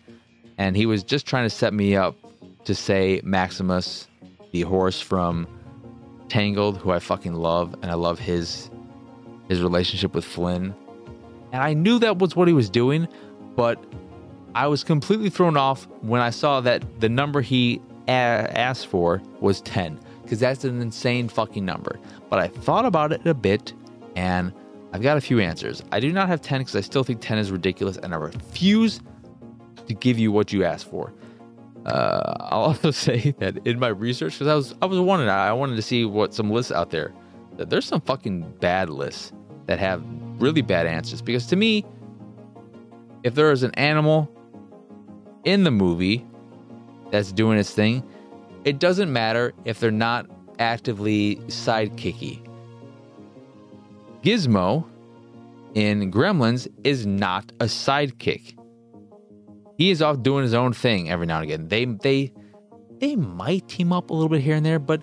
And 0.59 0.77
he 0.77 0.87
was 0.87 1.03
just 1.03 1.27
trying 1.27 1.45
to 1.45 1.51
set 1.51 1.73
me 1.73 1.97
up 1.97 2.17
to 2.65 2.75
say 2.75 3.21
Maximus, 3.25 4.09
the 4.53 4.63
horse 4.63 5.01
from 5.01 5.47
Tangled, 6.29 6.79
who 6.79 6.91
I 6.93 6.99
fucking 6.99 7.35
love, 7.35 7.75
and 7.83 7.91
I 7.91 7.95
love 7.95 8.19
his 8.19 8.71
his 9.49 9.61
relationship 9.61 10.15
with 10.15 10.25
Flynn. 10.25 10.75
And 11.53 11.63
I 11.63 11.75
knew 11.75 11.99
that 11.99 12.19
was 12.19 12.35
what 12.35 12.49
he 12.49 12.55
was 12.55 12.71
doing, 12.71 13.07
but 13.57 13.83
I 14.55 14.67
was 14.67 14.85
completely 14.85 15.29
thrown 15.29 15.57
off 15.57 15.87
when 16.01 16.21
I 16.23 16.31
saw 16.31 16.61
that 16.63 17.01
the 17.01 17.09
number 17.09 17.43
he 17.43 17.83
a- 18.09 18.11
asked 18.11 18.87
for 18.87 19.21
was 19.41 19.61
10, 19.63 19.99
because 20.33 20.41
that's 20.41 20.65
an 20.65 20.81
insane 20.81 21.29
fucking 21.29 21.63
number. 21.63 22.01
But 22.31 22.39
I 22.39 22.49
thought 22.49 22.87
about 22.87 23.13
it 23.13 23.27
a 23.27 23.35
bit, 23.35 23.75
and 24.17 24.51
I've 24.95 25.03
got 25.03 25.19
a 25.19 25.21
few 25.21 25.41
answers. 25.41 25.83
I 25.93 26.01
do 26.01 26.11
not 26.11 26.29
have 26.29 26.41
10 26.41 26.63
because 26.63 26.75
I 26.75 26.81
still 26.81 27.05
think 27.05 27.21
10 27.21 27.37
is 27.37 27.51
ridiculous, 27.51 27.99
and 27.99 28.15
I 28.15 28.17
refuse 28.17 29.03
to 29.87 29.93
give 29.93 30.19
you 30.19 30.33
what 30.33 30.51
you 30.51 30.65
asked 30.65 30.89
for. 30.89 31.13
Uh, 31.85 32.33
I'll 32.41 32.61
also 32.63 32.93
say 32.93 33.35
that 33.41 33.59
in 33.67 33.79
my 33.79 33.89
research, 33.89 34.33
because 34.33 34.47
I 34.47 34.55
was 34.55 34.75
I 34.81 34.87
was 34.87 34.99
wondering, 35.01 35.29
I 35.29 35.53
wanted 35.53 35.77
to 35.77 35.83
see 35.83 36.07
what 36.07 36.33
some 36.33 36.51
lists 36.51 36.73
out 36.73 36.89
there. 36.89 37.13
That 37.59 37.69
there's 37.69 37.85
some 37.85 38.01
fucking 38.01 38.55
bad 38.59 38.89
lists 38.89 39.35
that 39.67 39.79
have 39.81 40.03
really 40.39 40.63
bad 40.63 40.87
answers. 40.87 41.21
Because 41.21 41.47
to 41.49 41.57
me, 41.57 41.85
if 43.23 43.35
there 43.35 43.53
is 43.53 43.65
an 43.65 43.75
animal 43.75 44.35
in 45.45 45.65
the 45.65 45.71
movie 45.71 46.25
that's 47.11 47.33
doing 47.33 47.59
its 47.59 47.75
thing, 47.75 48.03
it 48.65 48.79
doesn't 48.79 49.13
matter 49.13 49.53
if 49.65 49.81
they're 49.81 49.91
not 49.91 50.27
actively 50.59 51.37
sidekicky. 51.47 52.47
Gizmo 54.23 54.85
in 55.75 56.13
Gremlins 56.13 56.69
is 56.85 57.07
not 57.07 57.51
a 57.61 57.65
sidekick 57.65 58.55
he 59.83 59.91
is 59.91 60.01
off 60.01 60.23
doing 60.23 60.43
his 60.45 60.55
own 60.55 60.73
thing 60.73 61.11
every 61.11 61.27
now 61.27 61.41
and 61.41 61.45
again. 61.45 61.67
They 61.69 61.85
they 61.85 62.33
they 62.99 63.17
might 63.17 63.67
team 63.69 63.93
up 63.93 64.11
a 64.11 64.15
little 64.15 64.29
bit 64.29 64.41
here 64.41 64.55
and 64.55 64.65
there, 64.65 64.79
but 64.79 65.03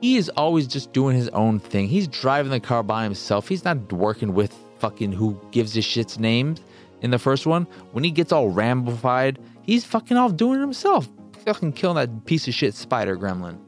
he 0.00 0.16
is 0.16 0.30
always 0.30 0.66
just 0.66 0.92
doing 0.94 1.14
his 1.14 1.28
own 1.30 1.60
thing. 1.60 1.88
He's 1.88 2.08
driving 2.08 2.50
the 2.50 2.60
car 2.60 2.82
by 2.82 3.04
himself. 3.04 3.48
He's 3.48 3.64
not 3.64 3.92
working 3.92 4.32
with 4.34 4.54
fucking 4.78 5.12
who 5.12 5.38
gives 5.50 5.76
a 5.76 5.82
shit's 5.82 6.18
names 6.18 6.62
in 7.02 7.10
the 7.10 7.18
first 7.18 7.46
one. 7.46 7.66
When 7.92 8.02
he 8.02 8.10
gets 8.10 8.32
all 8.32 8.50
rambified, 8.50 9.36
he's 9.62 9.84
fucking 9.84 10.16
off 10.16 10.36
doing 10.36 10.58
it 10.58 10.62
himself. 10.62 11.08
Fucking 11.44 11.72
killing 11.72 11.96
that 11.96 12.24
piece 12.26 12.48
of 12.48 12.54
shit 12.54 12.74
spider 12.74 13.16
gremlin. 13.16 13.58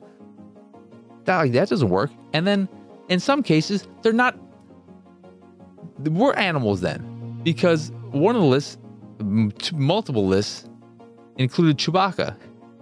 That 1.24 1.38
like 1.38 1.52
that 1.52 1.68
doesn't 1.68 1.88
work. 1.88 2.10
And 2.32 2.46
then 2.46 2.68
in 3.08 3.20
some 3.20 3.42
cases, 3.42 3.86
they're 4.02 4.12
not 4.12 4.38
we're 5.98 6.34
animals 6.34 6.80
then. 6.80 7.40
Because 7.42 7.92
one 8.10 8.34
of 8.34 8.42
the 8.42 8.48
lists 8.48 8.78
multiple 9.72 10.26
lists 10.26 10.68
included 11.36 11.78
Chewbacca. 11.78 12.36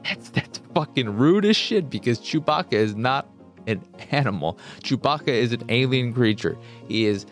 That's 0.05 0.31
that's 0.31 0.61
fucking 0.75 1.17
rude 1.17 1.45
as 1.45 1.57
shit 1.57 1.89
because 1.91 2.19
Chewbacca 2.21 2.75
is 2.75 2.95
not 2.95 3.29
an 3.67 3.83
animal. 4.11 4.59
Chewbacca 4.83 5.29
is 5.29 5.53
an 5.53 5.65
alien 5.69 6.13
creature. 6.13 6.57
He 6.89 7.07
is 7.07 7.27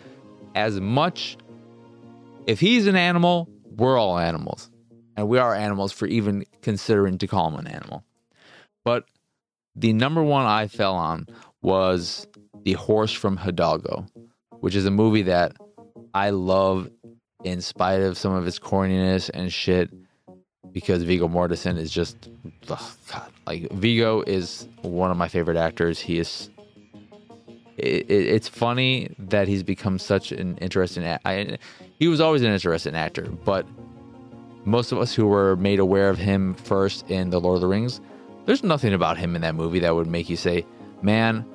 as 0.55 0.79
much 0.79 1.37
if 2.47 2.59
he's 2.59 2.87
an 2.87 2.95
animal, 2.95 3.49
we're 3.77 3.97
all 3.97 4.17
animals. 4.17 4.69
And 5.15 5.27
we 5.27 5.37
are 5.37 5.53
animals 5.53 5.91
for 5.91 6.07
even 6.07 6.45
considering 6.61 7.17
to 7.19 7.27
call 7.27 7.49
him 7.49 7.55
an 7.59 7.67
animal. 7.67 8.03
But 8.83 9.05
the 9.75 9.93
number 9.93 10.23
one 10.23 10.45
I 10.45 10.67
fell 10.67 10.95
on 10.95 11.27
was 11.61 12.27
The 12.63 12.73
Horse 12.73 13.13
from 13.13 13.37
Hidalgo, 13.37 14.05
which 14.59 14.75
is 14.75 14.85
a 14.85 14.91
movie 14.91 15.23
that 15.23 15.53
I 16.13 16.31
love 16.31 16.89
in 17.43 17.61
spite 17.61 18.01
of 18.01 18.17
some 18.17 18.33
of 18.33 18.47
its 18.47 18.59
corniness 18.59 19.29
and 19.33 19.51
shit, 19.51 19.89
because 20.71 21.03
Viggo 21.03 21.27
Mortensen 21.27 21.77
is 21.77 21.91
just, 21.91 22.29
God, 22.65 23.31
like 23.45 23.71
Viggo 23.71 24.21
is 24.21 24.67
one 24.81 25.11
of 25.11 25.17
my 25.17 25.27
favorite 25.27 25.57
actors. 25.57 25.99
He 25.99 26.17
is. 26.19 26.49
It, 27.77 28.09
it, 28.09 28.27
it's 28.27 28.47
funny 28.47 29.13
that 29.17 29.47
he's 29.47 29.63
become 29.63 29.97
such 29.99 30.31
an 30.31 30.57
interesting. 30.57 31.05
I, 31.25 31.57
he 31.99 32.07
was 32.07 32.21
always 32.21 32.41
an 32.43 32.51
interesting 32.51 32.95
actor, 32.95 33.23
but 33.23 33.65
most 34.65 34.91
of 34.91 34.97
us 34.97 35.13
who 35.13 35.27
were 35.27 35.55
made 35.57 35.79
aware 35.79 36.09
of 36.09 36.17
him 36.17 36.53
first 36.53 37.09
in 37.09 37.29
the 37.29 37.39
Lord 37.39 37.55
of 37.55 37.61
the 37.61 37.67
Rings, 37.67 38.01
there's 38.45 38.63
nothing 38.63 38.93
about 38.93 39.17
him 39.17 39.35
in 39.35 39.41
that 39.41 39.55
movie 39.55 39.79
that 39.79 39.95
would 39.95 40.07
make 40.07 40.29
you 40.29 40.37
say, 40.37 40.65
"Man, 41.01 41.45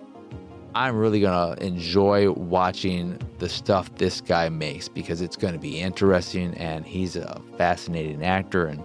I'm 0.74 0.96
really 0.96 1.20
going 1.20 1.56
to 1.56 1.64
enjoy 1.64 2.30
watching 2.30 3.18
the 3.38 3.48
stuff 3.48 3.94
this 3.96 4.20
guy 4.20 4.48
makes 4.48 4.88
because 4.88 5.20
it's 5.20 5.36
going 5.36 5.54
to 5.54 5.58
be 5.58 5.80
interesting 5.80 6.54
and 6.54 6.86
he's 6.86 7.16
a 7.16 7.40
fascinating 7.56 8.24
actor 8.24 8.66
and 8.66 8.82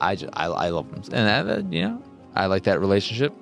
I 0.00 0.16
just, 0.16 0.32
I, 0.36 0.46
I 0.46 0.68
love 0.68 0.90
him. 0.90 1.02
And 1.12 1.48
that, 1.48 1.72
you 1.72 1.82
know, 1.82 2.02
I 2.34 2.46
like 2.46 2.64
that 2.64 2.80
relationship. 2.80 3.32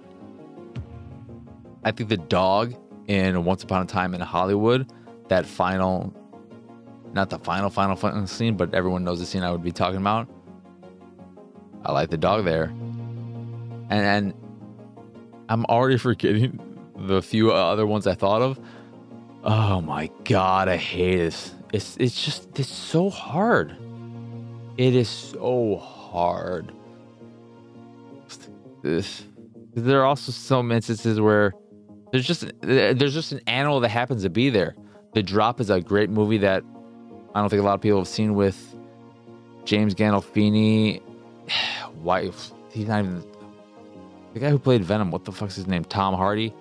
I 1.84 1.90
think 1.90 2.08
the 2.08 2.18
dog 2.18 2.74
in 3.08 3.44
Once 3.44 3.62
Upon 3.62 3.82
a 3.82 3.86
Time 3.86 4.14
in 4.14 4.20
Hollywood, 4.20 4.92
that 5.28 5.46
final, 5.46 6.14
not 7.12 7.30
the 7.30 7.38
final, 7.38 7.70
final, 7.70 7.96
final 7.96 8.26
scene, 8.26 8.56
but 8.56 8.74
everyone 8.74 9.04
knows 9.04 9.20
the 9.20 9.26
scene 9.26 9.42
I 9.42 9.50
would 9.50 9.62
be 9.62 9.72
talking 9.72 10.00
about. 10.00 10.28
I 11.84 11.92
like 11.92 12.10
the 12.10 12.18
dog 12.18 12.44
there. 12.44 12.64
And, 13.90 13.92
and 13.92 14.34
I'm 15.48 15.64
already 15.66 15.98
forgetting 15.98 16.60
the 16.96 17.22
few 17.22 17.52
other 17.52 17.86
ones 17.86 18.06
I 18.06 18.14
thought 18.14 18.42
of. 18.42 18.60
Oh 19.42 19.80
my 19.80 20.10
god, 20.24 20.68
I 20.68 20.76
hate 20.76 21.16
this. 21.16 21.54
It's 21.72 21.96
it's 21.98 22.24
just 22.24 22.58
it's 22.58 22.68
so 22.68 23.08
hard. 23.08 23.76
It 24.76 24.94
is 24.94 25.08
so 25.08 25.76
hard. 25.76 26.72
This, 28.82 29.24
there 29.74 30.00
are 30.00 30.04
also 30.04 30.32
some 30.32 30.72
instances 30.72 31.20
where 31.20 31.52
there's 32.12 32.26
just 32.26 32.50
there's 32.60 33.14
just 33.14 33.32
an 33.32 33.40
animal 33.46 33.80
that 33.80 33.88
happens 33.88 34.22
to 34.22 34.30
be 34.30 34.50
there. 34.50 34.74
The 35.14 35.22
Drop 35.22 35.60
is 35.60 35.70
a 35.70 35.80
great 35.80 36.10
movie 36.10 36.38
that 36.38 36.64
I 37.34 37.40
don't 37.40 37.48
think 37.48 37.62
a 37.62 37.64
lot 37.64 37.74
of 37.74 37.80
people 37.80 37.98
have 37.98 38.08
seen 38.08 38.34
with 38.34 38.76
James 39.64 39.94
Gandolfini. 39.94 41.02
Why 42.02 42.30
he's 42.70 42.88
not 42.88 43.04
even 43.04 43.24
the 44.34 44.40
guy 44.40 44.50
who 44.50 44.58
played 44.58 44.84
Venom. 44.84 45.10
What 45.10 45.24
the 45.24 45.32
fuck's 45.32 45.56
his 45.56 45.66
name? 45.66 45.84
Tom 45.84 46.14
Hardy. 46.14 46.54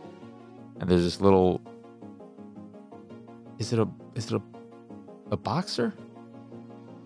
And 0.79 0.89
there's 0.89 1.03
this 1.03 1.21
little. 1.21 1.61
Is 3.57 3.73
it 3.73 3.79
a 3.79 3.87
is 4.15 4.31
it 4.31 4.33
a 4.33 4.41
a 5.31 5.37
boxer? 5.37 5.93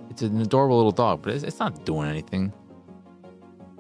It's 0.10 0.22
an 0.22 0.40
adorable 0.42 0.76
little 0.78 0.92
dog, 0.92 1.22
but 1.22 1.34
it's, 1.34 1.44
it's 1.44 1.60
not 1.60 1.86
doing 1.86 2.10
anything. 2.10 2.54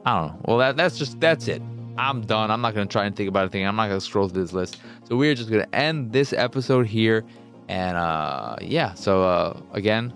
I 0.05 0.19
don't 0.19 0.27
know. 0.27 0.39
Well, 0.45 0.57
that 0.57 0.77
that's 0.77 0.97
just 0.97 1.19
that's 1.19 1.47
it. 1.47 1.61
I'm 1.97 2.21
done. 2.21 2.49
I'm 2.49 2.61
not 2.61 2.73
gonna 2.73 2.87
try 2.87 3.05
and 3.05 3.15
think 3.15 3.29
about 3.29 3.41
anything. 3.41 3.65
I'm 3.65 3.75
not 3.75 3.87
gonna 3.87 4.01
scroll 4.01 4.27
through 4.27 4.41
this 4.41 4.53
list. 4.53 4.77
So 5.03 5.15
we're 5.15 5.35
just 5.35 5.49
gonna 5.49 5.67
end 5.73 6.11
this 6.11 6.33
episode 6.33 6.87
here. 6.87 7.23
And 7.67 7.97
uh 7.97 8.57
yeah, 8.61 8.93
so 8.93 9.23
uh 9.23 9.59
again, 9.73 10.13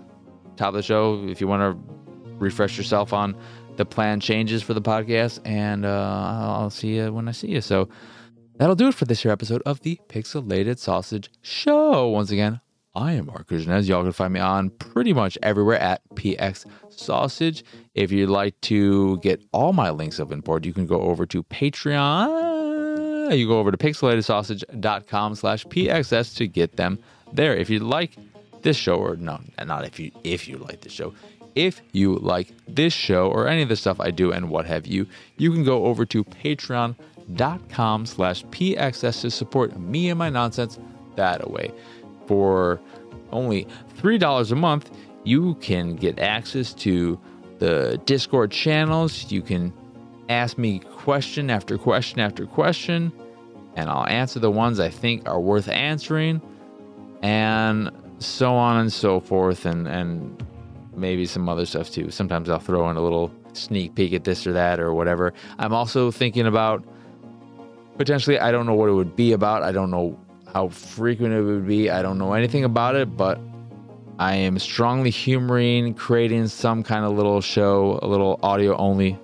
top 0.56 0.68
of 0.68 0.74
the 0.74 0.82
show, 0.82 1.26
if 1.28 1.40
you 1.40 1.48
want 1.48 1.62
to 1.62 1.94
refresh 2.38 2.76
yourself 2.76 3.12
on 3.12 3.36
the 3.76 3.84
plan 3.84 4.20
changes 4.20 4.62
for 4.62 4.74
the 4.74 4.82
podcast, 4.82 5.40
and 5.44 5.84
uh 5.84 6.56
I'll 6.58 6.70
see 6.70 6.96
you 6.96 7.12
when 7.12 7.28
I 7.28 7.32
see 7.32 7.48
you. 7.48 7.60
So 7.60 7.88
that'll 8.56 8.74
do 8.76 8.88
it 8.88 8.94
for 8.94 9.04
this 9.04 9.24
year 9.24 9.32
episode 9.32 9.62
of 9.64 9.80
the 9.80 10.00
Pixelated 10.08 10.78
Sausage 10.78 11.30
Show. 11.42 12.08
Once 12.08 12.30
again, 12.30 12.60
I 12.94 13.12
am 13.12 13.26
Mark 13.26 13.48
Kuznez. 13.48 13.88
Y'all 13.88 14.02
can 14.02 14.12
find 14.12 14.32
me 14.32 14.40
on 14.40 14.70
pretty 14.70 15.12
much 15.12 15.38
everywhere 15.42 15.78
at 15.78 16.02
PX 16.14 16.66
Sausage. 16.90 17.62
If 17.94 18.10
you'd 18.10 18.28
like 18.28 18.60
to 18.62 19.18
get 19.18 19.40
all 19.52 19.72
my 19.72 19.90
links 19.90 20.18
of 20.18 20.32
import, 20.32 20.64
you 20.64 20.72
can 20.72 20.86
go 20.86 21.00
over 21.02 21.24
to 21.26 21.44
Patreon. 21.44 23.36
You 23.36 23.46
go 23.46 23.58
over 23.58 23.70
to 23.70 23.76
pixelatedsausage.com 23.76 25.34
slash 25.34 25.64
PXS 25.66 26.34
to 26.36 26.48
get 26.48 26.76
them 26.76 26.98
there. 27.32 27.56
If 27.56 27.70
you 27.70 27.80
like 27.80 28.16
this 28.62 28.76
show, 28.76 28.96
or 28.96 29.16
no, 29.16 29.40
not 29.64 29.84
if 29.84 29.98
you 29.98 30.10
if 30.24 30.48
you 30.48 30.58
like 30.58 30.80
this 30.80 30.92
show, 30.92 31.14
if 31.54 31.80
you 31.92 32.16
like 32.16 32.52
this 32.66 32.92
show 32.92 33.28
or 33.28 33.48
any 33.48 33.62
of 33.62 33.68
the 33.68 33.76
stuff 33.76 34.00
I 34.00 34.10
do 34.10 34.32
and 34.32 34.50
what 34.50 34.66
have 34.66 34.86
you, 34.86 35.06
you 35.36 35.52
can 35.52 35.64
go 35.64 35.86
over 35.86 36.04
to 36.06 36.24
patreon.com 36.24 38.06
slash 38.06 38.44
PXS 38.46 39.22
to 39.22 39.30
support 39.30 39.78
me 39.78 40.08
and 40.10 40.18
my 40.18 40.30
nonsense 40.30 40.78
that 41.16 41.44
away 41.44 41.72
for 42.28 42.80
only 43.32 43.66
$3 43.96 44.52
a 44.52 44.54
month, 44.54 44.90
you 45.24 45.54
can 45.56 45.96
get 45.96 46.18
access 46.18 46.72
to 46.74 47.18
the 47.58 48.00
Discord 48.04 48.50
channels. 48.50 49.30
You 49.30 49.42
can 49.42 49.72
ask 50.28 50.58
me 50.58 50.78
question 50.78 51.50
after 51.50 51.76
question 51.76 52.20
after 52.20 52.46
question, 52.46 53.12
and 53.74 53.88
I'll 53.88 54.06
answer 54.06 54.38
the 54.38 54.50
ones 54.50 54.78
I 54.78 54.90
think 54.90 55.28
are 55.28 55.40
worth 55.40 55.68
answering, 55.68 56.40
and 57.22 57.90
so 58.18 58.54
on 58.54 58.80
and 58.80 58.92
so 58.92 59.20
forth, 59.20 59.64
and, 59.66 59.86
and 59.86 60.44
maybe 60.94 61.26
some 61.26 61.48
other 61.48 61.66
stuff 61.66 61.90
too. 61.90 62.10
Sometimes 62.10 62.48
I'll 62.48 62.58
throw 62.58 62.88
in 62.90 62.96
a 62.96 63.00
little 63.00 63.32
sneak 63.52 63.94
peek 63.94 64.12
at 64.12 64.24
this 64.24 64.46
or 64.46 64.52
that 64.52 64.80
or 64.80 64.92
whatever. 64.92 65.32
I'm 65.58 65.72
also 65.72 66.10
thinking 66.10 66.46
about 66.46 66.84
potentially, 67.96 68.38
I 68.38 68.52
don't 68.52 68.66
know 68.66 68.74
what 68.74 68.88
it 68.88 68.92
would 68.92 69.16
be 69.16 69.32
about. 69.32 69.62
I 69.62 69.72
don't 69.72 69.90
know 69.90 70.18
how 70.52 70.68
frequent 70.68 71.34
it 71.34 71.42
would 71.42 71.66
be. 71.66 71.90
I 71.90 72.02
don't 72.02 72.18
know 72.18 72.32
anything 72.32 72.64
about 72.64 72.94
it, 72.96 73.16
but 73.16 73.38
I 74.18 74.34
am 74.34 74.58
strongly 74.58 75.10
humoring 75.10 75.94
creating 75.94 76.48
some 76.48 76.82
kind 76.82 77.04
of 77.04 77.12
little 77.12 77.40
show, 77.40 77.98
a 78.02 78.06
little 78.06 78.40
audio 78.42 78.76
only 78.76 79.18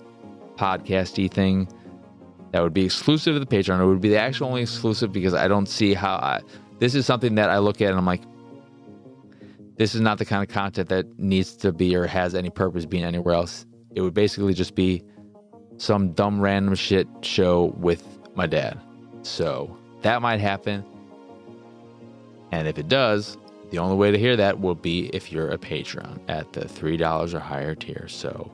podcasty 0.57 1.31
thing 1.31 1.69
that 2.53 2.63
would 2.63 2.75
be 2.75 2.85
exclusive 2.85 3.35
to 3.35 3.41
the 3.41 3.47
Patreon. 3.47 3.81
It 3.81 3.87
would 3.87 4.01
be 4.01 4.11
the 4.11 4.19
actual 4.19 4.49
only 4.49 4.63
exclusive 4.63 5.11
because 5.11 5.35
I 5.35 5.49
don't 5.49 5.67
see 5.67 5.95
how 5.95 6.15
I, 6.15 6.41
this 6.79 6.95
is 6.95 7.07
something 7.07 7.35
that 7.37 7.51
I 7.51 7.59
look 7.59 7.81
at 7.81 7.89
and 7.89 7.99
I'm 7.99 8.07
like, 8.07 8.23
this 9.77 9.95
is 9.95 10.01
not 10.01 10.19
the 10.19 10.25
kind 10.25 10.43
of 10.43 10.49
content 10.49 10.89
that 10.89 11.19
needs 11.19 11.57
to 11.57 11.73
be 11.73 11.97
or 11.97 12.07
has 12.07 12.35
any 12.35 12.51
purpose 12.51 12.87
being 12.87 13.05
anywhere 13.05 13.35
else. 13.35 13.67
It 13.95 14.01
would 14.01 14.15
basically 14.15 14.55
just 14.55 14.75
be 14.75 15.03
some 15.77 16.13
dumb 16.13 16.41
random 16.41 16.75
shit 16.75 17.09
show 17.23 17.75
with 17.79 18.07
my 18.35 18.47
dad. 18.47 18.81
So 19.23 19.77
that 20.03 20.23
might 20.23 20.41
happen. 20.41 20.85
And 22.53 22.69
if 22.69 22.79
it 22.79 22.89
does, 22.89 23.37
the 23.71 23.79
only 23.79 23.97
way 23.97 24.13
to 24.13 24.19
hear 24.19 24.37
that 24.37 24.61
will 24.61 24.77
be 24.77 25.07
if 25.09 25.33
you're 25.33 25.51
a 25.51 25.59
patron 25.59 26.21
at 26.29 26.53
the 26.53 26.67
$3 26.67 27.35
or 27.35 27.39
higher 27.41 27.75
tier. 27.75 28.07
So 28.07 28.53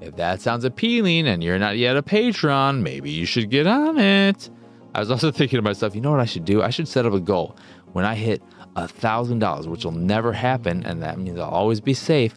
if 0.00 0.16
that 0.16 0.40
sounds 0.40 0.64
appealing 0.64 1.28
and 1.28 1.44
you're 1.44 1.58
not 1.58 1.76
yet 1.76 1.96
a 1.96 2.02
patron, 2.02 2.82
maybe 2.82 3.10
you 3.10 3.26
should 3.26 3.50
get 3.50 3.66
on 3.66 3.98
it. 3.98 4.50
I 4.96 5.00
was 5.00 5.10
also 5.10 5.30
thinking 5.38 5.58
to 5.58 5.62
myself, 5.62 5.94
you 5.94 6.00
know 6.00 6.10
what 6.10 6.20
I 6.20 6.24
should 6.24 6.44
do? 6.44 6.62
I 6.62 6.70
should 6.70 6.88
set 6.88 7.06
up 7.06 7.12
a 7.12 7.20
goal. 7.20 7.56
When 7.92 8.04
I 8.04 8.14
hit 8.14 8.42
a 8.74 8.88
thousand 8.88 9.38
dollars, 9.38 9.68
which 9.68 9.84
will 9.84 9.92
never 9.92 10.32
happen, 10.32 10.84
and 10.84 11.02
that 11.02 11.18
means 11.18 11.38
I'll 11.38 11.50
always 11.50 11.80
be 11.80 11.94
safe, 11.94 12.34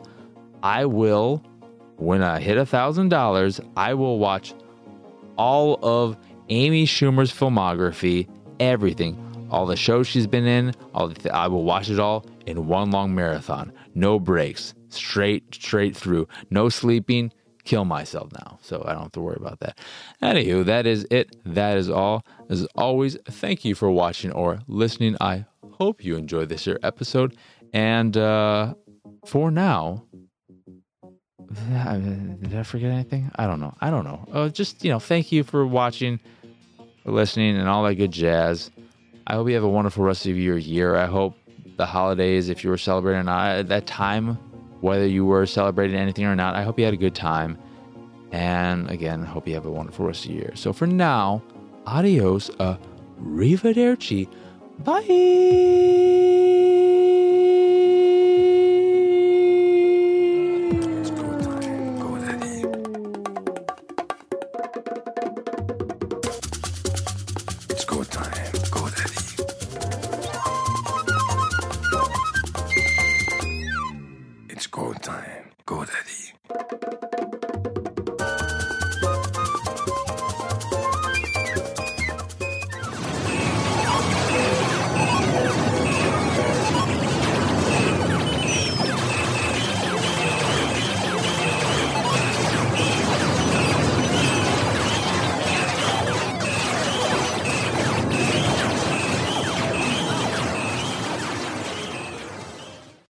I 0.62 0.86
will, 0.86 1.43
when 1.95 2.22
I 2.22 2.39
hit 2.39 2.57
a 2.57 2.66
thousand 2.66 3.10
dollars, 3.10 3.60
I 3.76 3.93
will 3.93 4.20
watch 4.20 4.53
all 5.38 5.80
of 5.82 6.18
Amy 6.49 6.86
Schumer's 6.86 7.32
filmography, 7.32 8.28
everything 8.60 9.26
all 9.51 9.66
the 9.66 9.76
shows 9.76 10.07
she's 10.07 10.28
been 10.28 10.45
in, 10.45 10.74
all 10.93 11.10
th- 11.10 11.34
I 11.34 11.47
will 11.47 11.64
watch 11.64 11.89
it 11.89 11.99
all 11.99 12.26
in 12.45 12.68
one 12.68 12.91
long 12.91 13.16
marathon. 13.16 13.72
No 13.95 14.20
breaks, 14.20 14.74
straight 14.89 15.55
straight 15.55 15.95
through. 15.95 16.28
No 16.49 16.70
sleeping. 16.70 17.32
Kill 17.70 17.86
myself 17.86 18.32
now, 18.34 18.57
so 18.63 18.84
I 18.84 18.93
don't 18.93 19.03
have 19.03 19.11
to 19.11 19.22
worry 19.22 19.38
about 19.39 19.59
that. 19.59 19.78
Anywho, 20.24 20.65
that 20.65 20.88
is 20.88 21.05
it. 21.11 21.36
That 21.45 21.78
is 21.78 21.88
all. 21.88 22.26
As 22.49 22.65
always, 22.74 23.15
thank 23.26 23.63
you 23.63 23.76
for 23.76 23.91
watching 23.91 24.32
or 24.32 24.61
listening. 24.67 25.15
I 25.22 25.45
hope 25.74 26.03
you 26.03 26.15
enjoyed 26.15 26.49
this 26.49 26.65
here 26.65 26.80
episode. 26.82 27.38
And 27.72 28.17
uh, 28.17 28.74
for 29.24 29.51
now, 29.51 30.03
did 32.41 32.55
I 32.55 32.63
forget 32.63 32.89
anything? 32.89 33.30
I 33.36 33.45
don't 33.45 33.59
know. 33.59 33.76
I 33.82 33.91
don't 33.91 34.03
know. 34.03 34.26
Uh, 34.34 34.49
just 34.49 34.84
you 34.84 34.89
know, 34.89 34.97
thank 34.97 35.32
you 35.32 35.43
for 35.43 35.63
watching, 35.67 36.20
for 37.03 37.11
listening, 37.11 37.55
and 37.55 37.70
all 37.70 37.84
that 37.84 37.93
good 37.95 38.11
jazz. 38.11 38.72
I 39.28 39.34
hope 39.36 39.47
you 39.47 39.53
have 39.53 39.63
a 39.63 39.70
wonderful 39.70 40.03
rest 40.03 40.26
of 40.26 40.36
your 40.36 40.57
year. 40.57 40.95
I 40.95 41.05
hope 41.05 41.38
the 41.78 41.86
holidays, 41.86 42.49
if 42.49 42.63
you 42.63 42.72
were 42.72 42.80
celebrating 42.80 43.30
or 43.30 43.61
that 43.61 43.86
time, 43.86 44.39
whether 44.82 45.08
you 45.08 45.26
were 45.26 45.46
celebrating 45.46 45.98
anything 45.98 46.26
or 46.26 46.36
not, 46.36 46.56
I 46.56 46.64
hope 46.64 46.80
you 46.80 46.86
had 46.86 46.94
a 46.94 46.98
good 46.98 47.16
time. 47.16 47.58
And 48.32 48.90
again, 48.90 49.24
hope 49.24 49.48
you 49.48 49.56
have 49.56 49.66
a 49.66 49.72
wonderful 49.72 50.06
rest 50.06 50.26
of 50.26 50.32
your 50.32 50.42
year. 50.42 50.52
So 50.56 50.74
for 50.74 50.88
now, 50.88 51.42
adios, 51.86 52.50
uh, 52.60 52.78
arrivederci, 53.22 54.28
bye. 54.84 56.39